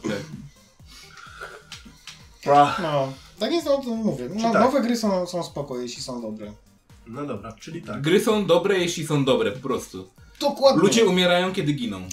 [2.43, 2.79] Tak.
[2.81, 4.29] No, tak jest, no to mówię.
[4.35, 4.61] No, tak.
[4.61, 6.53] Nowe gry są, są spoko, jeśli są dobre.
[7.09, 8.01] No dobra, czyli tak.
[8.01, 10.09] Gry są dobre, jeśli są dobre, po prostu.
[10.39, 10.81] Dokładnie.
[10.81, 12.01] Ludzie umierają, kiedy giną.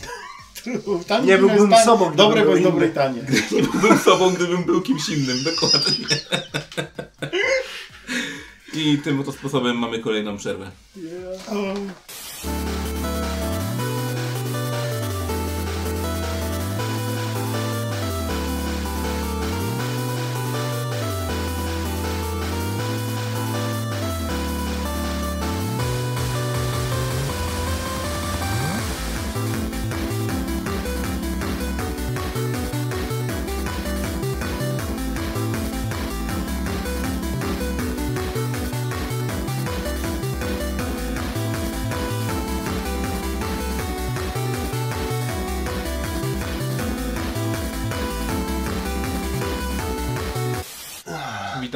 [1.25, 2.73] Nie byłbym tanie, sobą, gdybym Dobre, był bo jest inny.
[2.73, 3.23] dobre i tanie.
[3.53, 6.07] Nie byłbym sobą, gdybym był kimś innym, dokładnie.
[8.83, 10.71] I tym oto sposobem mamy kolejną przerwę.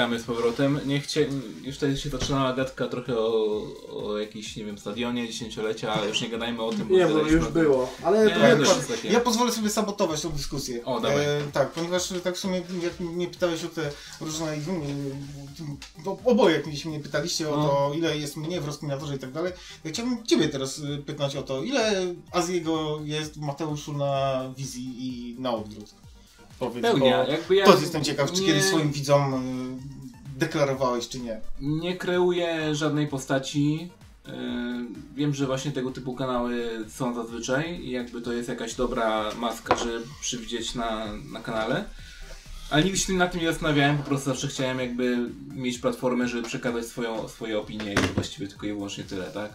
[0.01, 0.81] Witamy z powrotem.
[0.87, 1.29] Nie chcie...
[1.63, 3.63] Już tutaj się zaczynała gadka trochę o,
[3.93, 7.19] o jakimś, nie wiem, stadionie dziesięciolecia, ale już nie gadajmy o tym, bo Nie, bo
[7.19, 7.53] już tym.
[7.53, 7.89] było.
[8.03, 9.09] Ale Nie, jest takie...
[9.09, 10.85] Ja pozwolę sobie sabotować tą dyskusję.
[10.85, 11.25] O, dawaj.
[11.53, 13.91] tak, ponieważ tak w sumie, jak mnie pytałeś o te
[14.21, 14.57] różne,
[16.05, 17.69] bo oboje jak mnie pytaliście o No.
[17.69, 19.53] to, ile jest mnie w rozkminatorze i tak dalej,
[19.85, 24.95] ja chciałbym Ciebie teraz y, pytać o to, ile Azjego jest w Mateuszu na wizji
[24.99, 25.95] i na odwrót?
[26.61, 29.35] Powiedz, Pełnia, bo jakby ja to jestem ciekaw, czy nie- kiedyś swoim widzom
[30.37, 31.41] y, deklarowałeś, czy nie.
[31.61, 33.91] Nie kreuję żadnej postaci.
[35.17, 39.77] Wiem, że właśnie tego typu kanały są zazwyczaj i jakby to jest jakaś dobra maska,
[39.77, 41.85] żeby przywdzieć na, na kanale.
[42.71, 45.19] Ale nigdy się nad tym nie zastanawiałem, po prostu zawsze chciałem jakby
[45.55, 49.51] mieć platformę, żeby przekazać swoją, swoje opinie i właściwie tylko i wyłącznie tyle, tak?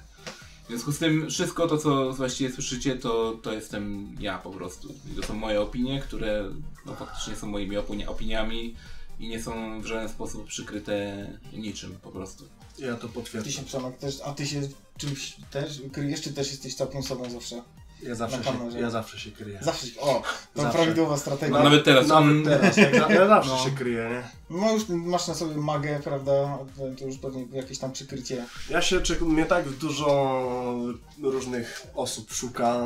[0.65, 4.93] W związku z tym wszystko to, co właściwie słyszycie, to, to jestem ja po prostu.
[5.11, 6.49] I to są moje opinie, które
[6.85, 8.75] no, faktycznie są moimi opinia, opiniami
[9.19, 12.43] i nie są w żaden sposób przykryte niczym po prostu.
[12.77, 13.51] Ja to Ty potwierdzam.
[13.51, 14.61] się Przemek też, a ty się
[14.97, 17.61] czymś też kryjesz, czy też jesteś całkiem sobą zawsze?
[18.03, 19.59] Ja zawsze, się, ja zawsze się kryję.
[19.61, 20.23] Zawsze się, o,
[20.53, 20.77] to Zawsze.
[20.77, 21.57] prawidłowa strategia.
[21.57, 22.07] No, nawet teraz.
[22.07, 23.57] Nawet teraz, jak za, ja zawsze No.
[23.63, 24.23] się kryję, nie?
[24.57, 26.57] No już masz na sobie magę, prawda?
[26.99, 28.45] To już pewnie jakieś tam przykrycie.
[28.69, 30.85] Ja się czek- mnie tak dużo
[31.21, 32.81] różnych osób szuka,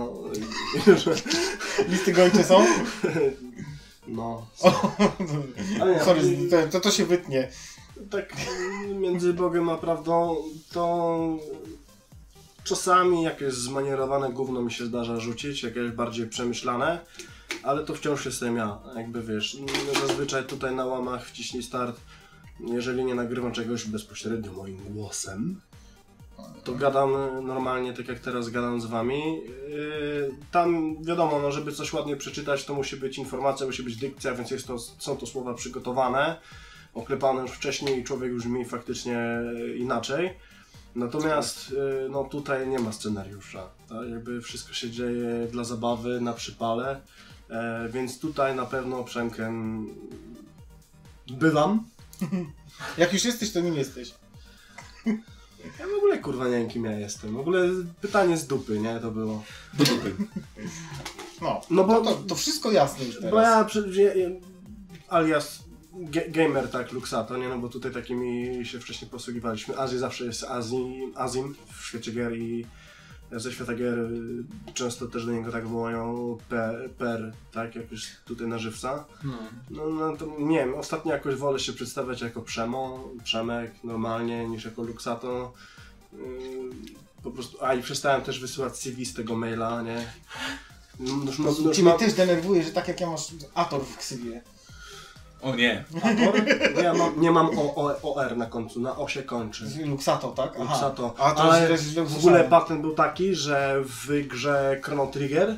[1.06, 1.16] że
[1.88, 2.66] Listy gończe są?
[4.08, 4.46] no.
[5.82, 7.50] Ale nie, Sorry, to, to, to się wytnie.
[8.12, 8.34] Tak
[8.96, 10.36] między Bogiem a prawdą
[10.72, 11.20] to
[12.70, 17.00] czasami jakieś zmanierowane gówno mi się zdarza rzucić, jakieś bardziej przemyślane,
[17.64, 19.58] ale to wciąż jestem ja, jakby wiesz,
[20.08, 22.00] zazwyczaj tutaj na łamach wciśnij start,
[22.60, 25.62] jeżeli nie nagrywam czegoś bezpośrednio moim głosem,
[26.64, 27.12] to gadam
[27.48, 29.42] normalnie, tak jak teraz gadam z wami.
[29.70, 34.36] Yy, Tam wiadomo, no, żeby coś ładnie przeczytać, to musi być informacja, musi być dykcja,
[34.36, 36.36] więc jest to, są to słowa przygotowane,
[36.94, 39.20] oklepane już wcześniej i człowiek już mi faktycznie
[39.78, 40.30] inaczej.
[40.96, 43.68] Natomiast yy, no, tutaj nie ma scenariusza.
[43.90, 44.10] Tak?
[44.10, 47.02] Jakby wszystko się dzieje dla zabawy, na przypale.
[47.50, 49.88] E, więc tutaj na pewno Przemkiem
[51.28, 51.84] bywam.
[52.98, 54.14] Jak już jesteś, to nim jesteś.
[55.80, 57.34] Ja w ogóle kurwa nie wiem kim ja jestem.
[57.36, 57.70] W ogóle
[58.02, 59.00] pytanie z dupy, nie?
[59.00, 59.44] To było.
[59.74, 60.16] do dupy.
[61.42, 63.32] No, No bo- to, to, to wszystko jasne już teraz.
[63.32, 64.30] Bo ja ja- ja-
[65.10, 65.60] alias
[66.30, 67.50] gamer tak Luxato, nie?
[67.50, 69.78] No bo tutaj takimi się wcześniej posługiwaliśmy.
[69.78, 72.66] Azji zawsze jest Azji, Azim w świecie gier i
[73.32, 74.44] ze świata gier y,
[74.74, 77.76] często też do niego tak wołają per, per tak?
[77.76, 79.06] Jak już tutaj na żywca.
[79.24, 79.34] No.
[79.70, 84.66] No, no to nie wiem, ostatnio jakoś wolę się przedstawiać jako Przemo, Przemek normalnie niż
[84.66, 85.54] jako Luxato.
[86.14, 86.20] Yy,
[87.24, 90.12] po prostu, a i przestałem też wysyłać CV z tego maila, nie?
[91.00, 93.98] No, już, mam- już Ciebie mam- też denerwuje, że tak jak ja masz Ator w
[93.98, 94.42] ksywie.
[95.42, 95.84] O nie.
[95.98, 96.42] Ator?
[96.84, 99.66] Ja mam, nie mam o, o, OR na końcu, na O się kończy.
[99.86, 100.52] Luxato, tak?
[100.62, 100.64] Aha.
[100.74, 101.16] Luxato.
[101.18, 105.56] A to Ale źle w ogóle patent był taki, że w grze Chrono Trigger,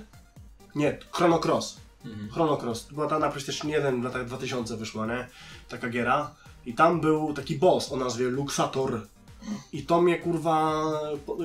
[0.75, 2.29] nie, Chrono Cross, Mhm.
[2.31, 5.27] Chrono Cross, była ta na PlayStation 1 w latach 2000 wyszła, nie?
[5.69, 6.31] Taka giera.
[6.65, 9.01] I tam był taki boss o nazwie Luxator.
[9.73, 10.83] I to mnie kurwa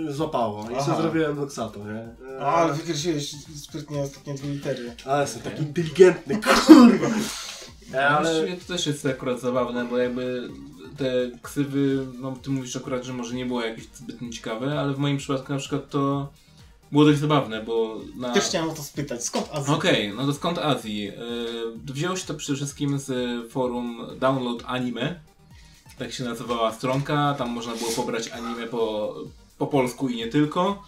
[0.08, 0.70] złapało.
[0.70, 2.08] I sobie zrobiłem Luxato, nie?
[2.40, 4.94] A, ale wykreśliłeś sprytnie ostatnie dwie litery.
[5.06, 7.08] Ale jestem taki inteligentny, kurwa.
[7.92, 10.48] Ale Ale właściwie to też jest akurat zabawne, bo jakby
[10.96, 14.98] te ksywy, no ty mówisz akurat, że może nie było jakieś zbyt ciekawe, ale w
[14.98, 16.32] moim przypadku na przykład to
[16.92, 18.32] było dość zabawne, bo na...
[18.32, 19.24] Też chciałem o to spytać.
[19.24, 19.74] Skąd Azja?
[19.74, 21.02] Okej, no to skąd Azji?
[21.04, 21.12] Yy,
[21.84, 23.12] wzięło się to przede wszystkim z
[23.52, 25.20] forum Download Anime.
[25.98, 29.14] Tak się nazywała stronka, tam można było pobrać anime po,
[29.58, 30.82] po polsku i nie tylko.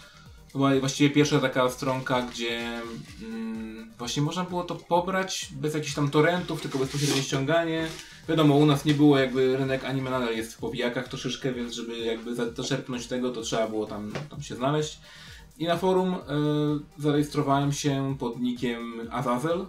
[0.55, 2.81] Była właściwie pierwsza taka stronka, gdzie
[3.23, 7.89] mm, właśnie można było to pobrać bez jakichś tam torrentów, tylko bezpośrednie ściąganie.
[8.29, 11.99] Wiadomo, u nas nie było jakby rynek anime nadal jest w powijakach troszeczkę, więc żeby
[11.99, 14.99] jakby za- zaczerpnąć tego, to trzeba było tam, tam się znaleźć.
[15.59, 16.19] I na forum y,
[17.03, 19.67] zarejestrowałem się pod nickiem Azazel.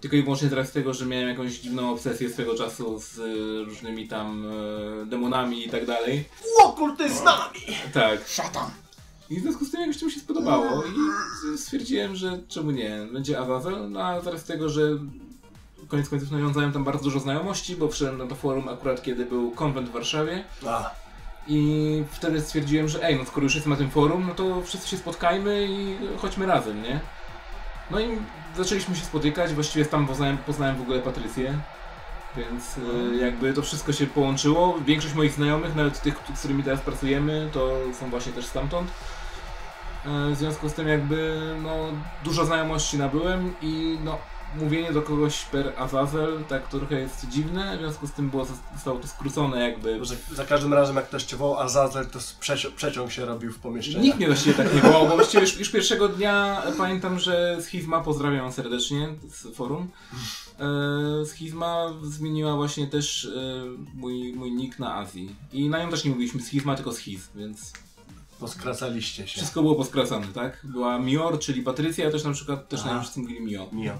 [0.00, 3.64] Tylko i wyłącznie teraz z tego, że miałem jakąś dziwną obsesję swego czasu z y,
[3.64, 4.44] różnymi tam
[5.02, 6.24] y, demonami i tak dalej.
[6.64, 7.60] Okult jest z nami!
[7.92, 8.28] Tak.
[8.28, 8.70] Szatan!
[9.30, 10.82] I w związku z tym jakoś to mi się spodobało.
[10.84, 14.82] I stwierdziłem, że czemu nie, będzie Azazel, no a zaraz z tego, że
[15.88, 19.50] koniec końców nawiązałem tam bardzo dużo znajomości, bo wszedłem na to forum akurat kiedy był
[19.50, 20.44] konwent w Warszawie.
[20.66, 20.90] A,
[21.46, 24.88] i wtedy stwierdziłem, że ej, no skoro już jestem na tym forum, no to wszyscy
[24.88, 27.00] się spotkajmy i chodźmy razem, nie?
[27.90, 28.18] No i
[28.56, 31.58] zaczęliśmy się spotykać, właściwie tam poznałem, poznałem w ogóle Patrycję,
[32.36, 34.78] więc y, jakby to wszystko się połączyło.
[34.86, 38.90] Większość moich znajomych, nawet tych, z którymi teraz pracujemy, to są właśnie też stamtąd.
[40.06, 41.76] E, W związku z tym jakby no,
[42.24, 44.18] dużo znajomości nabyłem i no,
[44.60, 48.98] mówienie do kogoś per Azazel tak trochę jest dziwne, w związku z tym było, zostało
[48.98, 50.00] to skrócone jakby
[50.32, 54.00] za każdym razem jak ktoś cię Azazel, to przeci- przeciąg się robił w pomieszczeniu.
[54.04, 58.00] Nikt mnie właściwie tak nie wołał, bo właściwie już, już pierwszego dnia pamiętam, że Schizma,
[58.00, 59.88] pozdrawiam serdecznie z forum,
[61.26, 63.64] Schizma zmieniła właśnie też e,
[63.94, 65.36] mój, mój nick na Azji.
[65.52, 67.72] I na nią też nie mówiliśmy Schizma, tylko Schiz, więc
[68.40, 69.36] Poskracaliście się.
[69.36, 70.60] wszystko było poskracane, tak?
[70.64, 73.68] Była Mior, czyli Patrycja, a też na przykład też na nią wszyscy mówili Mio.
[73.72, 73.98] Mio.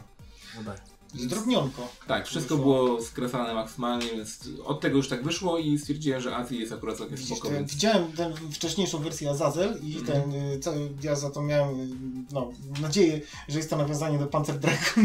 [0.57, 0.94] No daj.
[1.19, 1.89] Zdrobnionko.
[2.07, 2.75] Tak, wszystko Wyszło.
[2.85, 6.97] było skresane maksymalnie, więc od tego już tak wyszło i stwierdziłem, że Azji jest akurat
[6.97, 7.73] całkiem Widzisz, spoko, więc...
[7.75, 10.23] widziałem tę wcześniejszą wersję Azazel i Mhm.
[10.23, 11.87] ten y, cały, ja za to miałem y,
[12.33, 12.51] no,
[12.83, 15.05] nadzieję, że jest to nawiązanie do Panzer Dragon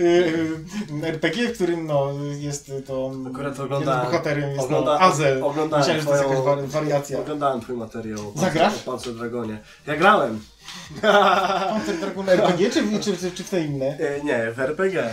[0.00, 2.08] y, RPG, w którym no,
[2.40, 5.44] jest y, to Akurat oglądałem- bohaterem jest ogląda- no, Azel.
[5.44, 7.20] oglądałem Myślałem, że to jest jakaś wari- wariacja.
[7.20, 8.74] Oglądałem twój materiał o Zagrasz?
[8.74, 9.60] o Panzer Dragonie.
[9.86, 10.40] Ja grałem.
[11.68, 13.86] Panzer Dragon RPG czy, czy, czy, czy w te inne?
[13.98, 15.10] E, nie, w RPG.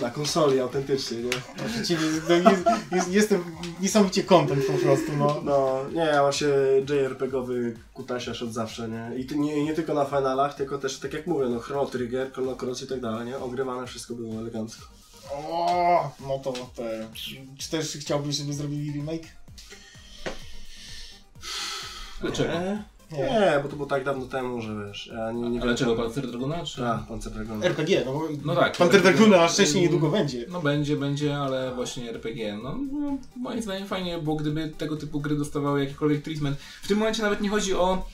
[0.00, 1.30] Na konsoli autentycznie, nie?
[1.56, 3.44] Proszę Ciebie, no, jest, jest, jestem
[3.80, 5.40] niesamowicie content po prostu, no.
[5.44, 6.46] No, nie, ja właśnie
[6.88, 9.18] JRPG-owy kutasiarz od zawsze, nie?
[9.18, 12.32] I ty- nie, nie tylko na finalach, tylko też, tak jak mówię, no Chrono Trigger,
[12.32, 13.38] Chrono Cross i tak dalej, nie?
[13.38, 14.82] Ogrywane wszystko było elegancko.
[15.32, 17.08] O, no to te.
[17.58, 19.26] Czy też chciałbyś, żeby zrobili remake?
[22.20, 22.52] Dlaczego?
[22.52, 22.84] Nie?
[23.12, 23.18] Nie.
[23.18, 26.30] Nie, bo to było tak dawno temu, że wiesz, ja nie, nie Ale czego, Panzer
[26.30, 26.80] Dragona, czy...
[26.80, 27.64] Tak, Panzer Dragon.
[27.64, 28.76] RPG, no bo No tak.
[28.76, 29.18] Panzer RPG.
[29.18, 30.46] Draguna na szczęście niedługo będzie.
[30.48, 32.58] No będzie, będzie, ale właśnie RPG.
[32.62, 36.58] No, no moim zdaniem fajnie, bo gdyby tego typu gry dostawały jakikolwiek treatment.
[36.82, 38.04] W tym momencie nawet nie chodzi o,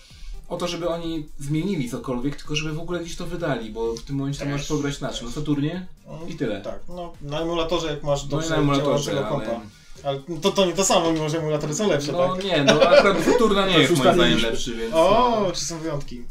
[0.48, 4.02] o to, żeby oni zmienili cokolwiek, tylko żeby w ogóle gdzieś to wydali, bo w
[4.02, 5.26] tym momencie to Też, możesz pograć na czym?
[5.26, 5.86] Na Saturnie?
[6.28, 6.60] I tyle.
[6.60, 9.50] Tak, no na emulatorze jak masz No dobrze na emulatorze, działającego kompa.
[9.50, 9.81] Ale
[10.42, 12.44] to, to nie to samo, mimo że emulatory są lepsze, No tak?
[12.44, 14.94] nie, no akurat Saturna nie jest moim zdaniem lepszy, więc...
[14.94, 16.24] O, czy są wyjątki?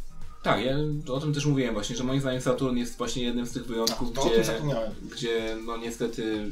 [0.43, 0.75] Tak, ja
[1.13, 4.11] o tym też mówiłem właśnie, że moim zdaniem Saturn jest właśnie jednym z tych wyjątków,
[4.13, 4.91] tym gdzie, zapomniałem.
[5.11, 6.51] gdzie no niestety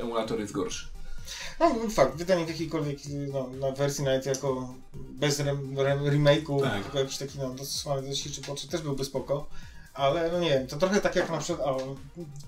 [0.00, 0.86] emulator jest gorszy.
[1.60, 2.98] No fakt, wydanie w jakiejkolwiek
[3.32, 6.82] no, na wersji nawet jako bez rem, rem, remake'u, Tak.
[6.82, 9.46] tylko jakiś taki no, dostosowany do sieci potrzeb też byłby spoko.
[9.94, 11.96] Ale no nie wiem, to trochę tak jak na przykład, o,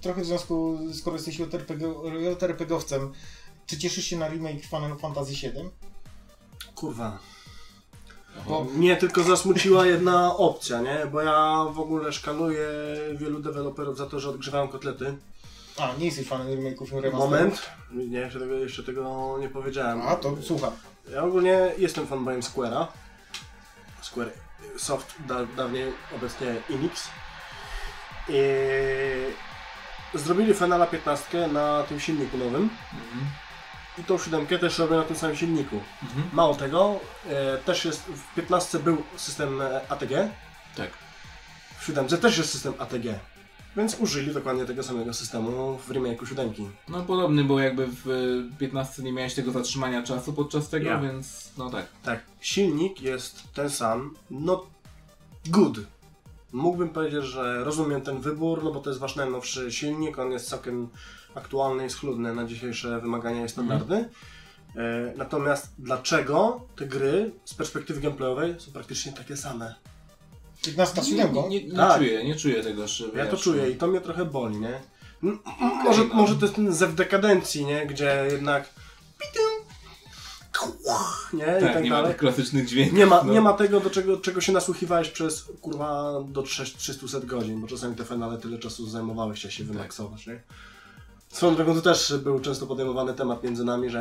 [0.01, 1.87] trochę w związku, skoro jesteś JRPG,
[2.41, 3.09] JRPG-owcem,
[3.67, 5.71] czy cieszysz się na remake Final Fantasy VII?
[6.75, 7.19] Kurwa.
[8.47, 11.07] Bo Mnie tylko zasmuciła jedna opcja, nie?
[11.13, 12.67] Bo ja w ogóle szkaluję
[13.15, 15.17] wielu deweloperów za to, że odgrzewają kotlety.
[15.79, 17.13] A, nie jesteś fanem remake'ów i remasterów.
[17.13, 17.63] Moment.
[17.93, 20.03] Nie, jeszcze tego, jeszcze tego nie powiedziałem.
[20.03, 20.73] A, to słucham.
[21.13, 22.87] Ja ogólnie jestem fanboyem Square'a.
[24.03, 24.33] Square
[24.77, 27.09] Soft, da, dawniej, obecnie Enix.
[28.29, 32.71] I zrobili Finala 15 na tym silniku nowym.
[32.93, 33.27] Mhm.
[33.99, 35.81] I tą siódemkę też robią na tym samym silniku.
[36.03, 36.23] Mhm.
[36.33, 40.29] Mało tego, e, też jest, w 15 był system e, ATG,
[40.77, 40.91] Tak.
[41.79, 43.19] w 7 też jest system ATG.
[43.77, 46.53] Więc użyli dokładnie tego samego systemu w remake'u 7.
[46.89, 50.99] No podobny, bo jakby w y, 15 nie miałeś tego zatrzymania czasu podczas tego, Ja.
[51.01, 51.87] więc no tak.
[52.03, 54.67] Tak, silnik jest ten sam, no
[55.47, 55.79] good.
[56.53, 60.49] Mógłbym powiedzieć, że rozumiem ten wybór, no bo to jest wasz najnowszy silnik, on jest
[60.49, 60.89] całkiem
[61.35, 63.95] aktualny i schludny na dzisiejsze wymagania i standardy.
[64.77, 69.75] E, natomiast dlaczego te gry z perspektywy gameplayowej są praktycznie takie same?
[70.65, 71.99] 15 Nie, nie, nie, nie Tak.
[71.99, 73.69] czuję, nie czuję tego, że Ja to czuję no.
[73.69, 74.81] i to mnie trochę boli, nie?
[75.23, 76.15] M- m- może, no.
[76.15, 77.87] może to jest ten zew dekadencji, nie?
[77.87, 78.69] Gdzie jednak
[81.33, 81.45] nie?
[81.59, 82.11] I Tak, tak nie ma dalej.
[82.13, 82.99] tych klasycznych dźwięków.
[82.99, 83.33] Nie ma, no.
[83.33, 87.67] nie ma tego, do czego, czego się nasłuchiwałeś przez kurwa do 300 300 godzin, bo
[87.67, 90.41] czasami te finale tyle czasu zajmowałeś, chciałeś się wymaksować, nie?
[91.33, 93.99] Swoją drogą to też był często podejmowany temat między nami, że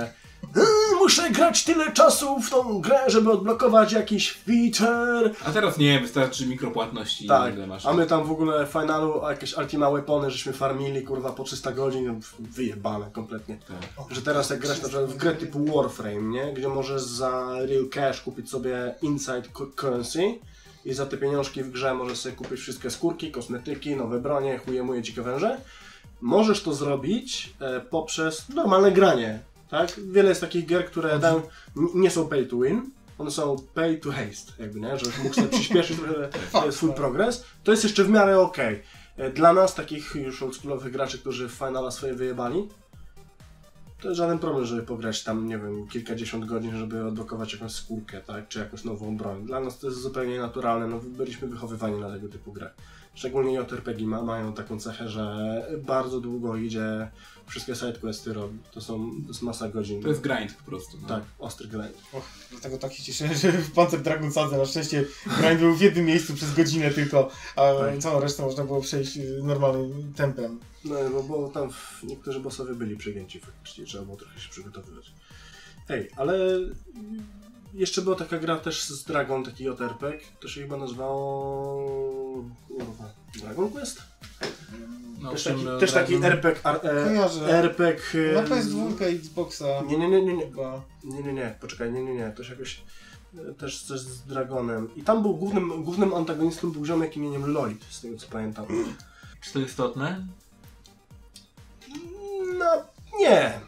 [0.56, 0.64] "Eee,
[1.00, 5.32] muszę grać tyle czasu w tą grę, żeby odblokować jakiś feature.
[5.46, 7.86] A teraz nie, wystarczy mikropłatności Tak, masz.
[7.86, 11.72] a my tam w ogóle finalu a jakieś Ultima Weapony, żeśmy farmili kurwa po 300
[11.72, 13.58] godzin, wyjebane kompletnie.
[13.68, 14.16] Tak.
[14.16, 16.54] Że teraz jak grasz na przykład w grę typu Warframe, nie?
[16.54, 20.24] Gdzie możesz za real cash kupić sobie inside cu- currency
[20.86, 25.04] i za te pieniążki w grze możesz sobie kupić wszystkie skórki, kosmetyki, nowe bronie, chujemuje
[25.04, 25.58] ci węże.
[26.22, 29.40] Możesz to zrobić e, poprzez normalne granie,
[29.70, 30.00] tak?
[30.12, 31.36] Wiele jest takich gier, które dają,
[31.78, 34.98] n- nie są pay to win, one są pay to haste, jakby, nie?
[34.98, 36.30] Żebyś mógł sobie przyspieszyć trochę
[36.68, 37.44] e, swój progres.
[37.64, 38.48] To jest jeszcze w miarę.
[39.18, 42.68] E, Dla nas, takich już oldschoolowych graczy, którzy Finala swoje wyjebali,
[44.02, 48.22] to jest żaden problem, żeby pograć tam, nie wiem, kilkadziesiąt godzin, żeby odblokować jakąś skórkę,
[48.22, 49.46] tak, czy jakąś nową broń.
[49.46, 52.70] Dla nas to jest zupełnie naturalne, no byliśmy wychowywani na tego typu grę.
[53.14, 57.12] Szczególnie JRPG ma, mają taką cechę, że bardzo długo idzie,
[57.48, 58.60] wszystkie sidequesty robi.
[58.72, 60.02] To są, to jest masa godzin.
[60.02, 60.98] To jest grind po prostu.
[61.02, 61.08] No.
[61.08, 61.98] Tak, ostry grind.
[62.14, 65.06] Och, dlatego tak się cieszę, że w Panzer Dragon Sadze na szczęście
[65.40, 67.98] grind był w jednym miejscu przez godzinę tylko, a Tak.
[68.00, 70.60] całą resztę można było przejść y, normalnym tempem.
[70.86, 71.70] No, bo, bo tam
[72.04, 75.12] niektórzy bossowie byli przegięci faktycznie, trzeba było trochę się przygotowywać.
[75.88, 76.34] Hej, ale
[77.74, 82.44] jeszcze była taka gra też z Dragon, taki JRPG, to się chyba nazywało...
[82.68, 83.04] Kurwa,
[83.42, 84.02] Dragon Quest?
[85.22, 87.50] No, Też taki, też taki RPG, ar, e.
[87.50, 88.34] RPG...
[88.34, 90.82] Na PS2 i Xboxa Nie, nie, nie, nie, nie, chyba.
[91.04, 92.82] nie, nie, nie, poczekaj, nie, nie, nie, to się jakoś...
[93.50, 94.96] e, Też coś z Dragonem.
[94.96, 98.66] I tam był głównym, głównym antagonistą był ziomek imieniem Lloyd, z tego co pamiętam.
[99.42, 100.28] Czy to istotne?
[103.20, 103.60] Nie.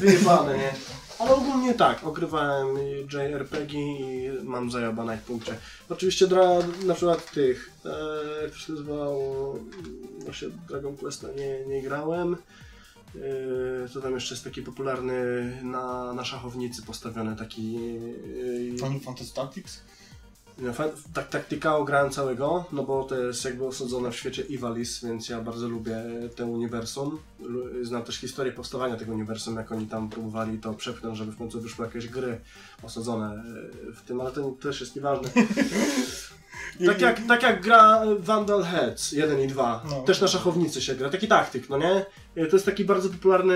[0.00, 0.72] Wyjebane, nie?
[1.18, 2.66] Ale ogólnie tak, ogrywałem
[3.12, 5.56] JRPG i mam zajebane w punkcie.
[5.88, 6.48] Oczywiście dra,
[6.86, 9.58] na przykład tych, e, jak to się nazywało,
[10.18, 12.36] właśnie Dragon Questa nie, nie grałem.
[13.84, 17.76] E, co tam jeszcze jest taki popularny na, na szachownicy postawiony taki...
[18.74, 19.80] E, Final Fantasy Tactics?
[21.14, 25.40] Tak, Tacticao grałem całego, no bo to jest jakby osadzone w świecie Ivalis, więc ja
[25.40, 26.02] bardzo lubię
[26.36, 27.18] te uniwersum.
[27.82, 31.60] Znam też historię powstawania tego uniwersum, jak oni tam próbowali to przepchnąć, żeby w końcu
[31.60, 32.40] wyszły jakieś gry
[32.82, 33.34] osadzone
[33.88, 35.28] e, w tym, ale to też jest nieważne.
[36.86, 40.02] tak, jak, tak jak gra Vandal Heads 1 i 2, No.
[40.02, 42.06] też na szachownicy się gra, taki taktyk, no nie?
[42.36, 43.54] E, To jest taki bardzo popularny...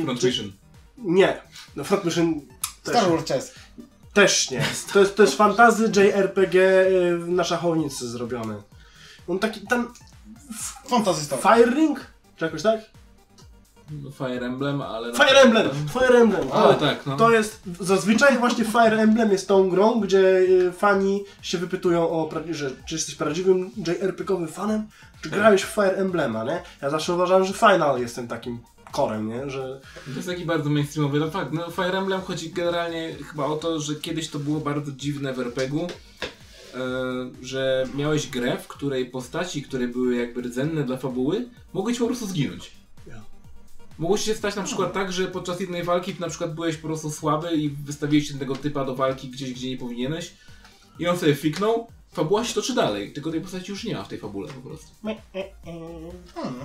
[0.00, 0.52] e, Front Vision.
[0.98, 1.40] Nie,
[1.76, 2.40] no Front Mission
[2.82, 3.54] też, Star Wars Chess.
[4.12, 4.64] Też nie.
[4.92, 8.54] To jest, to jest fantazy JRPG y, na szachownicy zrobiony.
[9.28, 9.86] On taki, ten
[10.86, 11.38] Fantasy Star.
[11.38, 12.06] Fire Ring?
[12.36, 12.80] Czy jakoś tak?
[14.02, 15.14] No, Fire Emblem, ale...
[15.14, 15.70] Fire Emblem!
[15.92, 16.48] Fire Emblem!
[16.52, 17.16] Ale to, tak, no.
[17.16, 22.30] to jest, zazwyczaj właśnie Fire Emblem jest tą grą, gdzie y, fani się wypytują o,
[22.50, 24.86] że czy jesteś prawdziwym JRPG-owym fanem,
[25.22, 25.38] czy Tak.
[25.38, 26.62] grałeś w Fire Emblema, nie?
[26.82, 28.60] Ja zawsze uważałem, że Final jest tym takim
[28.92, 29.50] korem, nie?
[29.50, 33.56] Że To jest taki bardzo mainstreamowy, no fakt, no Fire Emblem chodzi generalnie chyba o
[33.56, 35.88] to, że kiedyś to było bardzo dziwne w RPG-u, e,
[37.42, 42.06] że miałeś grę, w której postaci, które były jakby rdzenne dla fabuły, mogły ci po
[42.06, 42.72] prostu zginąć.
[43.98, 47.10] Mogło się stać na przykład tak, że podczas jednej walki na przykład byłeś po prostu
[47.10, 50.34] słaby i wystawiłeś tego typa do walki gdzieś, gdzie nie powinieneś
[50.98, 54.08] i on sobie fiknął, fabuła się toczy dalej, tylko tej postaci już nie ma w
[54.08, 54.86] tej fabule po prostu.
[55.02, 55.18] Hmm.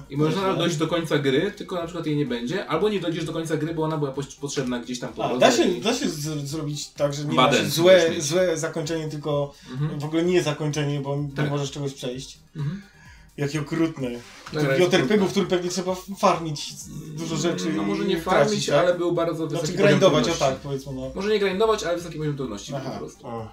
[0.10, 3.26] I można dojść do końca gry, tylko na przykład jej nie będzie, albo nie dojdziesz
[3.26, 5.40] do końca gry, bo ona była potrzebna gdzieś tam po drodze.
[5.40, 9.54] da się, da się z, zrobić tak, że nie Baden masz złe, złe zakończenie, tylko
[9.72, 10.00] Mhm.
[10.00, 11.46] w ogóle nie zakończenie, bo Tak.
[11.46, 12.40] nie możesz czegoś przejść.
[12.56, 12.82] Mhm.
[13.38, 14.10] Jakie okrutne.
[14.54, 15.28] Ta gra To jest JRPG, w trudna.
[15.28, 16.74] którym pewnie trzeba farmić
[17.18, 18.76] dużo rzeczy No może nie tracić, farmić, tak?
[18.76, 21.12] ale był bardzo wysoki Znaczy grindować, o tak, powiedzmy, no.
[21.16, 22.90] Może nie grindować, ale wysoki poziom trudności Aha.
[22.92, 23.28] po prostu.
[23.28, 23.50] o,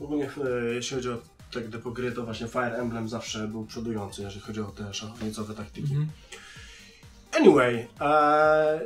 [0.00, 1.16] ogólnie e, jeśli chodzi o
[1.52, 5.54] te gdy gry, to właśnie Fire Emblem zawsze był przodujący, jeżeli chodzi o te szachownicowe
[5.54, 5.92] taktyki.
[5.92, 6.08] Mhm.
[7.40, 8.80] Anyway, e,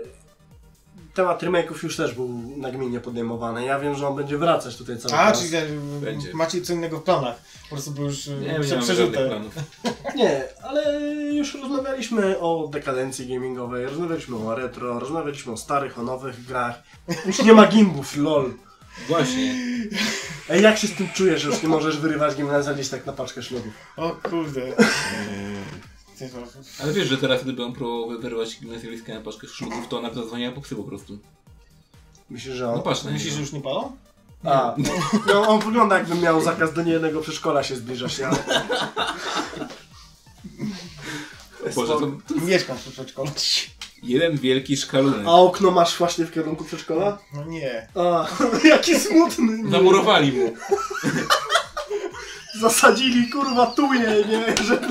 [1.15, 3.65] temat remake'ów już też był nagminnie podejmowany.
[3.65, 5.40] Ja wiem, że on będzie wracać tutaj cały A, czas.
[5.43, 5.66] czyli e,
[6.01, 6.35] Będzie.
[6.35, 7.36] macie co innego w planach.
[7.62, 9.27] Po prostu był już e, Nie, nie prze- mam żadnych przerzute.
[9.28, 9.55] planów.
[10.16, 11.01] Nie, ale
[11.35, 16.82] już rozmawialiśmy o dekadencji gamingowej, rozmawialiśmy o retro, rozmawialiśmy o starych, o nowych grach.
[17.27, 18.53] Już nie ma gimbów, lol.
[19.08, 19.54] Właśnie.
[20.48, 23.12] Ej, jak się z tym czujesz, że już nie możesz wyrywać gimnazja gdzieś tak na
[23.12, 23.72] paczkę ślubów?
[23.96, 24.60] O kurde.
[26.18, 29.98] Ty to- Ale wiesz, że teraz gdyby on próbował wyrwać gimnazjalistkę na paczkę szlugów, to
[29.98, 31.18] ona by zadzwoniła po psy po prostu.
[32.30, 32.82] Myślisz, że No on...
[32.82, 33.96] patrz na Myślisz, że już nie palą?
[34.44, 34.74] A,
[35.26, 38.36] no on wygląda jakby miał zakaz do niejednego przedszkola się zbliżać, ale...
[41.74, 43.30] Boże, to Mieszkam w przedszkolu.
[44.02, 45.20] Jeden wielki szkalunek.
[45.26, 47.18] A okno masz właśnie w kierunku przedszkola?
[47.34, 47.88] No nie.
[47.94, 48.26] A,
[48.68, 49.58] jaki smutny.
[49.62, 49.70] Nie.
[49.70, 50.52] Zamurowali mu.
[52.60, 54.54] Zasadzili kurwa tuje, nie?
[54.66, 54.86] Żeby...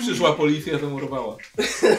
[0.00, 1.36] Przyszła policja, zamurowała.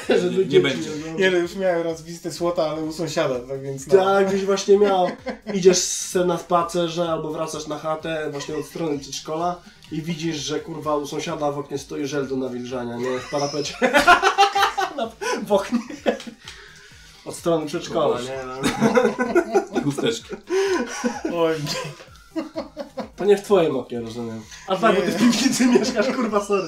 [0.09, 0.89] żeby Nie, nie dzieci będzie.
[0.93, 1.19] oglądać.
[1.19, 4.03] Nie, no już miałem raz wizytę słota, ale u sąsiada, tak więc no.
[4.03, 5.07] Tak, byś właśnie miał.
[5.53, 9.61] Idziesz se na spacerze albo wracasz na chatę właśnie od strony przedszkola
[9.91, 13.19] i widzisz, że kurwa u sąsiada w oknie stoi żel do nawilżania, nie?
[13.19, 13.73] W parapecie.
[15.47, 15.79] W oknie.
[17.25, 18.39] Od strony przedszkola, nie?
[19.73, 19.81] No.
[19.83, 20.35] Chusteczki.
[21.35, 21.53] Oj,
[23.15, 24.41] To nie w twoim oknie, rozumiem.
[24.67, 26.67] A tak, bo ty w piwnicy mieszkasz, kurwa, sorry.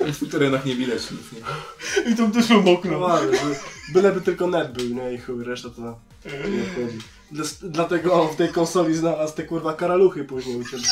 [0.00, 2.12] W terenach nie widać nic, nie?
[2.12, 2.98] i tą No mokną.
[2.98, 3.44] ładnie, że
[3.92, 5.12] byleby tylko net był, nie?
[5.14, 5.82] I chuj, reszta to
[6.24, 6.98] nie wchodzi.
[7.30, 10.82] Dla- Dlatego on w tej konsoli znalazł te kurwa karaluchy później u ciebie.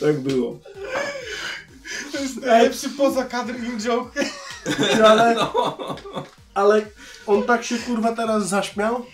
[0.00, 0.58] Tak było.
[2.12, 4.24] To jest najlepszy poza kadr in joke.
[5.04, 5.36] Ale,
[6.54, 6.86] ale
[7.26, 9.06] on tak się kurwa teraz zaśmiał.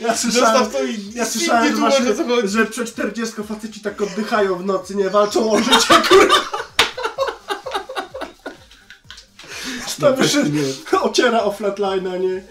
[0.00, 2.06] Ja słyszałem, i ja słyszałem właśnie,
[2.44, 6.34] że przed 40 faceci tak oddychają w nocy, nie walczą o życie, kurwa.
[10.00, 10.44] Tam jeszcze
[11.08, 12.42] ociera o flatline'a, nie?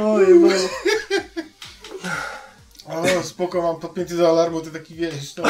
[0.00, 0.48] Oj, no.
[2.86, 5.44] O, spoko, mam podpięty do alarmu, ty taki wiesz, no.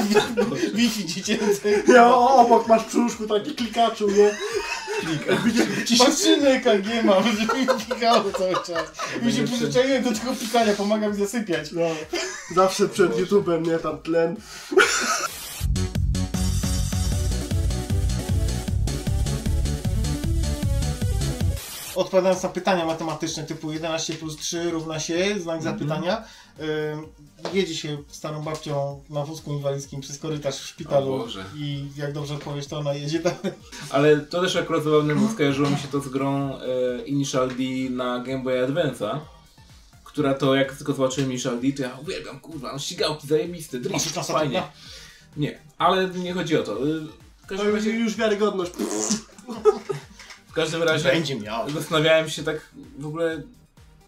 [0.74, 1.82] Wi-Fi dziecięcy.
[1.88, 4.30] Ja o, obok masz przy łóżku taki klikaczu, nie?
[5.86, 8.84] Się Maszyny EKG mam, żeby mi pikało cały czas.
[9.22, 11.72] Mi się przyzwyczaiłem do tego pikania, pomaga mi zasypiać.
[11.72, 11.82] No,
[12.54, 13.78] zawsze przed YouTube'em, nie?
[13.78, 14.36] Tam tlen.
[21.98, 26.24] Odpowiadając na pytania matematyczne typu 11 plus 3 równa się, znak zapytania,
[26.60, 31.26] y, jedzie się starą babcią na wózku inwalidzkim przez korytarz w szpitalu
[31.56, 33.38] i jak dobrze odpowiesz, to ona jedzie dalej.
[33.90, 37.54] Ale to też akurat zabawne, bo skojarzyło mi się to z grą e, Initial D
[37.90, 39.18] na Game Boy Advance'a,
[40.04, 44.26] która to, jak tylko zobaczyłem Initial D, to ja uwielbiam, kurwa, no ścigałki zajebiste, drift,
[44.26, 44.62] fajnie.
[45.36, 46.86] Nie, ale nie chodzi o to.
[46.86, 47.08] Y, W
[47.42, 48.72] To każdym już, razie, już wiarygodność.
[50.58, 51.70] w każdym razie Będzie miał.
[51.70, 53.42] zastanawiałem się tak w ogóle,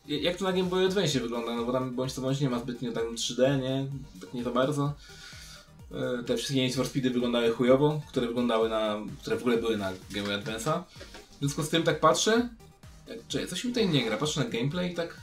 [0.06, 2.58] jak to na Game Boy Advance wygląda, no bo tam bądź co bądź nie ma
[2.58, 3.86] zbytnio tam 3D, nie?
[4.20, 4.94] Tak nie za bardzo.
[6.20, 9.76] E, Te wszystkie Need for Speedy wyglądały chujowo, które wyglądały na, które w ogóle były
[9.76, 10.82] na Game Boy Advance'a.
[11.36, 12.48] W związku z tym tak patrzę,
[13.08, 15.20] jak, czekaj, coś mi tutaj nie gra, patrzę na gameplay i tak...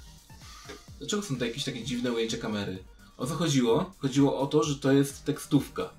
[1.00, 2.78] Dlaczego są to jakieś takie dziwne ujęcia kamery?
[3.18, 3.94] O co chodziło?
[4.00, 5.90] Chodziło o to, że to jest tekstówka.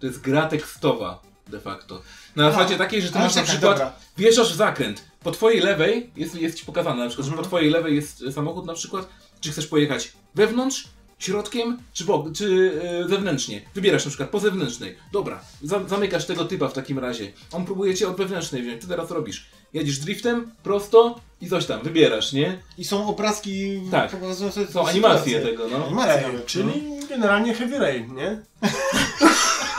[0.00, 2.02] To jest gra tekstowa de facto.
[2.36, 3.92] Na zasadzie takiej, że ty masz na przykład dobra.
[4.16, 5.04] wjeżdżasz w zakręt.
[5.22, 7.44] Po twojej lewej jest, jest ci pokazane na przykład, że Mhm.
[7.44, 9.08] po twojej lewej jest e, samochód na przykład,
[9.40, 10.88] czy chcesz pojechać wewnątrz,
[11.18, 12.72] środkiem, czy, bok, czy
[13.04, 13.60] e, zewnętrznie.
[13.74, 14.96] Wybierasz na przykład po zewnętrznej.
[15.12, 17.32] Dobra, za, zamykasz tego typa w takim razie.
[17.52, 18.80] On próbuje cię od wewnętrznej wziąć.
[18.82, 19.46] Ty teraz robisz.
[19.72, 22.62] Jedziesz driftem, prosto i coś tam, wybierasz, nie?
[22.78, 24.10] I są obrazki Tak.
[24.10, 24.90] pokazujące Są sytuację.
[24.92, 25.84] animacje tego, no.
[25.86, 26.40] Animacje.
[26.46, 26.72] Czyli
[27.08, 28.42] generalnie Heavy Rain, nie?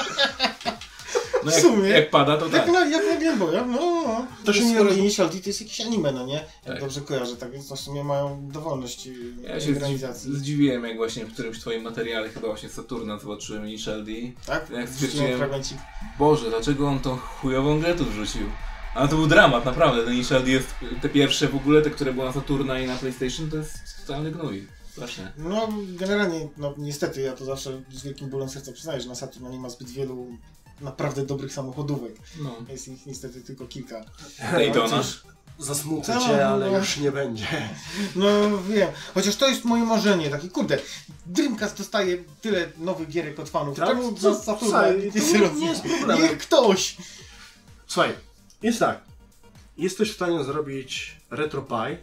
[1.46, 1.90] no w jak, sumie.
[1.90, 2.68] jak pada, to Jak tak.
[2.74, 4.28] na, jak na Game Boya, no, no.
[4.40, 6.34] To To się skoro Initial D to jest jakieś anime, no nie?
[6.34, 6.80] Jak Tak.
[6.80, 9.10] dobrze kojarzę, tak więc no w sumie mają dowolność
[9.44, 10.32] Ja się organizacji.
[10.32, 14.12] zdzi- zdziwiłem, jak właśnie w którymś twoim materiale, chyba właśnie Saturna zobaczyłem Initial D.
[14.46, 14.70] Tak?
[14.70, 15.40] jak stwierdziłem-.
[16.20, 18.42] Boże, dlaczego on tą chujową grę tu wrzucił?
[18.96, 20.04] Ale to był dramat, naprawdę.
[20.06, 20.68] Ten Initial D jest
[21.02, 23.74] te pierwsze w ogóle, te, które były na Saturna i na PlayStation, to jest
[24.08, 24.68] totalny gnój.
[24.92, 25.32] Strasznie.
[25.38, 29.50] No generalnie, no niestety ja to zawsze z wielkim bólem serca przyznaję, że na Saturn
[29.52, 30.28] nie ma zbyt wielu
[30.82, 32.14] naprawdę dobrych samochodówek.
[32.42, 32.56] No.
[32.70, 34.06] Jest ich niestety tylko kilka.
[34.52, 34.98] Daytona.
[34.98, 35.04] No,
[35.66, 36.20] Zasmucę Co?
[36.28, 36.78] cię, ale No.
[36.78, 37.48] już nie będzie.
[38.16, 38.28] No
[38.70, 40.78] wiem, chociaż to jest moje marzenie, takie kurde,
[41.26, 43.88] Dreamcast dostaje tyle nowych gierek od fanów, Tak?
[43.90, 44.34] czemu Co?
[44.36, 46.22] za Saturna nie nie jest problem.
[46.22, 46.98] Niech ktoś!
[47.88, 48.14] Słuchaj,
[48.62, 49.02] jest tak.
[49.78, 51.98] Jesteś w stanie zrobić RetroPie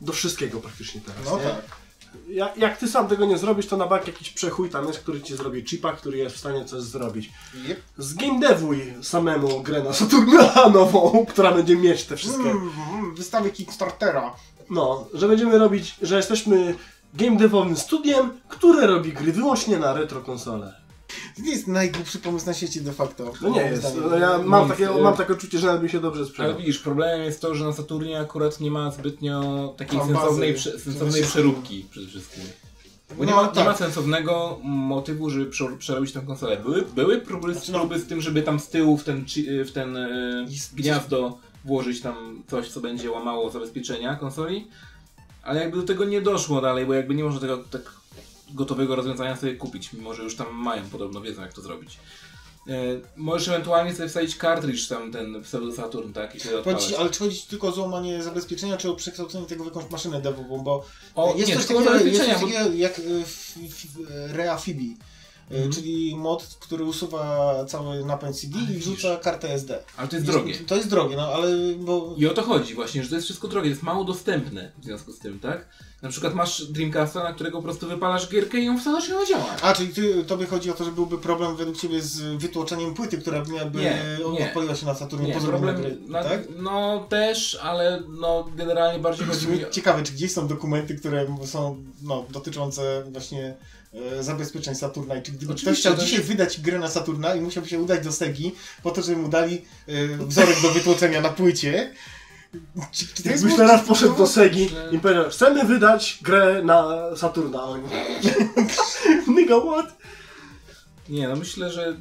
[0.00, 1.24] do wszystkiego praktycznie teraz.
[1.24, 1.44] No nie?
[1.44, 1.83] tak.
[2.28, 5.20] Jak, jak ty sam tego nie zrobisz, to na bank jakiś przechuj tam jest, który
[5.20, 7.30] ci zrobi chipa, który jest w stanie coś zrobić.
[7.68, 7.80] Yep.
[7.98, 12.50] Zgamedewuj samemu grę na Saturna nową, która będzie mieć te wszystkie.
[12.50, 14.34] Mm, mm, wystawy Kickstartera.
[14.70, 16.74] No, że będziemy robić, że jesteśmy
[17.14, 20.83] game devowym studiem, które robi gry wyłącznie na retro konsole.
[21.36, 23.32] To nie jest najgłupszy pomysł na świecie de facto.
[23.40, 23.82] No nie jest.
[23.82, 24.10] zdaniem.
[24.10, 26.56] No ja mam takie, y- mam takie odczucie, że nawet mi się dobrze Ale sprzedał.
[26.58, 30.78] widzisz, problemem jest to, że na Saturnie akurat nie ma zbytnio takiej Tam sensownej, prze,
[30.78, 32.44] sensownej przeróbki przede wszystkim.
[33.18, 33.64] Bo nie, No ma, nie tak.
[33.66, 36.56] ma sensownego motywu, żeby prze- przerobić tę konsolę.
[36.56, 39.64] Były, były próby, Znaczy, no- próby z tym, żeby tam z tyłu w ten, chi-
[39.64, 39.98] w ten
[40.48, 44.68] Jest- gniazdo włożyć tam coś, co będzie łamało zabezpieczenia konsoli,
[45.42, 47.82] ale jakby do tego nie doszło dalej, bo jakby nie można tego tak
[48.54, 51.98] gotowego rozwiązania sobie kupić, mimo że już tam mają podobno wiedzą jak to zrobić.
[52.68, 52.72] E,
[53.16, 56.62] możesz ewentualnie sobie wstawić kartridż tam ten pseudo Saturn, tak, i sobie
[56.98, 60.58] ale czy chodzi tylko o złamanie zabezpieczenia, czy o przekształcenie tego w jakąś maszynę devową,
[60.58, 63.86] bo O, jest nie, coś takiego, jest coś zabezpieczenia, bo- takiego jak y, f- f-
[64.32, 64.96] Reafibi,
[65.50, 65.72] y, Mhm.
[65.72, 69.82] czyli mod, który usuwa cały napęd CD i wrzuca kartę SD.
[69.96, 70.54] Ale to jest drogie.
[70.54, 71.48] To jest drogie, no ale
[71.78, 72.14] bo...
[72.18, 75.12] I o to chodzi właśnie, że to jest wszystko drogie, jest mało dostępne w związku
[75.12, 75.68] z tym, tak?
[76.04, 79.26] Na przykład masz Dreamcasta, na którego po prostu wypalasz gierkę i ją wsadzasz i ona
[79.26, 79.56] działa.
[79.62, 83.18] A, czyli ty, tobie chodzi o to, że byłby problem według ciebie z wytłoczeniem płyty,
[83.18, 84.02] która miałaby Nie,
[84.38, 84.46] nie.
[84.46, 86.40] odpaliła się na Saturnie Nie, pozornie problem, gry, na, tak?
[86.56, 89.60] no też, ale no generalnie bardziej chodzi mi.
[89.70, 93.54] Ciekawe, czy gdzieś są dokumenty, które są no, dotyczące właśnie
[94.18, 96.88] e, zabezpieczeń Saturna i czy gdyby ktoś Oczywiście, chciał to dzisiaj jest- wydać grę na
[96.90, 100.68] Saturna i musiałby się udać do Segi po to, żeby mu dali e, wzorek do
[100.70, 101.90] wytłoczenia na płycie.
[102.92, 107.00] Czy, czy to jest Jakbyś teraz poszedł do Segi i powiedział, chcemy wydać grę na
[107.16, 107.66] Saturna.
[109.28, 109.96] Nigga what?
[111.08, 111.96] Nie, no myślę, że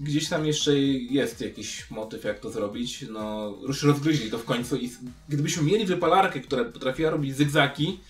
[0.00, 3.04] gdzieś tam jeszcze jest jakiś motyw, jak to zrobić.
[3.10, 4.90] No, już rozgryźli to w końcu i
[5.28, 8.00] gdybyśmy mieli wypalarkę, która potrafiła robić zygzaki,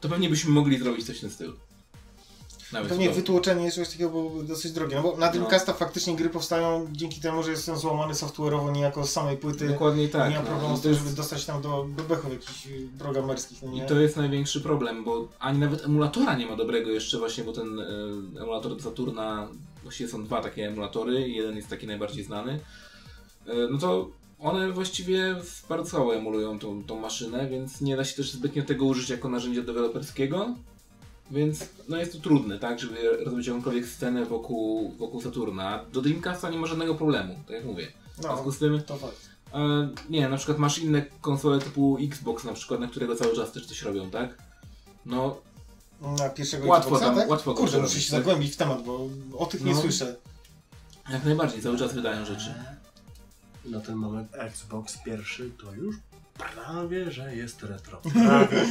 [0.00, 1.52] to pewnie byśmy mogli zrobić coś w ten styl.
[2.72, 3.14] Nawet Pewnie to.
[3.14, 7.20] wytłoczenie jest coś takiego było dosyć drogie, no bo na Dreamcasta faktycznie gry powstają dzięki
[7.20, 9.68] temu, że jest złamany software'owo niejako z samej płyty.
[9.68, 10.30] Dokładnie tak.
[10.30, 10.48] nie ma no.
[10.48, 13.74] problemu I z to tym, żeby dostać tam do bebechów jakichś y, programerskich, no I
[13.74, 13.86] nie?
[13.86, 17.80] to jest największy problem, bo ani nawet emulatora nie ma dobrego jeszcze właśnie, bo ten
[17.80, 17.84] e,
[18.42, 19.48] emulator do Saturna,
[19.82, 22.60] właściwie są dwa takie emulatory, jeden jest taki najbardziej znany.
[23.46, 25.36] E, no to one właściwie
[25.68, 29.28] bardzo słabo emulują tą, tą maszynę, więc nie da się też zbytnio tego użyć jako
[29.28, 30.54] narzędzia deweloperskiego.
[31.30, 35.84] Więc no jest to trudne, tak, żeby rozbić jakąkolwiek scenę wokół, wokół Saturna.
[35.92, 37.86] Do Dreamcasta nie ma żadnego problemu, tak jak mówię.
[38.14, 39.30] W No, związku z tym to fakt.
[39.54, 43.52] E, nie, na przykład masz inne konsole typu Xbox na przykład, na którego cały czas
[43.52, 44.38] też coś robią, tak?
[45.06, 45.36] No,
[46.18, 47.30] Na pierwszego Łatwo Xboxa, tam- tak?
[47.30, 48.20] łatwo Kurde, muszę się tak?
[48.20, 49.08] zagłębić w temat, bo
[49.38, 49.80] o tych nie No.
[49.80, 50.16] słyszę.
[51.12, 52.54] jak najbardziej, cały czas wydają rzeczy.
[53.64, 55.96] Na ten moment Xbox pierwszy to już
[56.40, 58.00] prawie, że jest retro.
[58.26, 58.66] Prawie.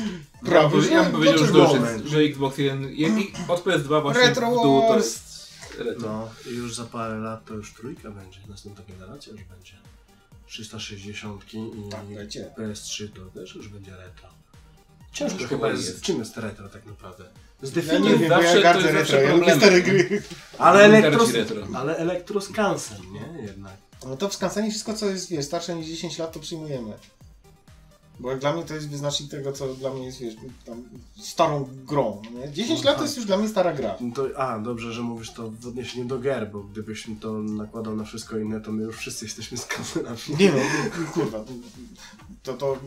[0.46, 0.90] Prawie, ja, że?
[0.92, 4.22] ja bym powiedział, że, to już jest, że Xbox 1, jak, i od PS2 właśnie
[4.22, 6.10] Retro w dół to jest retro.
[6.10, 9.74] No i już za parę lat to już trójka będzie, następna generacja już będzie.
[10.48, 12.52] 360 i Tak, lecie.
[12.58, 14.30] PS3 to też już będzie retro.
[15.12, 15.86] Ciężko chyba jest.
[15.88, 16.02] jest.
[16.02, 17.24] Czym jest retro tak naprawdę?
[17.62, 18.02] Ja Zdefiniuj.
[18.12, 20.22] nie wiem, zawsze- ja to gardzę jest retro, ja lubię stare gry.
[20.58, 21.20] Ale elektro...
[21.20, 21.68] Garci retro.
[21.74, 23.44] Ale elektroskansen, nie?
[23.44, 23.74] Jednak.
[24.06, 26.94] No to w skansenie wszystko, co jest, wiesz, starsze niż 10 lat, to przyjmujemy.
[28.20, 30.36] Bo jak dla mnie to jest wyznacznik tego, co dla mnie jest, wiesz,
[31.22, 32.52] starą grą, nie?
[32.52, 33.96] 10 lat to jest już dla mnie stara gra.
[34.02, 37.34] No to, a, dobrze, że mówisz to w odniesieniu do gier, bo gdybyś mi to
[37.34, 40.18] nakładał na wszystko inne, to my już wszyscy jesteśmy skansenami.
[40.40, 40.58] Nie no,
[41.14, 41.44] kurwa,
[42.44, 42.78] to, to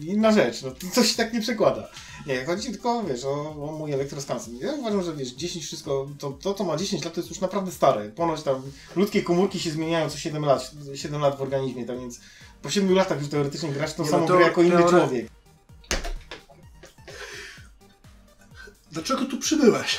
[0.00, 1.88] inna rzecz, no coś tak nie przekłada.
[2.26, 4.56] Nie, chodzi tylko, wiesz, o, o mój elektroskansen.
[4.56, 7.40] Ja uważam, że wiesz, 10 wszystko, to, to, to ma 10 lat, to jest już
[7.40, 8.10] naprawdę stare.
[8.10, 8.62] Ponoć tam
[8.96, 12.20] ludzkie komórki się zmieniają co 7 lat, 7 lat w organizmie, tak więc
[12.62, 14.90] po 7 latach już teoretycznie grasz tą Nie, no samą to grę jako inny teore-
[14.90, 15.26] człowiek.
[18.92, 19.98] Dlaczego tu przybyłeś?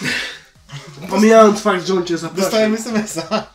[1.10, 2.44] Pomijając fakt, że on cię zaprosił.
[2.44, 3.46] Dostałem SMS-a.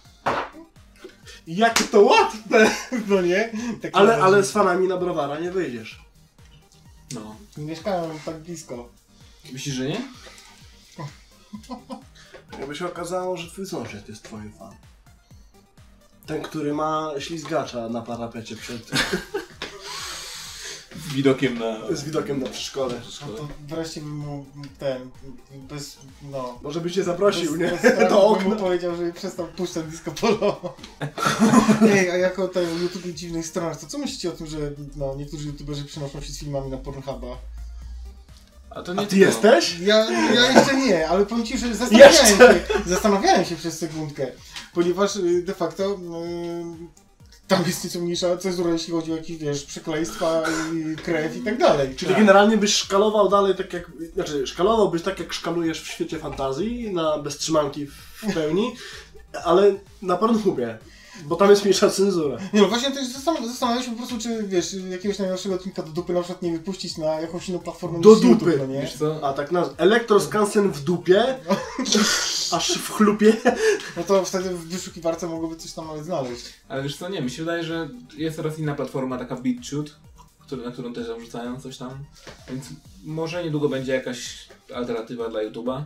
[1.48, 2.72] Jakie to łatwe!
[3.08, 3.52] No nie?
[3.82, 6.00] Tak Ale, ale z fanami na browara nie wyjdziesz.
[7.12, 7.36] No.
[7.58, 8.90] Nie mieszkają tak blisko.
[9.54, 10.02] Myślisz, że nie?
[12.60, 14.76] Jakby się okazało, że twój sąsiad jest twoim fan.
[16.30, 18.82] Ten, który ma ślizgacza na parapecie przed,
[21.10, 21.96] Z widokiem na...
[21.96, 22.94] z widokiem na przedszkole.
[23.22, 24.46] No to wreszcie bym mu
[24.80, 25.10] ten,
[25.70, 25.98] bez,
[26.32, 26.60] no...
[26.62, 27.70] Może byś cię zaprosił, bez, nie?
[27.70, 28.56] bez Do bym mu okna.
[28.56, 30.76] powiedział, że przestał puszczać disco polo.
[31.94, 34.58] Ej, a jako ten YouTube dziwnych stronach, to co myślicie o tym, że
[34.96, 37.38] no, niektórzy youtuberzy przynoszą się z filmami na Pornhuba?
[38.70, 39.26] A to nie A ty tylko.
[39.26, 39.80] jesteś?
[39.80, 42.38] Ja, ja jeszcze nie, ale powiem Ci, że zastanawiałem Jeszcze?
[42.38, 44.32] się, zastanawiałem się przez sekundkę,
[44.80, 45.98] ponieważ y, de facto y,
[47.48, 50.44] tam jest nieco mniejsza cenzura, jeśli chodzi o jakieś, wiesz, przekleństwa
[51.04, 51.96] krew i tak dalej.
[51.96, 56.94] Czyli generalnie byś szkalował dalej tak jak, znaczy szkalowałbyś tak jak szkalujesz w świecie fantazji,
[56.94, 58.76] na bez trzymanki w pełni,
[59.44, 60.78] ale na Pornhubie,
[61.26, 62.38] bo tam jest mniejsza cenzura.
[62.54, 65.84] Nie no właśnie to jest zastan- zastanawiam się po prostu, czy wiesz, jakiegoś najnowszego odcinka
[65.84, 68.46] do dupy na przykład nie wypuścić na jakąś inną platformę Do niż dupy.
[68.46, 68.82] YouTube, no nie?
[68.82, 69.28] Wiesz co?
[69.28, 71.36] A tak na elektroskansen w dupie,
[72.58, 73.34] aż w chlupie.
[73.98, 76.46] No to wtedy w wyszukiwarce mogłoby coś tam nawet znaleźć.
[76.68, 79.92] Ale wiesz co, nie, mi się wydaje, że jest teraz inna platforma, taka BitChute,
[80.40, 81.90] który, na którą też wrzucają coś tam,
[82.50, 82.66] więc
[83.04, 85.84] może niedługo będzie jakaś alternatywa dla YouTube'a.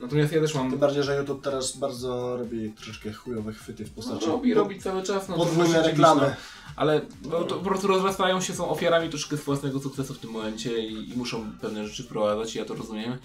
[0.00, 0.78] Natomiast ja też Tym mam...
[0.78, 5.28] bardziej, że YouTube teraz bardzo robi troszeczkę chujowe chwyty w postaci Robi, robi cały czas,
[5.28, 6.36] no to podwójne właśnie reklamy.
[6.76, 10.86] Ale no, to po prostu rozrastają się, są ofiarami troszkę własnego sukcesu w tym momencie
[10.86, 13.18] i, i muszą pewne rzeczy wprowadzać, i ja to rozumiem.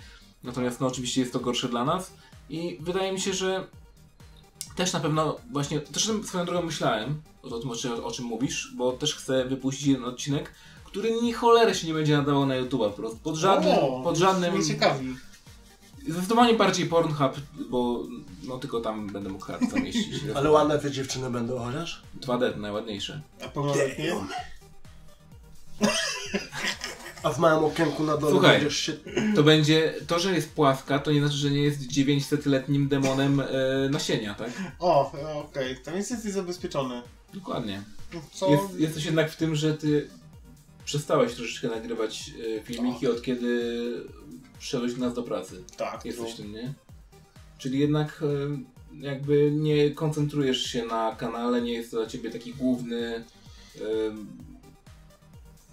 [0.44, 2.14] Natomiast no oczywiście jest to gorsze dla nas
[2.50, 3.68] i wydaje mi się, że
[4.76, 8.74] też na pewno właśnie, też swoją drogą myślałem o tym, o czym, o czym mówisz,
[8.78, 10.52] bo też chcę wypuścić jeden odcinek,
[10.86, 13.18] który ni cholery się nie będzie nadawał na YouTube po prostu.
[13.18, 14.54] Pod żadnym, O, pod żadnym...
[14.54, 15.16] Mnie ciekawi.
[16.08, 17.32] Zdecydowanie bardziej Pornhub,
[17.70, 18.04] bo
[18.44, 20.22] no tylko tam będę mógł hard zamieścić.
[20.36, 22.02] Ale ładne te dziewczyny będą chociaż?
[22.22, 23.22] 2D, najładniejsze.
[23.46, 24.16] A pełnoletnie?
[27.24, 28.52] A w małym okienku na dole Słuchaj.
[28.60, 28.94] będziesz się...
[29.36, 33.46] To będzie, to, że jest płaska, to nie znaczy, że nie jest 900-letnim demonem e,
[33.90, 34.50] nasienia, tak?
[34.80, 35.12] O,
[35.50, 37.02] okej, to więc jesteś zabezpieczony.
[37.34, 37.84] Dokładnie.
[38.34, 38.52] Co?
[38.52, 40.10] Jest, jest coś jednak w tym, że ty
[40.86, 43.62] przestałeś troszeczkę nagrywać e, filmiki od kiedy
[44.64, 45.64] przyszedłeś do nas do pracy.
[45.78, 46.74] Tak, Jest to- coś w tym, nie?
[47.58, 52.54] Czyli jednak e, jakby nie koncentrujesz się na kanale, nie jest to dla ciebie taki
[52.54, 53.16] główny...
[53.76, 53.82] E,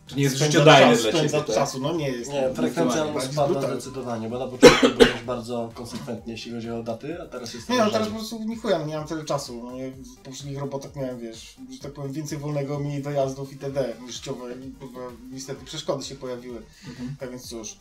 [0.09, 1.47] to nie jest czas, dla ciebie, tak?
[1.47, 2.33] czasu, no nie jest.
[2.33, 3.81] Nie, frekwencja Tak, spadła brutal.
[3.81, 7.79] zdecydowanie, bo na początku byłeś bardzo konsekwentnie, jeśli chodzi o daty, a teraz jest Nie,
[7.79, 9.63] no teraz po prostu nie nie miałem tyle czasu.
[9.65, 13.95] No, nie, w poprzednich robotach miałem, wiesz, że tak powiem, więcej wolnego, mniej dojazdów itd.
[14.09, 14.55] życiowe.
[14.55, 14.73] I,
[15.33, 16.63] niestety przeszkody się pojawiły.
[16.89, 17.17] Mhm.
[17.21, 17.77] Tak więc cóż.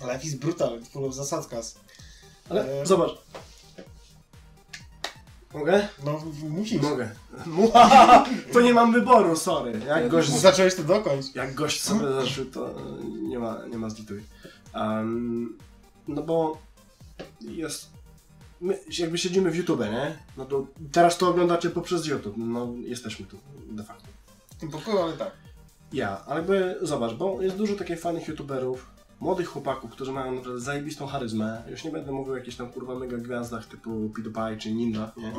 [0.00, 1.74] Life is brutal, full of zasadzkas.
[2.48, 3.10] Ale E, zobacz.
[5.54, 5.88] Mogę?
[6.04, 6.20] No,
[6.50, 6.82] musisz.
[6.82, 7.10] Mogę.
[8.52, 9.80] to nie mam wyboru, sorry.
[9.86, 11.34] Jak gość, Zacząłeś to dokończ.
[11.34, 12.74] jak gość sobie zaczął, to
[13.28, 14.22] nie ma, nie ma zlituj.
[14.74, 15.58] Um,
[16.08, 16.58] no bo
[17.40, 17.86] jest...
[18.60, 20.18] My jakby siedzimy w YouTube, nie?
[20.36, 22.34] No to teraz to oglądacie poprzez YouTube.
[22.36, 23.36] No jesteśmy tu
[23.70, 24.08] de facto.
[24.50, 25.30] W tym pokoju, ale tak.
[25.92, 28.86] Ja, ale jakby zobacz, bo jest dużo takich fajnych youtuberów,
[29.20, 31.62] młodych chłopaków, którzy mają naprawdę zajebistą charyzmę.
[31.70, 35.32] Już nie będę mówił o jakichś tam kurwa mega gwiazdach typu PewDiePie czy Ninja, nie?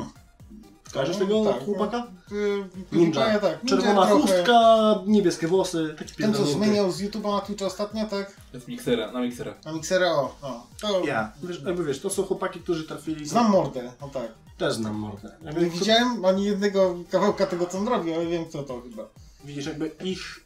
[0.92, 2.06] Kojarzysz tego Tak, chłopaka?
[2.32, 3.32] Y, Ninja.
[3.32, 3.64] ja tak.
[3.64, 4.22] Czerwona trochę.
[4.22, 8.36] chustka, niebieskie włosy, taki Ten co zmieniał z YouTube'a na Twitcha ostatnio, tak?
[8.54, 9.54] Z miksera, na miksera.
[9.64, 10.34] Na Mixera, o.
[10.42, 10.66] o.
[10.80, 13.26] To Ja, wiesz, jakby wiesz, to są chłopaki, którzy trafili...
[13.28, 14.28] Znam mordę, no tak.
[14.58, 15.36] Też znam mordę.
[15.40, 19.08] Nie Jakby, widziałem ani jednego kawałka tego, co on robi, ale wiem kto to chyba.
[19.44, 20.41] Widzisz, jakby ich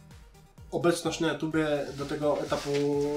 [0.71, 1.67] obecność na YouTubie
[1.99, 2.71] do tego etapu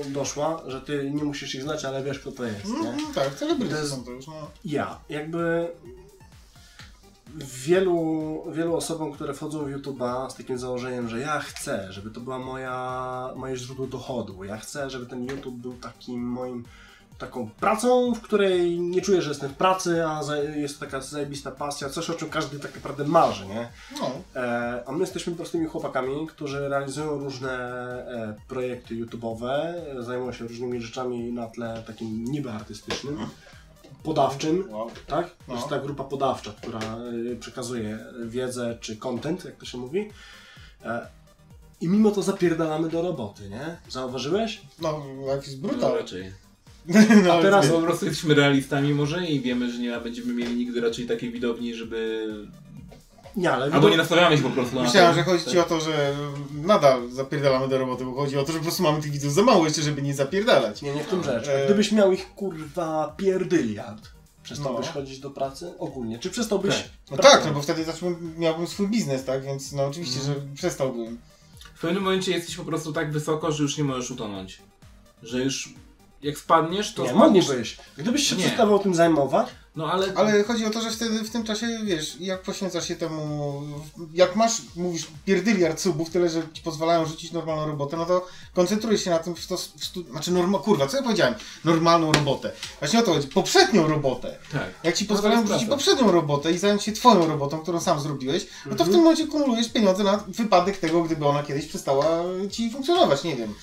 [0.08, 2.90] doszła, że ty nie musisz ich znać, ale wiesz kto to jest, nie?
[2.90, 4.34] Mm, tak, celebryty To jest- są to już, no.
[4.66, 5.68] Ja, jakby
[7.66, 12.20] wielu, wielu osobom, które wchodzą w YouTube'a z takim założeniem, że ja chcę, żeby to
[12.20, 16.66] była moja, moje źródło dochodu, ja chcę, żeby ten YouTube był takim moim
[17.20, 20.22] taką pracą, w której nie czuję, że jestem w pracy, a
[20.56, 23.70] jest to taka zajebista pasja, coś o czym każdy tak naprawdę marzy, nie?
[24.00, 24.12] no.
[24.41, 27.52] E, a my jesteśmy prostymi chłopakami, którzy realizują różne
[28.08, 33.18] e, projekty YouTube'owe, zajmują się różnymi rzeczami na tle takim niby artystycznym,
[34.04, 34.91] podawczym, Wow.
[35.08, 35.28] tak?
[35.30, 35.56] To No.
[35.56, 40.10] jest ta grupa podawcza, która e, przekazuje wiedzę czy content, jak to się mówi.
[40.86, 41.08] E,
[41.82, 43.78] I mimo to zapierdalamy do roboty, nie?
[43.90, 44.62] Zauważyłeś?
[44.82, 45.94] No, jakiś No brutal.
[45.98, 46.34] raczej.
[47.26, 50.82] No, A teraz- po prostu jesteśmy realistami może i wiemy, że nie będziemy mieli nigdy
[50.82, 52.28] raczej takiej widowni, żeby...
[53.36, 55.16] Nie, ale Albo nie nastawiamy się po prostu na Myślałem, to.
[55.16, 56.16] że chodzi ci o to, że
[56.53, 59.41] nadal zapierdalamy do roboty, bo chodzi o to, że po prostu mamy tych widzów za
[59.44, 60.82] mało jeszcze, żeby nie zapierdalać.
[60.82, 61.48] Nie, nie w tym rzecz.
[61.48, 64.07] E, Gdybyś miał ich kurwa pierdyliard,
[64.44, 64.91] przestałbyś No.
[64.94, 66.20] chodzić do pracy ogólnie?
[66.20, 66.76] Czy przestałbyś...
[66.76, 66.90] Tak.
[67.11, 69.44] No tak, no bo wtedy zacząłbym, miałbym swój biznes, tak?
[69.44, 71.18] Więc no oczywiście, że przestałbym.
[71.76, 74.61] W pewnym momencie jesteś po prostu tak wysoko, że już nie możesz utonąć.
[75.24, 75.74] Że już
[76.22, 77.48] jak spadniesz, to Nie, spadniesz...
[77.48, 77.78] mógłbyś.
[77.98, 78.44] Gdybyś się Nie.
[78.44, 80.14] przestawał tym zajmować, No ale...
[80.16, 83.62] Ale chodzi o to, że wtedy w tym czasie, wiesz, jak poświęcasz się temu,
[84.14, 89.04] jak masz, mówisz, pierdyliard subów, tyle, że ci pozwalają rzucić normalną robotę, no to koncentrujesz
[89.04, 91.34] się na tym, w to, w stu, znaczy, norma, kurwa, co ja powiedziałem?
[91.66, 92.52] Normalną robotę.
[92.80, 94.38] Właśnie o to chodzi, poprzednią robotę.
[94.52, 94.70] Tak.
[94.84, 95.76] Jak ci pozwalają rzucić prawda.
[95.76, 99.28] poprzednią robotę i zająć się twoją robotą, którą sam zrobiłeś, no to w tym momencie
[99.28, 103.54] kumulujesz pieniądze na wypadek tego, gdyby ona kiedyś przestała ci funkcjonować, nie wiem.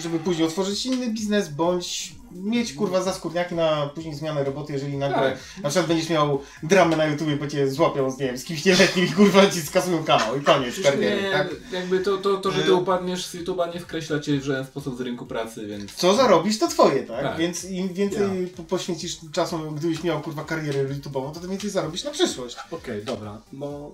[0.00, 5.16] Żeby później otworzyć inny biznes, bądź mieć kurwa zaskórniaki na później zmianę roboty, jeżeli nagle
[5.30, 5.62] Tak.
[5.62, 8.64] na przykład będziesz miał dramę na YouTubie, bo cię złapią z, nie wiem, z kimś
[8.64, 11.48] nieletnim i kurwa ci skasują kanał i koniec kariery, nie, tak?
[11.72, 14.64] jakby to, to, to, że ty Y- upadniesz z YouTube'a nie wkreśla cię w żaden
[14.64, 15.92] sposób z rynku pracy, więc...
[15.94, 17.22] Co zarobisz, to twoje, tak?
[17.22, 17.38] Tak.
[17.38, 22.04] Więc im więcej po- poświęcisz czasu, gdybyś miał kurwa karierę YouTube'ową, to tym więcej zarobisz
[22.04, 22.56] na przyszłość.
[22.70, 23.92] Okej, dobra, bo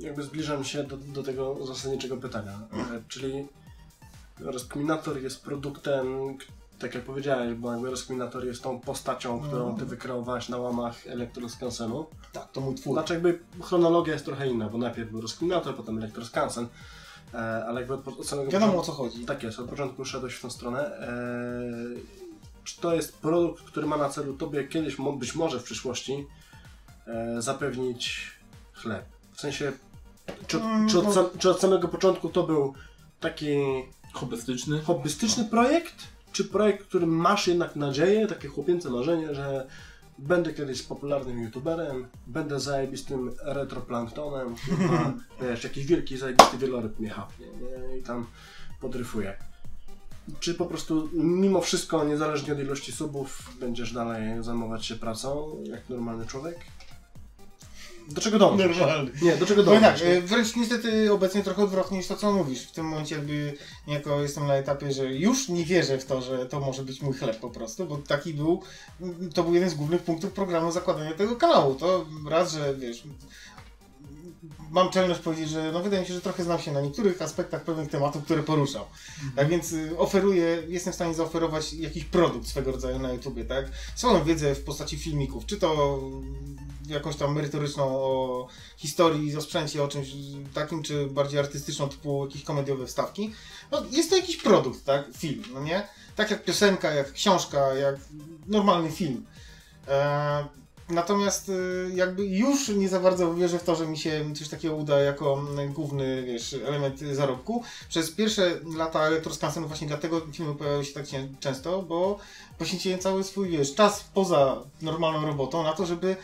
[0.00, 2.52] y, jakby zbliżam się do, do tego zasadniczego pytania.
[2.72, 3.46] E, Czyli
[4.42, 6.06] rozkminator jest produktem,
[6.78, 12.06] tak jak powiedziałeś, bo jakby rozkminator jest tą postacią, którą ty wykreowałeś na łamach Elektroscansenu.
[12.32, 12.94] Tak, to mój twór.
[12.94, 16.66] Znaczy jakby chronologia jest trochę inna, bo najpierw był rozkminator, potem Elektroscansen,
[17.34, 19.24] e, ale jakby od, od samego Wiadomo o co chodzi.
[19.24, 21.00] tak jest, od początku szedłeś w tą stronę.
[21.00, 22.02] Eee,
[22.64, 26.26] czy to jest produkt, który ma na celu tobie kiedyś, być może w przyszłości,
[27.06, 28.30] e, zapewnić
[28.72, 29.04] chleb?
[29.32, 29.72] W sensie,
[30.46, 31.12] czy, Mm, czy, od, no.
[31.12, 32.74] sam, czy od samego początku to był
[33.20, 33.56] taki
[34.12, 34.80] Hobbystyczny.
[34.80, 35.94] hobbystyczny projekt?
[36.32, 39.66] Czy projekt, który masz jednak nadzieję, takie chłopięce marzenie, że
[40.18, 45.12] będę kiedyś popularnym youtuberem, będę zajebistym retroplanktonem, kurwa,
[45.42, 47.98] wiesz, jakiś wielki zajebisty wieloryb mnie chapnie nie?
[47.98, 48.26] i tam
[48.80, 49.36] podryfuje.
[50.40, 55.88] Czy po prostu mimo wszystko, niezależnie od ilości subów, będziesz dalej zajmować się pracą jak
[55.88, 56.56] normalny człowiek?
[58.10, 58.78] Do czego dążysz?
[58.78, 59.10] Normalny.
[59.22, 59.82] Nie, do czego dążysz?
[59.82, 62.62] tak, e, wręcz niestety obecnie trochę odwrotnie niż to, co mówisz.
[62.62, 63.54] W tym momencie jakby
[63.86, 67.14] niejako jestem na etapie, że już nie wierzę w to, że to może być mój
[67.14, 68.62] chleb po prostu, bo taki był,
[69.34, 71.74] to był jeden z głównych punktów programu zakładania tego kanału.
[71.74, 73.02] To raz, że wiesz,
[74.70, 77.64] mam czelność powiedzieć, że no wydaje mi się, że trochę znam się na niektórych aspektach
[77.64, 78.84] pewnych tematów, które poruszał.
[79.36, 83.66] Tak więc y, oferuję, jestem w stanie zaoferować jakiś produkt swego rodzaju na YouTubie, tak?
[83.94, 86.00] Swoją wiedzę w postaci filmików, czy to
[86.88, 88.46] y, jakąś tam merytoryczną o
[88.76, 90.08] historii, o sprzęcie, o czymś
[90.54, 93.32] takim, czy bardziej artystyczną, typu jakieś komediowe wstawki.
[93.70, 95.04] No, jest to jakiś produkt, tak?
[95.16, 95.88] Film, no nie?
[96.16, 97.96] Tak jak piosenka, jak książka, jak
[98.46, 99.26] normalny film.
[99.88, 100.59] E,
[100.90, 104.74] Natomiast y, jakby już nie za bardzo wierzę w to, że mi się coś takiego
[104.74, 107.62] uda jako główny, wiesz, element zarobku.
[107.88, 111.04] Przez pierwsze lata Elektroskansenu właśnie dlatego filmy pojawiały się tak
[111.40, 112.18] często, bo
[112.58, 116.16] poświęciłem cały swój, wiesz, czas poza normalną robotą na to, żeby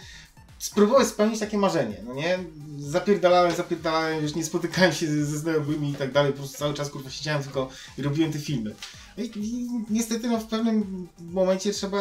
[0.58, 2.38] spróbować spełnić takie marzenie, no nie?
[2.78, 6.74] Zapierdalałem, zapierdalałem, wiesz, nie spotykałem się ze, ze znajomymi i tak dalej, po prostu cały
[6.74, 7.68] czas kurwa siedziałem tylko
[7.98, 8.74] i robiłem te filmy.
[9.18, 11.98] I, I niestety no, w pewnym momencie trzeba,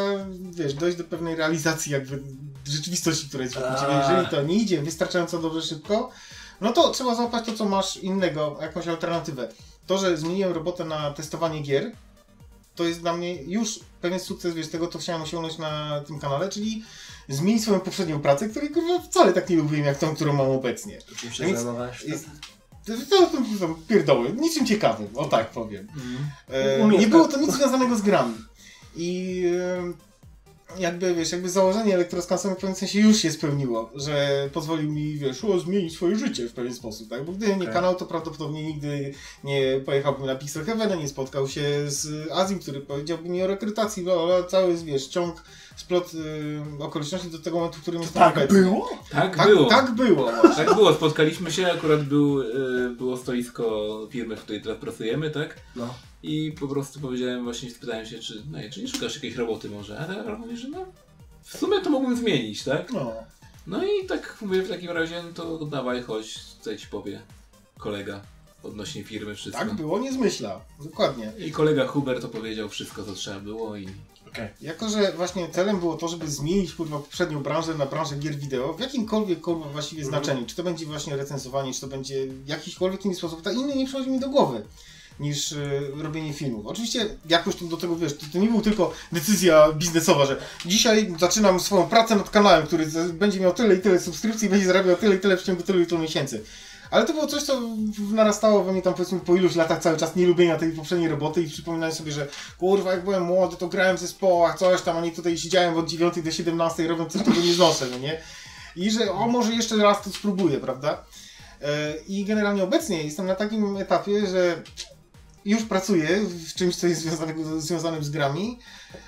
[0.52, 2.22] wiesz, dojść do pewnej realizacji jakby
[2.66, 3.94] rzeczywistości, która jest wokół ciebie.
[4.10, 6.12] Jeżeli to nie idzie wystarczająco dobrze szybko,
[6.62, 9.50] no to trzeba złapać to, co masz innego, jakąś alternatywę.
[9.88, 11.92] To, że zmieniłem robotę na testowanie gier,
[12.76, 16.50] to jest dla mnie już pewien sukces, wiesz, tego, co chciałem osiągnąć na tym kanale,
[16.50, 16.84] czyli
[17.30, 21.00] zmienić swoją poprzednią pracę, której kurwa wcale tak nie lubiłem jak tą, którą mam obecnie.
[21.18, 22.06] Czym się zajmowałeś?
[22.86, 22.94] To,
[23.60, 25.88] to pierdoły, niczym ciekawym, o tak powiem.
[26.50, 28.36] E, Umiejętne- nie było to nic związanego z grami.
[28.96, 29.94] I e,
[30.80, 35.44] jakby, wiesz, jakby założenie elektroskansu w pewnym sensie już się spełniło, że pozwolił mi, wiesz,
[35.46, 37.26] o, zmienić swoje życie w pewien sposób, tak?
[37.26, 39.14] Bo gdyby nie kanał, to prawdopodobnie nigdy
[39.44, 44.04] nie pojechałbym na Pixel Heaven, nie spotkał się z Azim, który powiedziałby mi o rekrutacji,
[44.04, 44.14] bla,
[44.50, 45.44] cały, wiesz, ciąg,
[45.76, 46.12] splot
[46.80, 48.62] y, okoliczności do tego momentu, w którym jestem Tak obecny.
[48.62, 48.90] było?
[49.12, 49.70] Tak, Tak było.
[49.70, 50.24] Tak było.
[50.32, 50.66] właśnie.
[50.66, 55.56] Tak było, spotkaliśmy się, akurat był, y, było stoisko firmy, w której teraz pracujemy, tak?
[55.76, 55.94] No.
[56.24, 60.00] I po prostu powiedziałem, właśnie spytałem się, czy, no, czy nie szukasz jakiejś roboty może?
[60.00, 60.86] A tak mówi, że no,
[61.44, 62.92] w sumie to mógłbym zmienić, tak?
[62.92, 63.14] No.
[63.68, 67.22] No i tak mówię, w takim razie, no to dawaj, chodź, co ci powie
[67.78, 68.22] kolega
[68.66, 69.66] odnośnie firmy, wszystko.
[69.66, 70.62] Tak było, nie zmyśla.
[70.84, 71.32] Dokładnie.
[71.38, 73.88] I kolega Hubert to powiedział wszystko, co trzeba było i
[74.28, 74.50] Okej.
[74.62, 78.74] Jako, że właśnie celem było to, żeby zmienić kurwa poprzednią branżę na branżę gier wideo
[78.74, 80.24] w jakimkolwiek kurwa właściwie Mhm.
[80.24, 80.48] znaczeniu.
[80.48, 84.10] Czy to będzie właśnie recenzowanie, czy to będzie jakiśkolwiek inny sposób, to inny nie przychodzi
[84.10, 84.64] mi do głowy
[85.20, 86.68] niż y, robienie filmów.
[86.68, 91.14] Oczywiście jakoś tu do tego wiesz, to, to nie był tylko decyzja biznesowa, że dzisiaj
[91.20, 94.96] zaczynam swoją pracę nad kanałem, który będzie miał tyle i tyle subskrypcji i będzie zarabiał
[94.98, 96.44] tyle i tyle w ciągu tylu i tylu miesięcy.
[96.96, 97.62] Ale to było coś, co
[98.12, 101.48] narastało we mnie tam powiedzmy po iluś latach cały czas nielubienia tej poprzedniej roboty i
[101.48, 102.28] przypominałem sobie, że
[102.58, 105.90] kurwa jak byłem młody to grałem w zespołach, coś tam, a nie tutaj siedziałem od
[105.90, 108.22] 9 do 17 robiąc coś, czego nie znoszę, no nie?
[108.76, 111.04] I że o może jeszcze raz to spróbuję, prawda?
[111.62, 114.62] E, I generalnie obecnie jestem na takim etapie, że
[115.46, 118.60] już pracuję w czymś, co jest związanego, związanym z grami,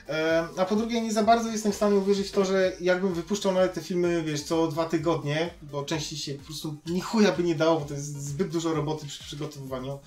[0.09, 3.13] e, a po drugie nie za bardzo jestem w stanie uwierzyć w to, że jakbym
[3.13, 7.31] wypuszczał nawet te filmy, wiesz, co dwa tygodnie, bo częściej się po prostu ni chuja
[7.31, 9.99] by nie dało, bo to jest zbyt dużo roboty przy przygotowywaniu.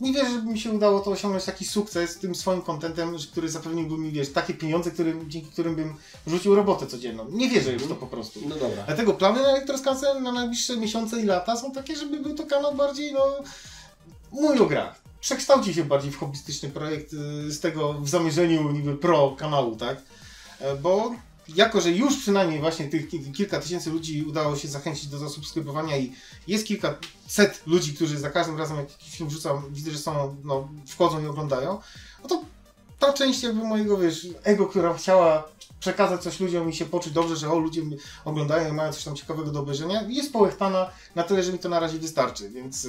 [0.00, 3.98] Nie wierzę, żeby mi się udało to osiągnąć taki sukces tym swoim kontentem, który zapewniłby
[3.98, 5.94] mi, wiesz, takie pieniądze, którym, dzięki którym bym
[6.26, 7.26] rzucił robotę codzienną.
[7.30, 8.40] Nie wierzę już to po prostu.
[8.48, 8.82] No dobra.
[8.86, 12.74] Dlatego plany na Elektroskansen na najbliższe miesiące i lata są takie, żeby był to kanał
[12.74, 13.26] bardziej, no,
[14.32, 15.09] mój o grach.
[15.20, 20.02] Przekształci się bardziej w hobbystyczny projekt y, z tego w zamierzeniu niby pro kanału, tak?
[20.60, 21.12] E, Bo
[21.48, 25.96] jako, że już przynajmniej właśnie tych ki- kilka tysięcy ludzi udało się zachęcić do zasubskrybowania
[25.98, 26.12] i
[26.46, 26.94] jest kilka
[27.26, 31.22] set ludzi, którzy za każdym razem jak jakiś film wrzucam, widzę, że są, no, wchodzą
[31.22, 31.80] i oglądają,
[32.22, 32.42] no to
[32.98, 35.48] ta część jakby mojego, wiesz, ego, która chciała
[35.80, 37.82] przekazać coś ludziom i się poczuć dobrze, że o, ludzie
[38.24, 41.68] oglądają i mają coś tam ciekawego do obejrzenia, jest połechtana na tyle, że mi to
[41.68, 42.88] na razie wystarczy, więc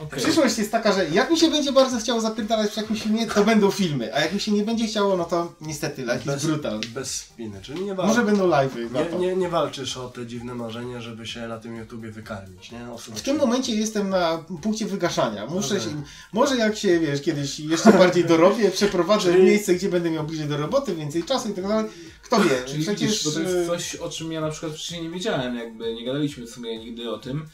[0.00, 0.20] y, Okej.
[0.20, 3.44] przyszłość jest taka, że jak mi się będzie bardzo chciało zapierdalać przy jakimś filmie, to
[3.44, 6.80] będą filmy, a jak mi się nie będzie chciało, no to niestety, life Bez, brutal.
[6.94, 8.06] bez spiny, czyli nie, wal...
[8.06, 11.76] Może będą live'y, nie, nie, nie walczysz o te dziwne marzenie, żeby się na tym
[11.76, 12.80] YouTubie wykarmić, nie?
[13.14, 15.46] W tym momencie jestem na punkcie wygaszania.
[15.46, 15.80] Muszę Okej.
[15.80, 16.02] się,
[16.32, 20.24] może jak się, wiesz, kiedyś jeszcze bardziej dorobię, przeprowadzę Czyli- w miejsce, gdzie będę miał
[20.24, 21.86] bliżej do roboty, więcej czasu i tak dalej.
[22.22, 23.00] Kto wie, Czyli przecież...
[23.10, 25.94] widzisz, bo to jest e, coś, o czym ja na przykład wcześniej nie wiedziałem, jakby
[25.94, 27.46] nie gadaliśmy w sumie nigdy o tym.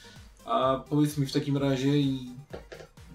[0.50, 2.30] A powiedz mi w takim razie, i...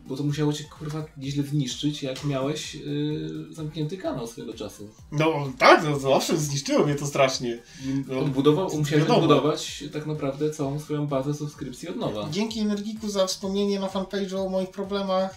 [0.07, 4.89] bo to musiało cię kurwa nieźle zniszczyć, jak miałeś yy, zamknięty kanał swego czasu.
[5.11, 7.59] No tak, no, to owszem, zniszczyło mnie to strasznie.
[8.07, 12.29] No, Odbudował, musiałeś odbudować tak naprawdę całą swoją bazę subskrypcji od nowa.
[12.31, 15.35] Dzięki Energiku za wspomnienie na fanpage'u o moich problemach.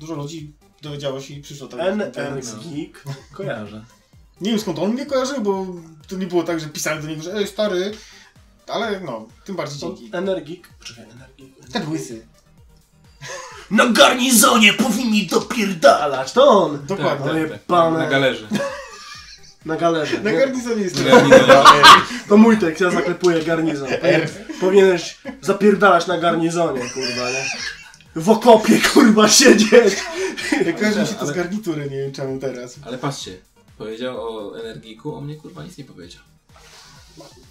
[0.00, 0.52] Dużo ludzi
[0.82, 1.80] dowiedziało się i przyszło tak.
[2.74, 3.84] Geek kojarzę.
[4.40, 5.66] Nie wiem skąd on mnie kojarzył, bo
[6.08, 7.92] to nie było tak, że pisałem do niego, że ej stary,
[8.70, 10.10] ale no, tym bardziej dzięki.
[10.12, 11.70] Energik, poczekaj, Energik.
[11.72, 12.26] Ten łysy.
[13.70, 16.86] Na garnizonie powinni dopierdalać, to on!
[16.86, 17.26] Dokładnie.
[17.26, 17.98] No tak, je pane.
[17.98, 18.48] Na galerze.
[19.64, 20.20] Na galerze.
[20.20, 20.96] Na garnizonie jest.
[22.28, 23.88] To mój tekst, ja zaklepuję garnizon.
[24.02, 24.28] Powinien-
[24.60, 27.44] Powinieneś zapierdalać na garnizonie, kurwa, nie?
[28.16, 29.96] W okopie, kurwa, siedzieć!
[30.78, 32.76] Kojarzy mi się to Ale- z garnitury, nie wiem czemu teraz.
[32.86, 33.36] Ale patrzcie,
[33.78, 36.22] powiedział o energiku, o mnie kurwa nic nie powiedział.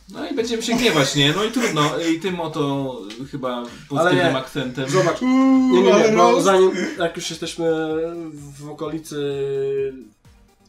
[0.09, 1.34] No i będziemy się gniewać, nie?
[1.34, 1.99] No i trudno.
[1.99, 2.95] I tym oto
[3.31, 4.38] chyba pozytywnym nie.
[4.38, 4.89] akcentem.
[4.89, 5.29] Zobacz, Uuu,
[5.75, 6.45] nie, nie, nie, bo roast.
[6.45, 7.65] zanim, jak już jesteśmy
[8.59, 9.38] w okolicy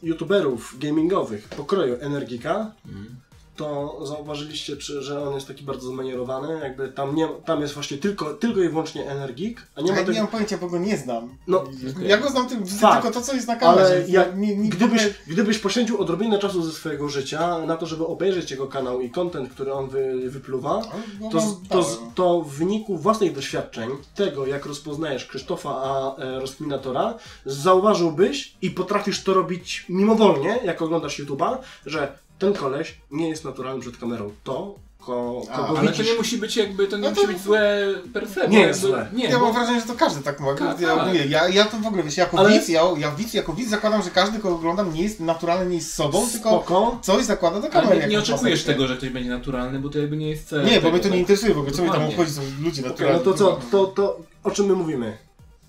[0.03, 3.15] youtuberów gamingowych pokroju Energika, Mhm.
[3.59, 7.97] To zauważyliście, czy, że on jest taki bardzo zmanierowany, jakby tam, nie, tam jest właśnie
[7.97, 10.13] tylko, tylko i wyłącznie Energik, a nie ma ja tego...
[10.13, 11.37] nie mam pojęcia, bo go nie znam.
[11.47, 11.63] No.
[12.01, 13.01] Ja go znam tylko, Fakt.
[13.01, 13.85] tylko to, co jest na kamerze.
[13.85, 17.85] Ale jak, nie, nie, gdybyś, nie- gdybyś poświęcił odrobinę czasu ze swojego życia na to,
[17.85, 20.81] żeby obejrzeć jego kanał i content, który on wy, wypluwa,
[21.21, 27.13] No, to, to, to w wyniku własnych doświadczeń, tego jak rozpoznajesz Krzysztofa a e, Rozkminatora,
[27.45, 33.81] zauważyłbyś i potrafisz to robić mimowolnie, jak oglądasz YouTube'a, że ten koleś nie jest naturalny
[33.81, 34.31] przed kamerą.
[34.43, 36.07] To ko, A, kogo Ale to widzisz.
[36.11, 38.47] nie musi być jakby, to nie No to- musi być złe per se.
[38.47, 39.07] Nie bo jest złe.
[39.13, 40.55] Nie, Ja bo, mam wrażenie, że to każdy tak ma.
[40.55, 41.07] Tak, ja, tak.
[41.07, 43.69] mówię, ja, ja to w ogóle, wiesz, jako Ale- widz, ja, ja widz, jako widz
[43.69, 46.99] zakładam, że każdy, kogo oglądam, nie jest naturalny, nie jest sobą, tylko Spoko.
[47.01, 47.91] coś zakłada do kamery.
[47.95, 50.65] ale nie, nie oczekujesz tego, że ktoś będzie naturalny, bo to jakby nie jest cel.
[50.65, 51.19] Nie, bo mnie to nie tak.
[51.19, 53.19] interesuje, w ogóle co mi tam obchodzi, są ludzie naturalni.
[53.25, 55.17] no to co, to, to o czym my mówimy?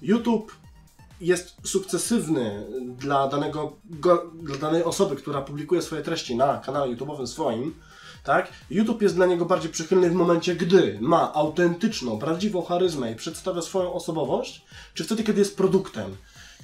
[0.03, 0.53] YouTube
[1.21, 2.67] jest sukcesywny
[2.99, 7.75] dla, danego, go, dla danej osoby, która publikuje swoje treści na kanale YouTube'owym swoim,
[8.25, 8.49] tak?
[8.71, 13.63] YouTube jest dla niego bardziej przychylny w momencie, gdy ma autentyczną, prawdziwą charyzmę i przedstawia
[13.63, 14.63] swoją osobowość,
[14.95, 16.17] czy wtedy, kiedy jest produktem.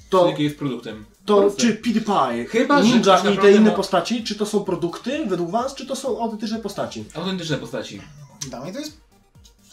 [0.09, 1.05] To, Jaki jest produktem.
[1.25, 1.61] to Proste.
[1.61, 5.25] czy PewDiePie, Chyba, że Ninja ktoś i te inne ma- postaci, czy to są produkty
[5.25, 7.05] według Was, czy to są autentyczne postaci?
[7.15, 8.01] Autentyczne postaci.
[8.49, 8.97] Dla mnie to jest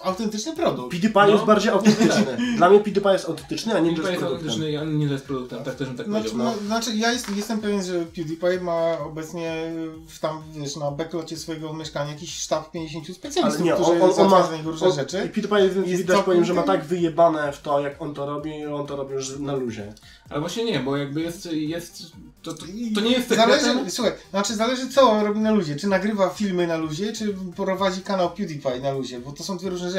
[0.03, 0.91] autentyczny produkt.
[0.93, 1.29] PewDiePie No.
[1.29, 2.37] jest bardziej autentyczny.
[2.57, 4.49] Dla mnie PewDiePie jest autentyczny, a Ninja PewDiePie jest jest produktem.
[4.51, 6.53] autentyczny, a nie jest produktem, tak też bym tak Znaczy, powiedział.
[6.61, 9.73] no, znaczy ja jest, jestem pewien, że PewDiePie ma obecnie
[10.09, 14.03] w tam, wiesz, na backlocie swojego mieszkania jakiś sztab 50 Ale specjalistów, nie, on, którzy
[14.03, 14.47] on, on ma.
[14.47, 15.16] za niego różne On, rzeczy.
[15.27, 15.59] I PewDiePie
[15.91, 18.87] Jest widać po nim, że ma tak wyjebane w to, jak on to robi, on
[18.87, 19.93] to robi już na luzie.
[20.31, 22.03] Ale właśnie nie, bo jakby jest, jest
[22.43, 22.65] to, to,
[22.95, 23.91] to nie jest Zależy, sekretem.
[23.91, 25.77] słuchaj, znaczy zależy co on robi na luzie.
[25.77, 29.71] Czy nagrywa filmy na luzie, czy prowadzi kanał PewDiePie na luzie, bo to są dwie
[29.71, 29.94] różne rzeczy.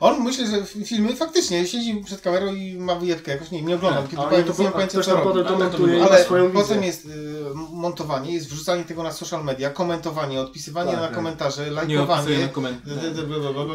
[0.00, 4.02] On myślę, że filmy faktycznie siedzi przed kamerą i ma wyjebkę jakoś, nie, nie oglądam
[4.02, 5.22] Tak, PewDiePie, Ale więc to nie ktoś co robi.
[5.24, 6.86] potem to montuje Ale swoją potem wizję.
[6.86, 7.08] jest y,
[7.72, 11.16] montowanie, jest wrzucanie tego na social media, komentowanie, odpisywanie Tak, na tak.
[11.16, 12.38] komentarze, lajkowanie.
[12.38, 12.82] na koment.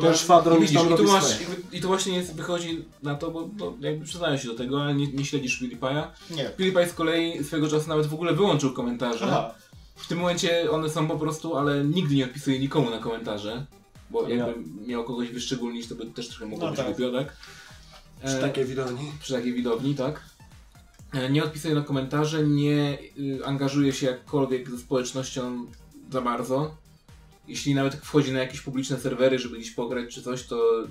[0.02, 1.26] Ten szwadron I widzisz, tu masz,
[1.72, 4.94] i to właśnie jest, wychodzi na to, bo, bo jakby przyznają się do tego, ale
[4.94, 6.03] nie, nie śledzisz PewDiePie'a.
[6.31, 6.44] Nie.
[6.44, 9.26] PewDiePie z kolei swego czasu nawet w ogóle wyłączył komentarze.
[9.27, 9.53] Aha.
[9.95, 13.65] W tym momencie one są po prostu, ale nigdy nie odpisuje nikomu na komentarze.
[14.14, 14.35] Bo Ja.
[14.35, 16.88] jakby miał kogoś wyszczególnić, to by też trochę mogło No być tak.
[16.88, 17.35] głupio, tak?
[18.26, 19.11] Przy E, takiej widowni.
[19.22, 20.22] przy takiej widowni, tak?
[21.14, 25.65] E, Nie odpisuje na komentarze, nie y, angażuje się jakkolwiek ze społecznością
[26.11, 26.76] za bardzo.
[27.48, 30.84] Jeśli nawet wchodzi na jakieś publiczne serwery, żeby gdzieś pograć czy coś, to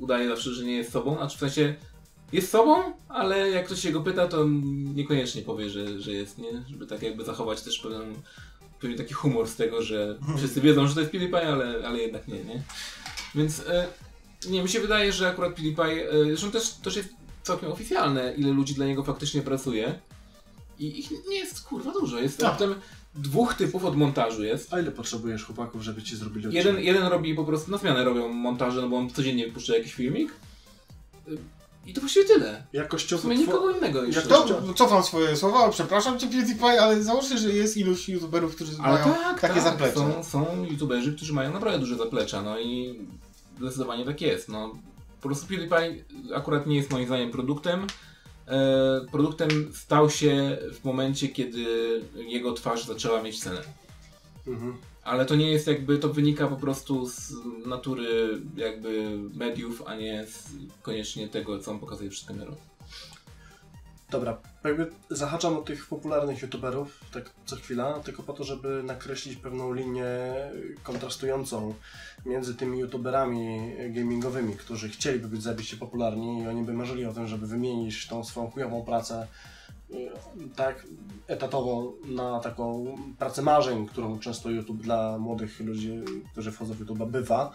[0.00, 1.16] udaje zawsze, że nie jest sobą.
[1.16, 1.74] Znaczy w sensie
[2.32, 4.44] jest sobą, ale jak ktoś się go pyta, to
[4.94, 6.64] niekoniecznie powie, że, że jest, nie?
[6.70, 8.14] Żeby tak jakby zachować też pewien,
[8.80, 12.28] pewien taki humor z tego, że wszyscy wiedzą, że to jest PewDiePie, ale, ale jednak
[12.28, 12.62] nie, nie?
[13.34, 13.86] Więc e,
[14.48, 17.08] nie, mi się wydaje, że akurat PewDiePie, e, zresztą też, też jest
[17.42, 19.98] całkiem oficjalne, ile ludzi dla niego faktycznie pracuje.
[20.78, 22.18] I ich nie jest kurwa dużo.
[22.20, 22.48] Jest Tak.
[22.48, 22.74] raptem
[23.14, 24.74] dwóch typów od montażu jest.
[24.74, 26.84] A ile potrzebujesz chłopaków, żeby ci zrobili Jeden, odcinek?
[26.84, 30.32] jeden robi po prostu na zmianę robią montaże, no bo on codziennie puszcza jakiś filmik.
[31.86, 32.66] I to właściwie tyle.
[32.72, 34.22] W Jakościowo sumie two- nikogo innego jeszcze.
[34.22, 38.94] To cofam swoje słowa, przepraszam cię PewDiePie, ale załóżmy, że jest iluś youtuberów, którzy Ale
[39.04, 39.94] mają tak, takie tak, zaplecze.
[39.94, 43.00] Są, są youtuberzy, którzy mają naprawdę duże zaplecza, no i
[43.60, 44.48] zdecydowanie tak jest.
[44.48, 44.74] No,
[45.20, 46.04] po prostu PewDiePie
[46.34, 47.86] akurat nie jest moim zdaniem produktem.
[48.48, 51.64] E, produktem stał się w momencie, kiedy
[52.14, 53.62] jego twarz zaczęła mieć cenę.
[54.46, 54.76] Mhm.
[55.06, 57.32] Ale to nie jest jakby, to wynika po prostu z
[57.66, 60.48] natury jakby mediów, a nie z
[60.82, 62.56] koniecznie tego, co on pokazuje przed kamerą.
[64.10, 69.36] Dobra, jakby zahaczam o tych popularnych youtuberów tak co chwila, tylko po to, żeby nakreślić
[69.36, 70.06] pewną linię
[70.82, 71.74] kontrastującą
[72.26, 77.26] między tymi youtuberami gamingowymi, którzy chcieliby być zajebiście popularni i oni by marzyli o tym,
[77.26, 79.26] żeby wymienić tą swoją chujową pracę
[80.56, 80.86] tak
[81.26, 86.00] etatową na taką pracę marzeń, którą często YouTube dla młodych ludzi,
[86.32, 87.52] którzy wchodzą w YouTube bywa.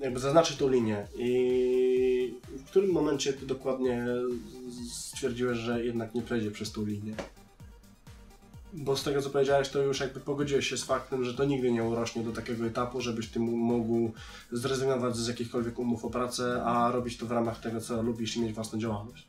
[0.00, 4.06] Jakby zaznaczyć tą linię i w którym momencie ty dokładnie
[4.92, 7.14] stwierdziłeś, że jednak nie przejdzie przez tą linię?
[8.72, 11.72] Bo z tego co powiedziałeś, to już jakby pogodziłeś się z faktem, że to nigdy
[11.72, 14.12] nie urośnie do takiego etapu, żebyś ty mógł
[14.52, 18.40] zrezygnować z jakichkolwiek umów o pracę, a robić to w ramach tego, co lubisz i
[18.40, 19.28] mieć własną działalność.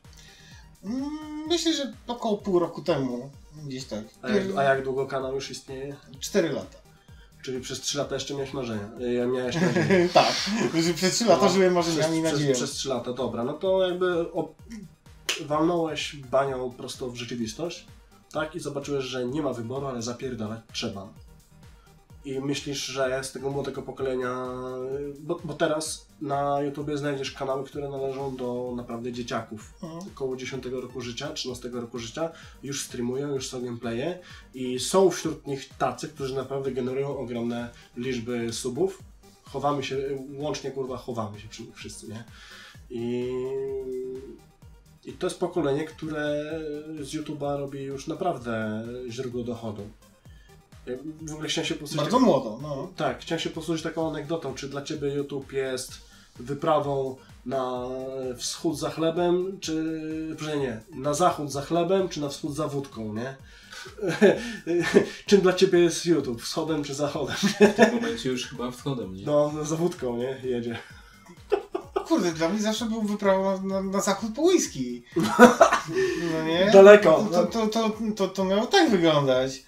[0.84, 1.10] Mm,
[1.48, 3.30] Myślę, że około pół roku temu,
[3.66, 4.04] gdzieś tak.
[4.22, 5.96] A jak, a jak długo kanał już istnieje?
[6.20, 6.78] Cztery lata.
[7.42, 8.88] Czyli przez 3 lata jeszcze miałeś marzenia.
[8.98, 9.56] Ja miałeś
[10.14, 10.32] tak,
[10.96, 12.54] przez trzy lata No, żyłem marzeniami przez, nadzieją.
[12.54, 13.44] przez, przez 3 lata, dobra.
[13.44, 14.54] No to jakby op-
[15.46, 17.86] walnąłeś banią prosto w rzeczywistość,
[18.32, 18.54] tak?
[18.54, 21.08] I zobaczyłeś, że nie ma wyboru, ale zapierdalać trzeba.
[22.24, 24.46] I myślisz, że z tego młodego pokolenia,
[25.20, 29.72] bo, bo teraz na YouTubie znajdziesz kanały, które należą do naprawdę dzieciaków.
[29.82, 30.02] Mhm.
[30.14, 32.30] Około 10 roku życia, 13 roku życia,
[32.62, 34.18] już streamują, już są gameplaye
[34.54, 38.98] i są wśród nich tacy, którzy naprawdę generują ogromne liczby subów.
[39.42, 39.98] Chowamy się,
[40.38, 42.24] łącznie kurwa chowamy się przy nich wszyscy, nie?
[42.90, 43.30] I,
[45.04, 46.50] i to jest pokolenie, które
[47.00, 49.82] z YouTube'a robi już naprawdę źródło dochodu.
[50.86, 52.88] Ja W ogóle chciałem się posłużyć Bardzo młodo, no.
[52.96, 54.54] tak, chciałem się posłużyć taką anegdotą.
[54.54, 55.92] Czy dla Ciebie YouTube jest
[56.38, 57.16] wyprawą
[57.46, 57.88] na
[58.36, 60.34] wschód za chlebem, czy...
[60.38, 63.36] Proszę nie, na zachód za chlebem, czy na wschód za wódką, nie?
[65.26, 66.42] czym dla ciebie jest YouTube?
[66.42, 67.36] Wschodem czy zachodem?
[67.36, 69.26] W tym momencie już chyba wschodem, nie?
[69.26, 70.40] No, za wódką, nie?
[70.44, 70.78] Jedzie.
[72.08, 75.02] Kurde, dla mnie zawsze był wyprawą na, na zachód po whisky.
[76.32, 76.70] No nie?
[76.72, 77.28] Daleko.
[77.32, 79.62] To, to, to, to, to miało tak wyglądać.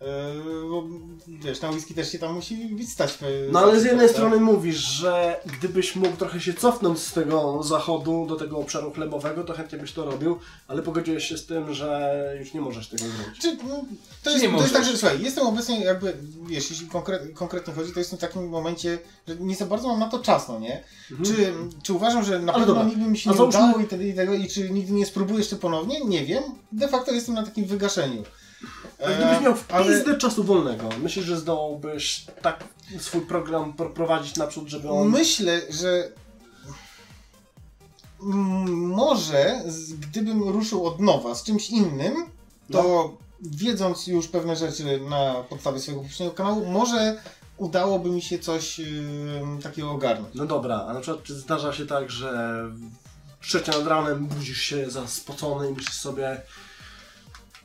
[0.00, 0.84] Yy, bo
[1.28, 3.18] wiesz, na whisky też się tam musi być stać.
[3.52, 4.16] No ale z jednej tak?
[4.16, 9.44] strony mówisz, że gdybyś mógł trochę się cofnąć z tego zachodu do tego obszaru chlebowego,
[9.44, 13.04] to chętnie byś to robił, ale pogodziłeś się z tym, że już nie możesz tego
[13.04, 13.40] zrobić.
[13.42, 13.84] Czy, no,
[14.22, 16.16] to, Czy jest, nie to jest tak, że słuchaj, jestem obecnie jakby,
[16.46, 18.98] wiesz, jeśli konkret, konkretnie chodzi, to jestem w takim momencie,
[19.28, 20.84] że nie za bardzo mam na to czas, no nie?
[21.24, 22.56] Czy, czy uważam, że na Mhm.
[22.56, 25.06] Ale pewno dobra, nigdy mi się nie załóżmy- udało i, tego, i czy nigdy nie
[25.06, 26.00] spróbuję jeszcze ponownie?
[26.04, 26.42] Nie wiem.
[26.72, 28.22] De facto jestem na takim wygaszeniu.
[29.04, 32.64] A gdybyś miał w E, ale- pizdę czasu wolnego, myślisz, że zdołałbyś tak
[32.98, 35.08] swój program prowadzić naprzód, żeby on...
[35.08, 36.08] Myślę, że
[38.20, 39.62] może
[40.00, 42.14] gdybym ruszył od nowa z czymś innym,
[42.72, 43.16] to No.
[43.42, 47.22] wiedząc już pewne rzeczy na podstawie swojego poprzedniego kanału, może
[47.56, 48.86] udałoby mi się coś yy,
[49.62, 50.34] takiego ogarnąć.
[50.34, 52.62] No dobra, a na przykład czy zdarza się tak, że
[53.40, 56.42] trzecia nad ranem budzisz się za spocony i myślisz sobie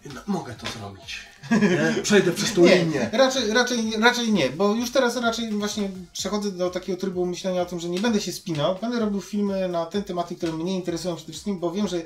[0.05, 1.19] no, mogę to zrobić.
[1.51, 2.03] Nie?
[2.03, 3.09] Przejdę przez tą Nie, linię.
[3.13, 7.65] raczej, raczej, raczej nie, bo już teraz raczej właśnie przechodzę do takiego trybu myślenia o
[7.65, 11.15] tym, że nie będę się spinał, będę robił filmy na te tematy, które mnie interesują
[11.15, 12.01] przede wszystkim, bo wiem, że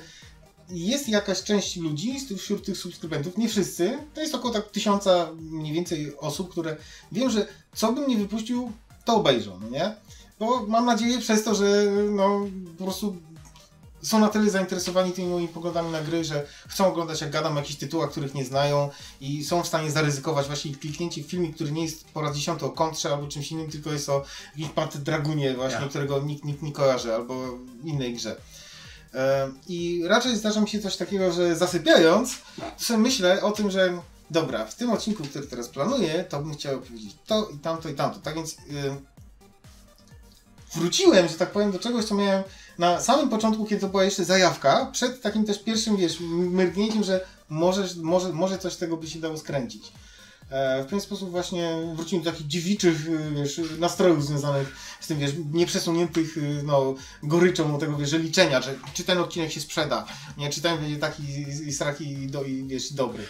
[0.70, 5.74] jest jakaś część ludzi wśród tych subskrybentów, nie wszyscy, to jest około tak tysiąca mniej
[5.74, 6.78] więcej osób, które
[7.12, 8.72] wiem, że co bym nie wypuścił,
[9.06, 9.96] to obejrzą, nie?
[10.40, 12.46] Bo mam nadzieję przez to, że no
[12.78, 13.16] po prostu
[14.06, 17.60] są na tyle zainteresowani tymi moimi poglądami na gry, że chcą oglądać jak gadam o
[17.60, 18.90] jakichś tytułach, których nie znają
[19.22, 22.66] i są w stanie zaryzykować właśnie kliknięcie w filmik, który nie jest po raz dziesiąty
[22.66, 24.24] o kontrze albo czymś innym, tylko jest o
[24.56, 25.90] jakimś Panty Dragunie właśnie, Ja.
[25.90, 27.36] którego nikt, nikt nie kojarzy, albo
[27.84, 28.36] innej grze.
[29.68, 32.38] I raczej zdarza mi się coś takiego, że zasypiając,
[32.78, 34.00] sobie myślę o tym, że
[34.32, 37.94] dobra, w tym odcinku, który teraz planuję, to bym chciał powiedzieć to i tamto i
[37.94, 38.20] tamto.
[38.20, 38.56] Tak więc y,
[40.76, 42.44] wróciłem, że tak powiem, do czegoś, co miałem
[42.78, 47.26] na samym początku, kiedy to była jeszcze zajawka, przed takim też pierwszym, wiesz, mrugnięciem, że
[47.50, 49.92] może, może, może coś z tego by się dało skręcić.
[50.50, 55.20] E, W ten sposób właśnie wróciłem do takich dziewiczych, y, wiesz, nastrojów związanych z tym,
[55.20, 60.06] wiesz, nieprzesuniętych, y, no, goryczą tego, wiesz, liczenia, że czy ten odcinek się sprzeda,
[60.38, 63.24] nie, czy ten będzie taki i- i straki i, do, i wiesz, dobry.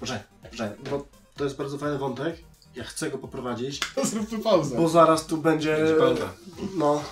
[0.00, 2.36] Poczekaj, poczekaj, bo to jest bardzo fajny wątek.
[2.74, 3.80] Ja chcę go poprowadzić,
[4.10, 4.76] Zróbmy pauzę.
[4.76, 5.76] bo zaraz tu będzie...
[5.76, 6.32] Będzie pauza.
[6.76, 7.02] No...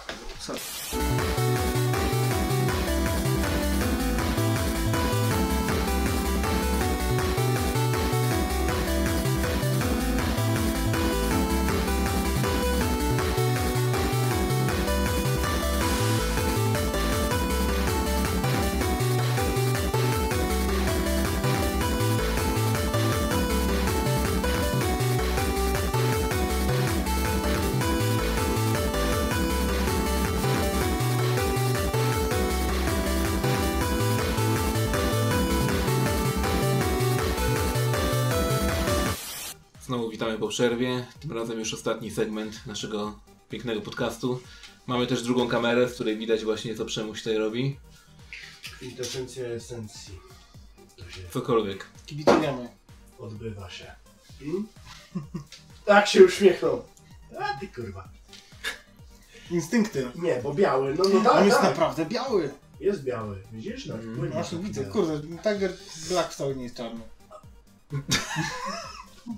[39.87, 41.07] Znowu witamy po przerwie.
[41.21, 43.19] Tym razem już ostatni segment naszego
[43.49, 44.41] pięknego podcastu.
[44.87, 47.79] Mamy też drugą kamerę, z której widać właśnie co Przemuś tutaj robi.
[48.63, 50.19] Kwintesencja esencji.
[50.97, 51.87] To się Cokolwiek.
[52.07, 52.69] Kibicujemy.
[53.19, 53.95] odbywa się.
[54.39, 54.67] Hmm?
[55.85, 56.83] Tak się uśmiechnął.
[57.41, 58.09] A ty kurwa.
[59.51, 60.11] Instynkty.
[60.15, 61.71] Nie, bo biały, no no tak, On jest tak.
[61.71, 62.51] naprawdę biały.
[62.81, 63.87] Jest biały, widzisz?
[63.87, 64.17] No, Mm.
[64.17, 65.73] płynie Właśnie widzę, kurde, Tiger
[66.09, 67.01] Black wcale nie jest czarny.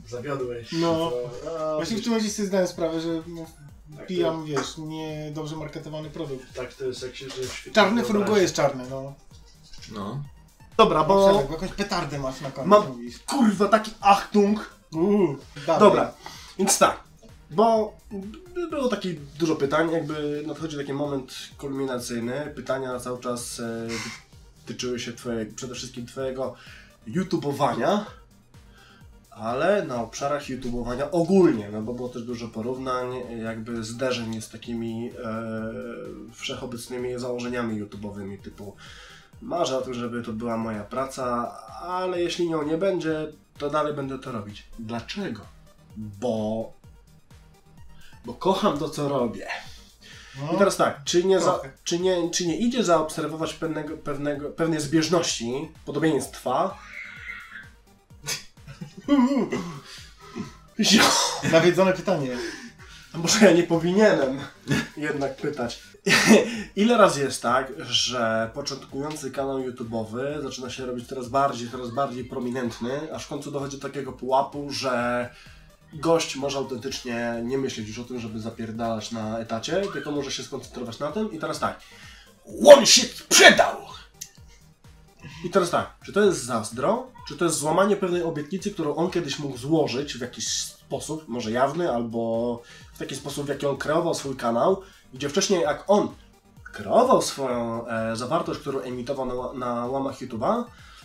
[0.09, 0.69] Zawiodłeś.
[0.73, 1.11] No.
[1.45, 1.71] Co?
[1.73, 3.47] A, Właśnie w tym momencie sobie zdałem sprawę, że no,
[3.97, 6.55] tak pijam, wiesz, nie dobrze marketowany produkt.
[6.55, 9.15] To, tak to jest jak się że Czarny frugo jest czarny, no.
[9.93, 10.23] No.
[10.77, 11.15] Dobra, Bo...
[11.33, 13.19] bo Bo jakąś petardę masz na końcu, Mam- mówisz.
[13.19, 14.71] kurwa taki Achtung.
[14.93, 15.37] Uuu.
[15.67, 16.13] Dobra,
[16.59, 17.01] więc tak,
[17.51, 17.97] bo
[18.71, 22.53] było takie dużo pytań, jakby nadchodzi taki moment kulminacyjny.
[22.57, 23.89] Pytania cały czas e,
[24.67, 26.55] tyczyły się twojego, przede wszystkim twojego
[27.07, 28.07] YouTubeowania,
[29.41, 33.07] ale na obszarach YouTubeowania ogólnie, no bo było też dużo porównań,
[33.43, 35.43] jakby zderzeń z takimi e,
[36.33, 38.77] wszechobecnymi założeniami YouTubeowymi typu
[39.43, 43.27] marzę o tym, żeby to była moja praca, ale jeśli nią nie będzie,
[43.59, 44.67] to dalej będę to robić.
[44.79, 45.41] Dlaczego?
[45.97, 46.73] Bo
[48.25, 49.47] bo kocham to, co robię.
[50.41, 50.53] No.
[50.53, 54.81] I teraz tak, czy nie, za, czy nie, czy nie idzie zaobserwować pewnego, pewnego, pewnej
[54.81, 56.79] zbieżności, podobieństwa?
[61.53, 62.37] Nawiedzone pytanie.
[63.13, 64.41] a może ja nie powinienem.
[64.97, 65.83] jednak pytać.
[66.77, 72.25] Ile razy jest tak, że początkujący kanał YouTube'owy zaczyna się robić coraz bardziej, coraz bardziej
[72.25, 75.29] prominentny, aż w końcu dochodzi do takiego pułapu, że
[75.93, 80.43] gość może autentycznie nie myśleć już o tym, żeby zapierdalać na etacie, tylko może się
[80.43, 81.81] skoncentrować na tym i teraz tak.
[82.67, 83.77] One się sprzedał!
[85.45, 89.11] I teraz tak, czy to jest zazdro, czy to jest złamanie pewnej obietnicy, którą on
[89.11, 92.63] kiedyś mógł złożyć w jakiś sposób, może jawny, albo
[92.95, 94.83] w taki sposób, w jaki on kreował swój kanał,
[95.15, 96.09] gdzie wcześniej jak on
[96.65, 100.65] kreował swoją e, zawartość, którą emitował na, na łamach YouTube'a,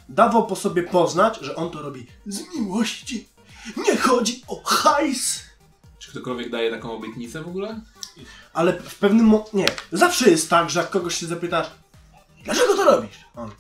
[0.10, 3.30] dawał po sobie poznać, że on to robi z miłości.
[3.78, 5.40] Nie chodzi o hajs!
[6.00, 7.82] Czy ktokolwiek daje taką obietnicę w ogóle?
[8.54, 9.66] Ale w pewnym mo- Nie.
[9.92, 11.68] Zawsze jest tak, że jak kogoś się zapytasz,
[12.44, 13.20] dlaczego to robisz?
[13.36, 13.52] On,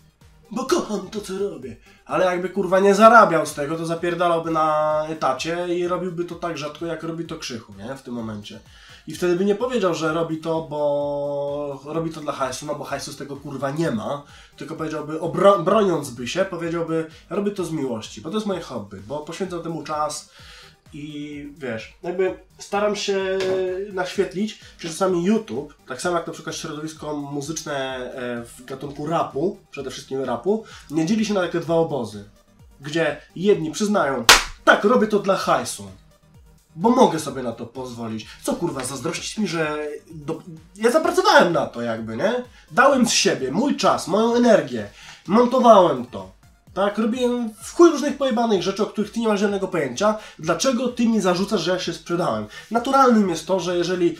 [0.51, 1.77] bo kocham to, co robię.
[2.13, 6.57] Ale jakby kurwa nie zarabiał z tego, to zapierdalałby na etacie i robiłby to tak
[6.57, 7.95] rzadko, jak robi to krzychu, nie?
[7.95, 8.59] W tym momencie.
[9.07, 12.83] I wtedy by nie powiedział, że robi to, bo robi to dla hajsu, no bo
[12.83, 14.23] hajsu z tego kurwa nie ma,
[14.57, 18.61] tylko powiedziałby, obro- broniąc by się, powiedziałby, robię to z miłości, bo to jest moje
[18.61, 20.29] hobby, bo poświęcam temu czas,
[20.93, 23.37] i wiesz, jakby staram się
[23.93, 29.57] naświetlić, że czasami YouTube, tak samo jak na przykład środowisko muzyczne e, w gatunku rapu,
[29.71, 32.29] przede wszystkim rapu, nie dzieli się na takie dwa obozy,
[32.81, 34.25] gdzie jedni przyznają,
[34.63, 35.87] tak, robię to dla hajsu,
[36.75, 38.27] bo mogę sobie na to pozwolić.
[38.43, 40.41] Co kurwa, zazdrościć mi, że do...
[40.75, 42.33] ja zapracowałem na to jakby, nie?
[42.71, 44.89] Dałem z siebie mój czas, moją energię,
[45.27, 46.31] montowałem to.
[46.73, 50.17] Tak, robiłem w chuj różnych pojebanych rzeczy, o których ty nie masz żadnego pojęcia.
[50.39, 52.45] Dlaczego ty mi zarzucasz, że ja się sprzedałem?
[52.71, 54.17] Naturalnym jest to, że jeżeli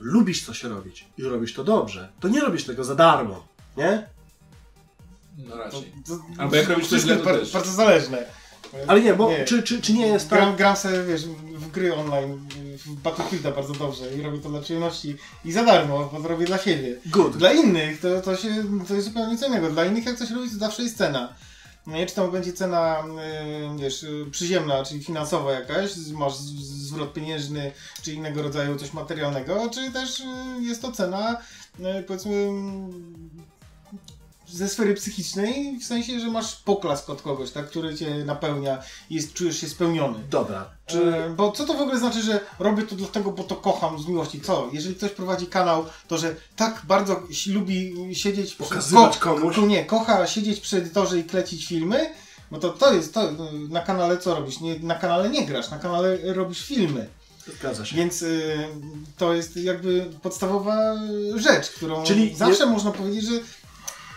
[0.00, 3.46] lubisz coś robić i robisz to dobrze, to nie robisz tego za darmo,
[3.76, 4.06] nie?
[5.38, 5.92] No raczej.
[6.06, 7.52] To- Albo jak robisz coś źle, to też.
[7.52, 8.24] Bardzo zależne.
[8.86, 9.44] Ale nie, bo Nie.
[9.44, 10.38] Czy, czy, czy nie jest tak...
[10.38, 12.48] Gram, gram sobie, wiesz, w gry online,
[12.86, 16.46] w Battlefielda bardzo dobrze i robię to dla przyjemności i za darmo, bo to robię
[16.46, 16.96] dla siebie.
[17.06, 17.36] Good.
[17.36, 18.48] Dla innych to, to, się,
[18.88, 19.70] to jest zupełnie co innego.
[19.70, 21.34] Dla innych jak coś robić, to zawsze jest cena.
[21.86, 23.04] No nie, czy tam będzie cena,
[23.76, 27.72] y, wiesz, przyziemna, czyli finansowa jakaś, masz zwrot pieniężny,
[28.02, 30.24] czy innego rodzaju coś materialnego, czy też y,
[30.60, 31.40] jest to cena,
[31.80, 32.52] y, powiedzmy,
[34.52, 39.14] ze sfery psychicznej, w sensie, że masz poklask od kogoś, tak, który cię napełnia i
[39.14, 40.18] jest, czujesz się spełniony.
[40.30, 40.70] Dobra.
[40.86, 40.98] Czy...
[40.98, 41.30] Czy...
[41.36, 44.40] Bo co to w ogóle znaczy, że robię to dlatego, bo to kocham z miłości?
[44.40, 44.68] Co?
[44.72, 48.54] Jeżeli ktoś prowadzi kanał, to że tak bardzo lubi siedzieć...
[48.54, 49.56] Pokazywać komuś?
[49.56, 52.10] Ko, nie, kocha siedzieć przy edytorze i klecić filmy,
[52.50, 53.32] no to to jest to.
[53.68, 54.60] Na kanale co robisz?
[54.60, 57.08] Nie, na kanale nie grasz, na kanale robisz filmy.
[57.58, 57.96] Zgadza się.
[57.96, 58.58] Więc y,
[59.18, 60.94] to jest jakby podstawowa
[61.34, 63.40] rzecz, którą Czyli zawsze można powiedzieć, że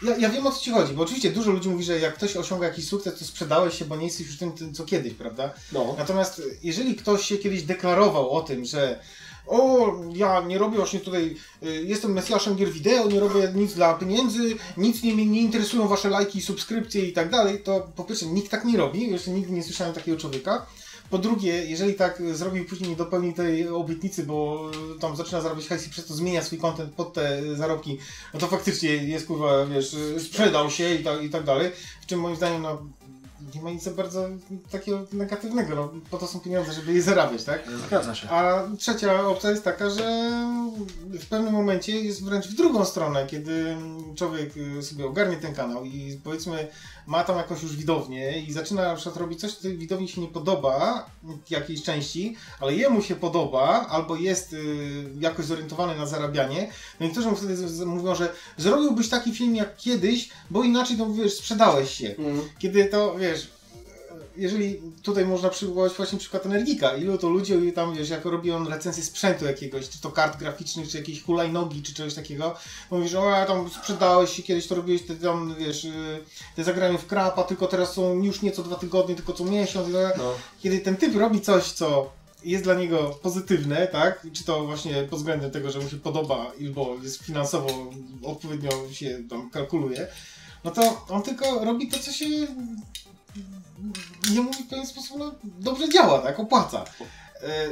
[0.03, 2.35] ja, ja wiem o co ci chodzi, bo oczywiście dużo ludzi mówi, że jak ktoś
[2.35, 5.53] osiąga jakiś sukces, to sprzedałeś się, bo nie jesteś już tym, tym co kiedyś, prawda?
[5.71, 5.95] No.
[5.97, 8.99] Natomiast jeżeli ktoś się kiedyś deklarował o tym, że
[9.47, 13.93] o, ja nie robię właśnie tutaj, y, jestem mesjaszem gier wideo, nie robię nic dla
[13.93, 18.51] pieniędzy, nic nie, nie interesują wasze lajki, subskrypcje i tak dalej, to po pierwsze nikt
[18.51, 20.65] tak nie robi, jeszcze nigdy nie słyszałem takiego człowieka.
[21.09, 25.67] Po drugie, jeżeli tak zrobił później nie dopełni tej obietnicy, bo y, tam zaczyna zarabiać
[25.67, 27.97] hajs i przez to zmienia swój content pod te zarobki,
[28.33, 31.71] no to faktycznie jest kurwa, wiesz, sprzedał się i tak, i tak dalej.
[32.01, 32.81] W czym moim zdaniem, no,
[33.55, 34.29] nie ma nic bardzo
[34.71, 37.69] takiego negatywnego, no, po to są pieniądze, żeby je zarabiać, tak?
[37.87, 38.29] Zgadza się.
[38.29, 40.31] A trzecia opcja jest taka, że
[41.09, 43.77] w pewnym momencie jest wręcz w drugą stronę, kiedy
[44.15, 46.67] człowiek y, sobie ogarnie ten kanał i powiedzmy
[47.07, 50.21] ma tam jakąś już widownię i zaczyna na przykład robić coś, co tej widowni się
[50.21, 51.09] nie podoba
[51.49, 54.57] jakiejś części, ale jemu się podoba, albo jest y,
[55.19, 60.29] jakoś zorientowany na zarabianie, no niektórzy mu wtedy mówią, że zrobiłbyś taki film jak kiedyś,
[60.49, 62.15] bo inaczej to wiesz, sprzedałeś się.
[62.17, 62.41] Mm.
[62.59, 63.54] Kiedy to, wiesz,
[64.37, 68.67] jeżeli tutaj można przywołać właśnie przykład Energika, ilu to ludzi tam, wiesz, jak robi on
[68.67, 72.55] recenzję sprzętu jakiegoś, czy to kart graficznych, czy jakiejś hulajnogi, czy czegoś takiego,
[72.91, 76.19] mówi, że o, ja tam sprzedałeś się kiedyś, to robiłeś te tam, wiesz, y,
[76.55, 79.87] te zagrania w krapa, tylko teraz są już nie co dwa tygodnie, tylko co miesiąc.
[80.17, 80.33] No.
[80.59, 82.11] Kiedy ten typ robi coś, co
[82.43, 84.27] jest dla niego pozytywne, tak?
[84.33, 87.91] Czy to właśnie pod względem tego, że mu się podoba, albo jest finansowo
[88.23, 90.07] odpowiednio się tam kalkuluje,
[90.63, 92.25] no to on tylko robi to, co się
[94.31, 96.39] jemu w pewien sposób no, dobrze działa, tak?
[96.39, 96.85] Opłaca.
[97.41, 97.67] E,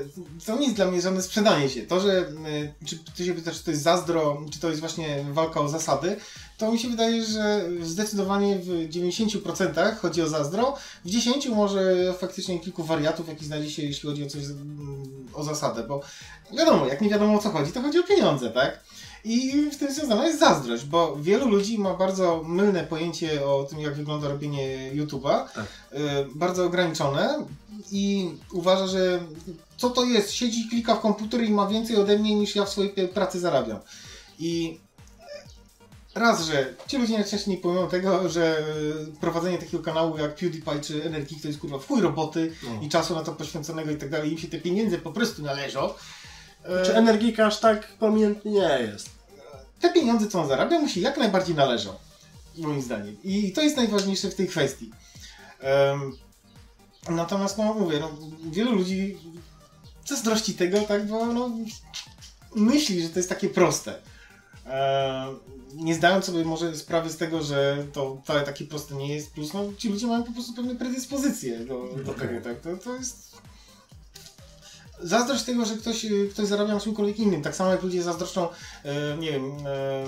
[0.45, 1.81] To jest dla mnie żadne sprzedanie się.
[1.81, 5.25] To, że e, czy ty się pytasz, czy to jest zazdro, czy to jest właśnie
[5.31, 6.17] walka o zasady,
[6.57, 10.75] to mi się wydaje, że zdecydowanie w 90% chodzi o zazdro,
[11.05, 15.43] w 10% może faktycznie kilku wariatów, jaki znajdzie się, jeśli chodzi o coś mm, o
[15.43, 16.01] zasadę, bo
[16.57, 18.79] wiadomo, jak nie wiadomo o co chodzi, to chodzi o pieniądze, tak?
[19.25, 23.79] I w tym związana jest zazdrość, bo wielu ludzi ma bardzo mylne pojęcie o tym,
[23.79, 25.65] jak wygląda robienie YouTube'a, Tak.
[25.93, 25.97] y,
[26.35, 27.45] bardzo ograniczone
[27.91, 29.19] i uważa, że
[29.77, 32.69] co to jest, siedzi, klika w komputer i ma więcej ode mnie niż ja w
[32.69, 33.79] swojej pracy zarabiam.
[34.39, 34.79] I
[36.15, 38.59] raz, że ci ludzie najczęściej nie pojmują tego, że
[39.09, 42.69] y, prowadzenie takiego kanału jak PewDiePie czy Energii to jest kurwa w chuj roboty No.
[42.85, 45.89] i czasu na to poświęconego i tak dalej, im się te pieniądze po prostu należą.
[46.65, 49.09] E, Czy energika aż tak pamiętny nie jest?
[49.83, 51.93] te pieniądze, co on zarabia, mu się jak najbardziej należą.
[52.57, 53.17] Moim zdaniem.
[53.23, 54.91] I to jest najważniejsze w tej kwestii.
[55.59, 56.17] Em,
[57.09, 58.11] natomiast, no mówię, no,
[58.51, 59.17] wielu ludzi
[60.05, 61.51] zazdrości tego, tak, bo no,
[62.55, 63.95] myśli, że to jest takie proste.
[64.65, 65.39] Em,
[65.75, 69.53] nie zdając sobie może sprawy z tego, że to wcale takie proste nie jest, plus
[69.53, 71.65] no, ci ludzie mają po prostu pewne predyspozycje do,
[72.05, 72.27] do Okej.
[72.27, 73.37] tego, tak, to, to jest
[75.01, 77.41] zazdrość tego, że ktoś, y, ktoś zarabia na czymkolwiek innym.
[77.41, 78.47] Tak samo jak ludzie zazdroszczą,
[78.83, 80.03] e, nie wiem, e,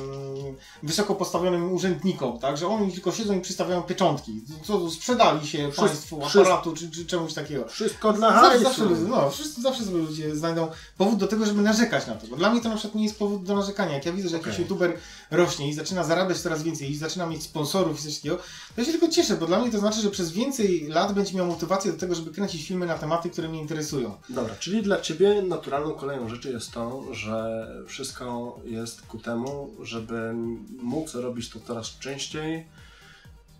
[0.83, 2.57] wysoko postawionym urzędnikom, tak?
[2.57, 4.41] Że oni tylko siedzą i przystawiają pieczątki.
[4.63, 7.67] Co sprzedali się Wszystko- państwu wszystko- aparatu czy, czy czemuś takiego.
[7.67, 8.63] Wszystko dla Zawsze, hajsu.
[8.63, 10.67] zawsze, ludzie- no, wszyscy, zawsze sobie ludzie znajdą
[10.97, 12.27] powód do tego, żeby narzekać na to.
[12.27, 13.93] Bo dla mnie to na przykład nie jest powód do narzekania.
[13.93, 14.63] Jak ja widzę, że jakiś Okej.
[14.63, 14.93] youtuber
[15.31, 18.85] rośnie i zaczyna zarabiać coraz więcej i zaczyna mieć sponsorów i coś takiego, to ja
[18.85, 21.91] się tylko cieszę, bo dla mnie to znaczy, że przez więcej lat będzie miał motywację
[21.91, 24.15] do tego, żeby kręcić filmy na tematy, które mnie interesują.
[24.29, 30.33] Dobra, czyli dla Ciebie naturalną koleją rzeczy jest to, że wszystko jest ku temu, żeby
[30.81, 32.65] móc robić to coraz częściej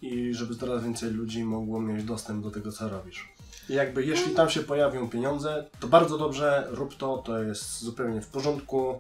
[0.02, 3.30] i żeby coraz więcej ludzi mogło mieć dostęp do tego, co robisz.
[3.70, 8.22] I jakby jeśli tam się pojawią pieniądze, to bardzo dobrze, rób to, to jest zupełnie
[8.22, 9.00] w porządku.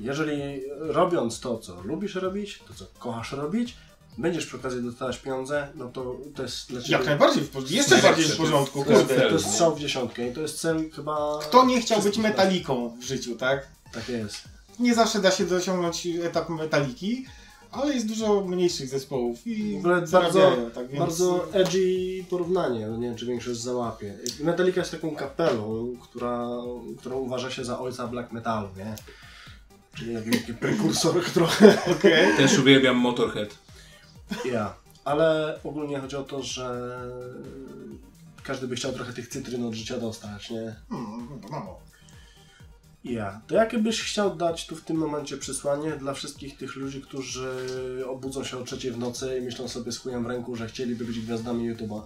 [0.00, 3.76] Jeżeli robiąc to, co lubisz robić, to, co kochasz robić,
[4.18, 6.92] będziesz przy okazji dostawać pieniądze, no to to jest dla Ciebie...
[6.92, 7.74] Jak najbardziej w porządku.
[7.74, 9.20] Jeszcze bardziej w porządku, To jest, kurde.
[9.20, 11.38] to jest strzał w dziesiątkę i to jest cel chyba...
[11.42, 13.66] Kto nie chciał być metaliką w życiu, tak?
[13.92, 14.36] Tak jest.
[14.78, 17.26] Nie zawsze da się dosiągnąć etap metaliki,
[17.70, 20.98] ale jest dużo mniejszych zespołów i W ogóle zarabiają, bardzo, tak więc...
[20.98, 24.14] bardzo edgy porównanie, no nie wiem czy większość załapie.
[24.40, 26.48] Metallica jest taką kapelą, która,
[26.98, 28.94] którą uważa się za ojca black metalu, nie?
[29.94, 31.78] Czyli taki, prekursor trochę.
[31.92, 32.36] Okej.
[32.36, 33.65] Też uwielbiam Motorhead.
[34.44, 34.74] Ja.
[35.04, 36.98] Ale ogólnie chodzi o to, że
[38.42, 40.74] każdy by chciał trochę tych cytryn od życia dostać, nie?
[40.90, 41.78] Hmm, no, no.
[43.04, 43.40] Ja.
[43.46, 47.48] To jakie byś chciał dać tu w tym momencie przesłanie dla wszystkich tych ludzi, którzy
[48.08, 51.04] obudzą się o trzeciej w nocy i myślą sobie z chujem w ręku, że chcieliby
[51.04, 52.02] być gwiazdami YouTube'a,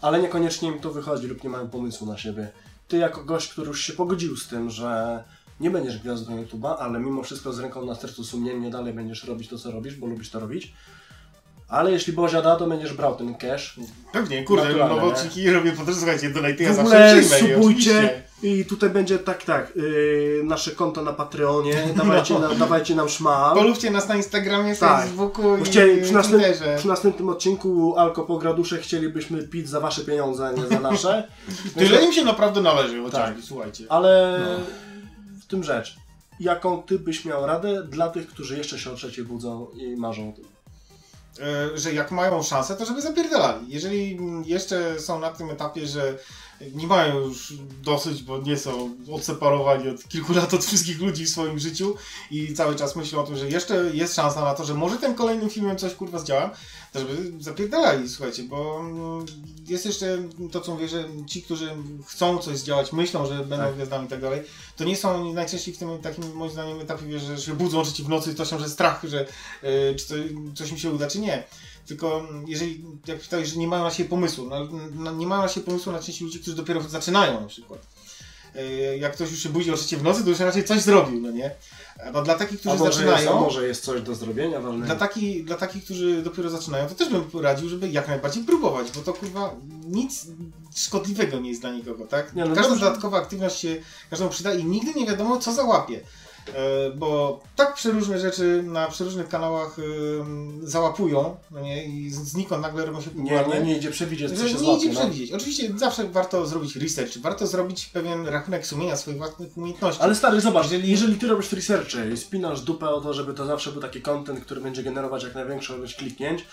[0.00, 2.48] ale niekoniecznie im to wychodzi lub nie mają pomysłu na siebie.
[2.88, 5.24] Ty jako gość, który już się pogodził z tym, że
[5.60, 9.48] nie będziesz gwiazdą YouTube'a, ale mimo wszystko z ręką na sercu sumiennie dalej będziesz robić
[9.48, 10.74] to, co robisz, bo lubisz to robić.
[11.68, 13.80] Ale jeśli Bozia da, to będziesz brał ten cash.
[14.12, 18.22] Pewnie, kurde, nowe odcinki robię po drodze, słuchajcie, donate ja zawsze i subujcie oczywiście.
[18.42, 23.56] i tutaj będzie tak, tak, yy, nasze konto na Patreonie, dawajcie, nam, dawajcie nam szmal.
[23.56, 25.02] Polubcie nas na Instagramie, Tak.
[25.02, 26.42] Facebooku Bo i Chcieli, przy, następ,
[26.76, 31.28] przy następnym odcinku Alko po gradusze chcielibyśmy pić za wasze pieniądze, a nie za nasze.
[31.78, 33.34] Tyle im się naprawdę należy, Tak.
[33.42, 33.84] słuchajcie.
[33.88, 34.64] Ale No.
[35.40, 35.96] w tym rzecz.
[36.40, 40.28] Jaką ty byś miał radę dla tych, którzy jeszcze się o trzeciej budzą i marzą
[40.28, 40.44] o tym?
[41.40, 43.66] E, że jak mają szansę, to żeby zapierdalali.
[43.68, 46.18] Jeżeli jeszcze są na tym etapie, że
[46.74, 47.52] nie mają już
[47.82, 51.94] dosyć, bo nie są odseparowani od kilku lat od wszystkich ludzi w swoim życiu
[52.30, 55.14] i cały czas myślą o tym, że jeszcze jest szansa na to, że może tym
[55.14, 56.50] kolejnym filmem coś kurwa zdziałam,
[56.92, 59.26] to żeby zapierdalali, słuchajcie, bo mm,
[59.68, 60.18] jest jeszcze
[60.52, 61.70] to, co mówię, że ci, którzy
[62.06, 63.74] chcą coś zdziałać, myślą, że będą Tak.
[63.74, 64.42] gwiazdami i tak dalej,
[64.76, 68.08] to nie są najczęściej w tym takim moim zdaniem etapie, że się budzą oczywiście w
[68.08, 69.26] nocy i to się, że strach, że
[69.62, 70.14] e, czy to,
[70.54, 71.44] coś mi się uda, czy nie.
[71.88, 75.48] Tylko jeżeli, jak pytałeś, że nie mają na siebie pomysłu, no, no, nie mają na
[75.48, 77.80] siebie pomysłu na części ludzi, którzy dopiero zaczynają na przykład.
[78.54, 81.20] E, Jak ktoś już się budzi o trzeciej w nocy, to już raczej coś zrobił,
[81.20, 81.50] no nie?
[82.12, 83.16] No dla takich, którzy a może zaczynają...
[83.18, 84.86] Jest, a może jest coś do zrobienia ważnego?
[84.86, 88.90] Dla, taki, dla takich, którzy dopiero zaczynają, to też bym poradził, żeby jak najbardziej próbować,
[88.92, 89.54] bo to kurwa
[89.86, 90.26] nic
[90.76, 92.34] szkodliwego nie jest dla nikogo, tak?
[92.34, 92.84] Nie, no Każda dobrze.
[92.84, 93.76] dodatkowa aktywność się
[94.10, 96.00] każdemu przyda i nigdy nie wiadomo, co załapie.
[96.54, 101.84] E, Bo tak przeróżne rzeczy na przeróżnych kanałach em, załapują, no nie?
[101.84, 103.60] I znikąd nagle robią się Nie, popularne.
[103.60, 104.78] nie, nie idzie przewidzieć, co się nie złapie.
[104.84, 105.00] idzie no.
[105.00, 105.32] przewidzieć.
[105.32, 110.02] Oczywiście zawsze warto zrobić research, warto zrobić pewien rachunek sumienia swoich własnych umiejętności.
[110.02, 113.46] Ale stary, zobacz, jeżeli, jeżeli ty robisz researche i spinasz dupę o to, żeby to
[113.46, 116.44] zawsze był taki content, który będzie generować jak największą ilość kliknięć,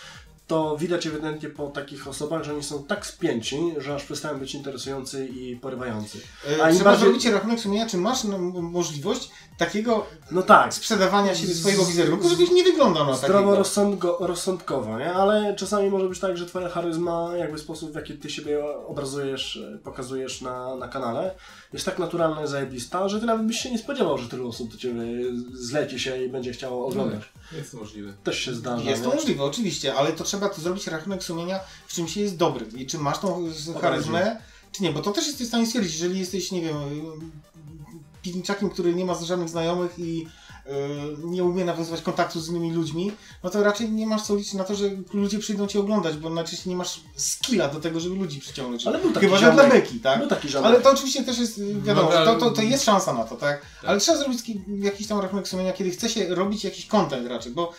[0.47, 4.55] to widać ewidentnie po takich osobach, że oni są tak spięci, że aż przestają być
[4.55, 6.17] interesujący i porywający.
[6.59, 11.35] E, A Trzeba bardziej- zrobić rachunek sumienia, czy masz no, możliwość takiego No tak, sprzedawania
[11.35, 13.27] siebie swojego wizerunku, żebyś nie wyglądał na takiego.
[13.27, 15.13] zdroworozsądko, rozsądkowo, nie?
[15.13, 19.59] Ale czasami może być tak, że twoja charyzma, jakby sposób w jaki ty siebie obrazujesz,
[19.83, 21.35] pokazujesz na, na kanale,
[21.73, 24.71] jest tak naturalna i zajebista, że ty nawet byś się nie spodziewał, że tyle osób
[24.71, 25.01] do ciebie
[25.53, 27.21] zleci się i będzie chciało oglądać.
[27.51, 28.13] Jest to możliwe.
[28.23, 29.15] Też się zdarza, Jest to nie?
[29.15, 32.65] możliwe, oczywiście, ale to trzeba to zrobić rachunek sumienia, w czym się jest dobry.
[32.75, 33.49] I czy masz tą
[33.81, 34.41] charyzmę,
[34.71, 36.75] czy nie, bo to też jesteś w stanie stwierdzić, jeżeli jesteś, nie wiem,
[38.21, 40.27] piwniczakiem, który nie ma żadnych znajomych i
[41.23, 43.11] nie umie nawiązywać kontaktu z innymi ludźmi,
[43.43, 46.29] no to raczej nie masz co liczyć na to, że ludzie przyjdą cię oglądać, bo
[46.29, 48.87] najczęściej nie masz skilla do tego, żeby ludzi przyciągnąć.
[48.87, 50.19] Ale był taki Chyba, że dla ziomek- beki, tak?
[50.19, 50.57] Był taki.
[50.57, 53.23] Ale to oczywiście też jest, y, wiadomo, No, że to, to, to jest szansa na
[53.23, 53.61] to, tak?
[53.61, 53.89] Tak.
[53.89, 57.51] Ale trzeba zrobić ki- jakiś tam rachunek sumienia, kiedy chce się robić jakiś content raczej,
[57.51, 57.71] bo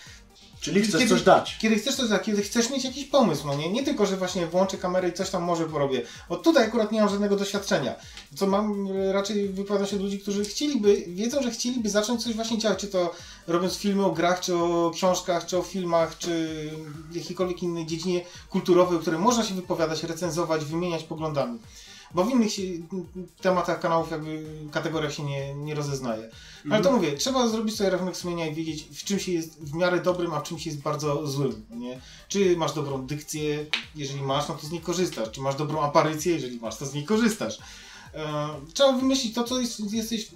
[0.65, 1.57] Czyli chcesz kiedy- coś dać.
[1.61, 3.73] kiedy chcesz coś, kiedy chcesz mieć jakiś pomysł, no nie?
[3.73, 6.03] Nie tylko, że właśnie włączę kamerę i coś tam może porobię.
[6.29, 7.95] Bo tutaj akurat nie mam żadnego doświadczenia.
[8.37, 12.59] Co mam, raczej wypowiadam się do ludzi, którzy chcieliby, wiedzą, że chcieliby zacząć coś właśnie
[12.59, 13.15] działać, czy to
[13.47, 16.71] robiąc filmy o grach, czy o książkach, czy o filmach, czy
[17.11, 21.59] w jakiejkolwiek innej dziedzinie kulturowej, o której można się wypowiadać, recenzować, wymieniać poglądami.
[22.15, 22.63] Bo w innych się,
[23.41, 26.31] tematach kanałów jakby kategoriach się nie, nie rozeznaje.
[26.71, 29.75] Ale to mówię, trzeba zrobić sobie rachunek sumienia i wiedzieć, w czym się jest w
[29.75, 31.67] miarę dobrym, a w czym się jest bardzo złym.
[31.71, 32.01] Nie?
[32.29, 33.67] Czy masz dobrą dykcję,
[33.97, 35.31] jeżeli masz, no to z niej korzystasz.
[35.31, 37.59] Czy masz dobrą aparycję, jeżeli masz, to z niej korzystasz.
[38.15, 40.29] E, trzeba wymyślić to, co jest, jesteś.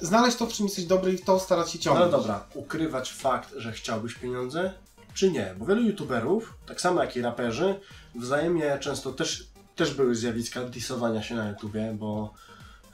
[0.00, 2.10] Znaleźć to, w czym jesteś dobry i w to starać się No ciągnąć.
[2.10, 4.72] dobra, ukrywać fakt, że chciałbyś pieniądze,
[5.14, 5.54] czy nie?
[5.58, 7.80] Bo wielu youtuberów, tak samo jak i raperzy,
[8.14, 9.49] wzajemnie często też,
[9.84, 12.34] też były zjawiska disowania się na YouTubie, bo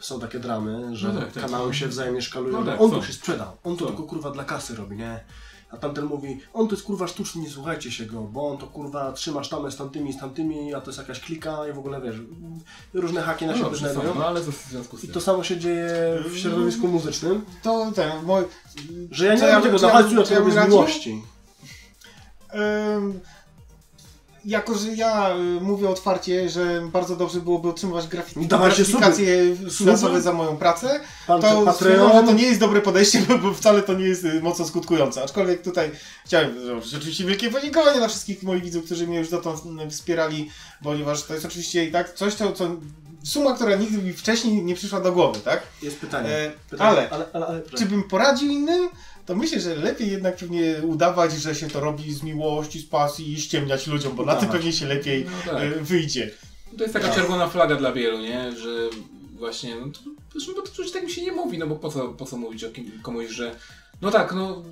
[0.00, 1.42] są takie dramy, że No tak, tak.
[1.44, 2.60] kanały się wzajemnie szkalują.
[2.60, 3.86] No tak, on to się sprzedał, on to Są.
[3.90, 5.20] tylko kurwa dla kasy robi, nie?
[5.70, 8.66] A tamten mówi, on to jest kurwa sztuczny, nie słuchajcie się go, bo on to
[8.66, 12.00] kurwa trzyma sztamę z tamtymi, z tamtymi, a to jest jakaś klika i w ogóle
[12.00, 12.16] wiesz,
[12.94, 14.14] różne haki na No siebie znajdują.
[14.14, 15.14] no ale co w związku z I tym?
[15.14, 15.90] to samo się dzieje
[16.30, 18.42] w środowisku muzycznym, To ten, mój.
[19.10, 20.74] że ja nie Co mam tego co zachodu, ja co to robię z bym radził?
[20.74, 21.22] miłości.
[22.96, 23.20] Ym,
[24.46, 30.22] jako, że ja y, mówię otwarcie, że bardzo dobrze byłoby otrzymywać grafiki, Dawajcie gratyfikacje finansowe
[30.22, 33.94] za moją pracę, Pan to Patreon, że to nie jest dobre podejście, bo, wcale to
[33.94, 35.22] nie jest y, mocno skutkujące.
[35.22, 35.90] Aczkolwiek tutaj
[36.26, 40.50] chciałem złożyć oczywiście wielkie podziękowanie dla wszystkich moich widzów, którzy mnie już dotąd mm, wspierali,
[40.82, 42.68] ponieważ to jest oczywiście i tak coś, co, co
[43.24, 45.62] suma, która nigdy mi wcześniej nie przyszła do głowy, tak?
[45.82, 46.28] Jest pytanie.
[46.28, 48.88] E, pytanie ale- ale, ale, ale Czy bym poradził innym?
[49.26, 53.32] To myślę, że lepiej jednak pewnie udawać, że się to robi z miłości, z pasji
[53.32, 54.56] i ściemniać ludziom, bo na tym Udawać.
[54.56, 55.62] pewnie się lepiej No tak.
[55.62, 56.30] e, wyjdzie.
[56.78, 58.52] To jest taka czerwona flaga dla wielu, nie?
[58.56, 58.68] Że
[59.38, 60.00] właśnie, no to,
[60.32, 62.36] zresztą, bo to przecież tak mi się nie mówi, no bo po co, po co
[62.36, 63.54] mówić o kim, komuś, że
[64.02, 64.62] no tak, no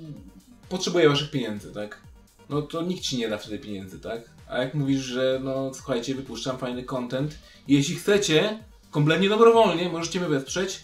[0.69, 2.01] potrzebuję waszych pieniędzy, tak?
[2.49, 4.21] No to nikt ci nie da wtedy pieniędzy, tak?
[4.49, 7.37] A jak mówisz, że no słuchajcie, wypuszczam fajny content,
[7.67, 8.59] jeśli chcecie,
[8.91, 10.83] kompletnie dobrowolnie, możecie mnie wesprzeć,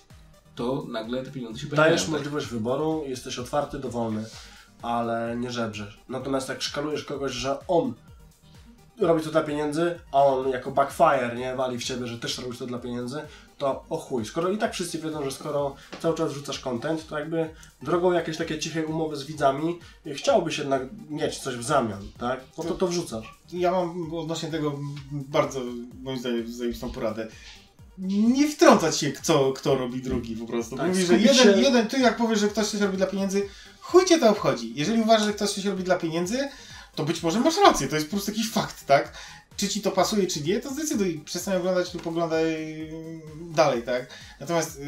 [0.56, 1.90] to nagle te pieniądze się pojawiają.
[1.90, 2.12] dajesz tak?
[2.12, 4.26] możliwość wyboru, jesteś otwarty, dowolny,
[4.82, 6.00] ale nie żebrzesz.
[6.10, 7.94] Natomiast jak szkalujesz kogoś, że on
[9.00, 12.58] robi to dla pieniędzy, a on jako backfire, nie, wali w ciebie, że też robisz
[12.58, 13.22] to dla pieniędzy,
[13.58, 14.26] to o chuj.
[14.26, 17.50] Skoro i tak wszyscy wiedzą, że skoro cały czas wrzucasz content, to jakby
[17.82, 19.80] drogą jakiejś takiej cichej umowy z widzami
[20.14, 22.40] chciałbyś jednak mieć coś w zamian, tak?
[22.58, 23.40] No to to wrzucasz.
[23.54, 24.80] Ja mam odnośnie tego
[25.12, 25.60] bardzo,
[26.04, 27.28] moim zdaniem, zajebistą poradę.
[28.02, 30.78] Nie wtrącać się, kto, kto robi drugi po prostu.
[30.78, 33.50] Tak, Mówi, że jeden, się- jeden, ty jak powiesz, że ktoś coś robi dla pieniędzy,
[33.80, 34.74] chuj cię to obchodzi.
[34.76, 36.50] Jeżeli uważasz, że ktoś coś robi dla pieniędzy,
[36.96, 39.14] to być może masz rację, to jest po prostu jakiś fakt, tak?
[39.58, 42.46] Czy ci to pasuje, czy nie, to zdecyduj, przestań oglądać lub oglądaj
[43.52, 44.08] dalej, tak?
[44.40, 44.86] Natomiast yy,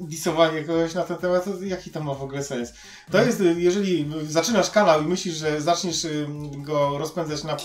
[0.00, 2.72] disowanie kogoś na ten temat, to jaki to ma w ogóle sens?
[3.10, 6.26] To jest, y, jeżeli zaczynasz kanał i myślisz, że zaczniesz y,
[6.56, 7.56] go rozpędzać na,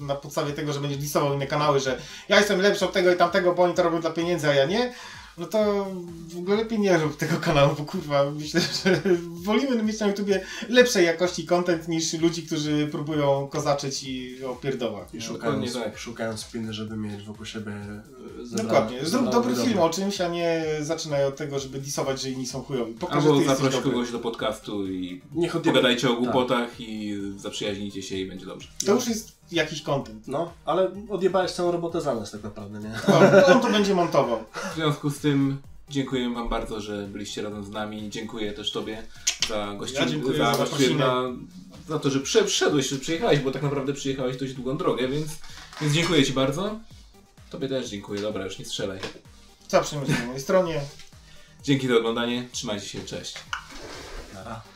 [0.00, 1.98] na podstawie tego, że będziesz disował inne kanały, że
[2.28, 4.64] ja jestem lepszy od tego i tamtego, bo oni to robią dla pieniędzy, a ja
[4.64, 4.94] nie,
[5.38, 5.86] no to
[6.28, 9.00] w ogóle lepiej nie rób tego kanału, bo kurwa, myślę, że
[9.44, 15.14] wolimy mieć na YouTubie lepszej jakości content niż ludzi, którzy próbują kozaczyć i o pierdołach.
[15.14, 15.98] I Dokładnie szukając, tak.
[15.98, 18.02] szukając spiny, żeby mieć wokół siebie e,
[18.44, 18.98] zebrane- Dokładnie.
[18.98, 22.46] Zrób zebrane dobry film o czymś, a nie zaczynaj od tego, żeby disować, że inni
[22.46, 22.94] są chujowi.
[22.94, 28.26] Pokaż, Albo zaproś kogoś do podcastu i Niech pogadajcie o głupotach i zaprzyjaźnijcie się i
[28.26, 28.68] będzie dobrze.
[28.86, 30.28] To już jest jakiś content.
[30.28, 33.14] No, ale odjebałeś całą robotę za nas tak naprawdę, nie?
[33.14, 34.44] On, on to będzie montował.
[34.72, 35.58] W związku z tym
[35.88, 38.10] dziękuję Wam bardzo, że byliście razem z nami.
[38.10, 39.02] Dziękuję też Tobie
[39.48, 41.22] za gościnę, Ja za, za za,
[41.88, 45.26] za to, że prze, przyszedłeś, że przyjechałeś, bo tak naprawdę przyjechałeś dość długą drogę, więc,
[45.80, 46.78] więc dziękuję Ci bardzo.
[47.50, 48.98] Tobie też dziękuję, dobra, już nie strzelaj.
[49.68, 50.80] Zawsze będzie na mojej stronie.
[51.62, 53.34] Dzięki za oglądanie, trzymajcie się, cześć.
[54.34, 54.73] Nara.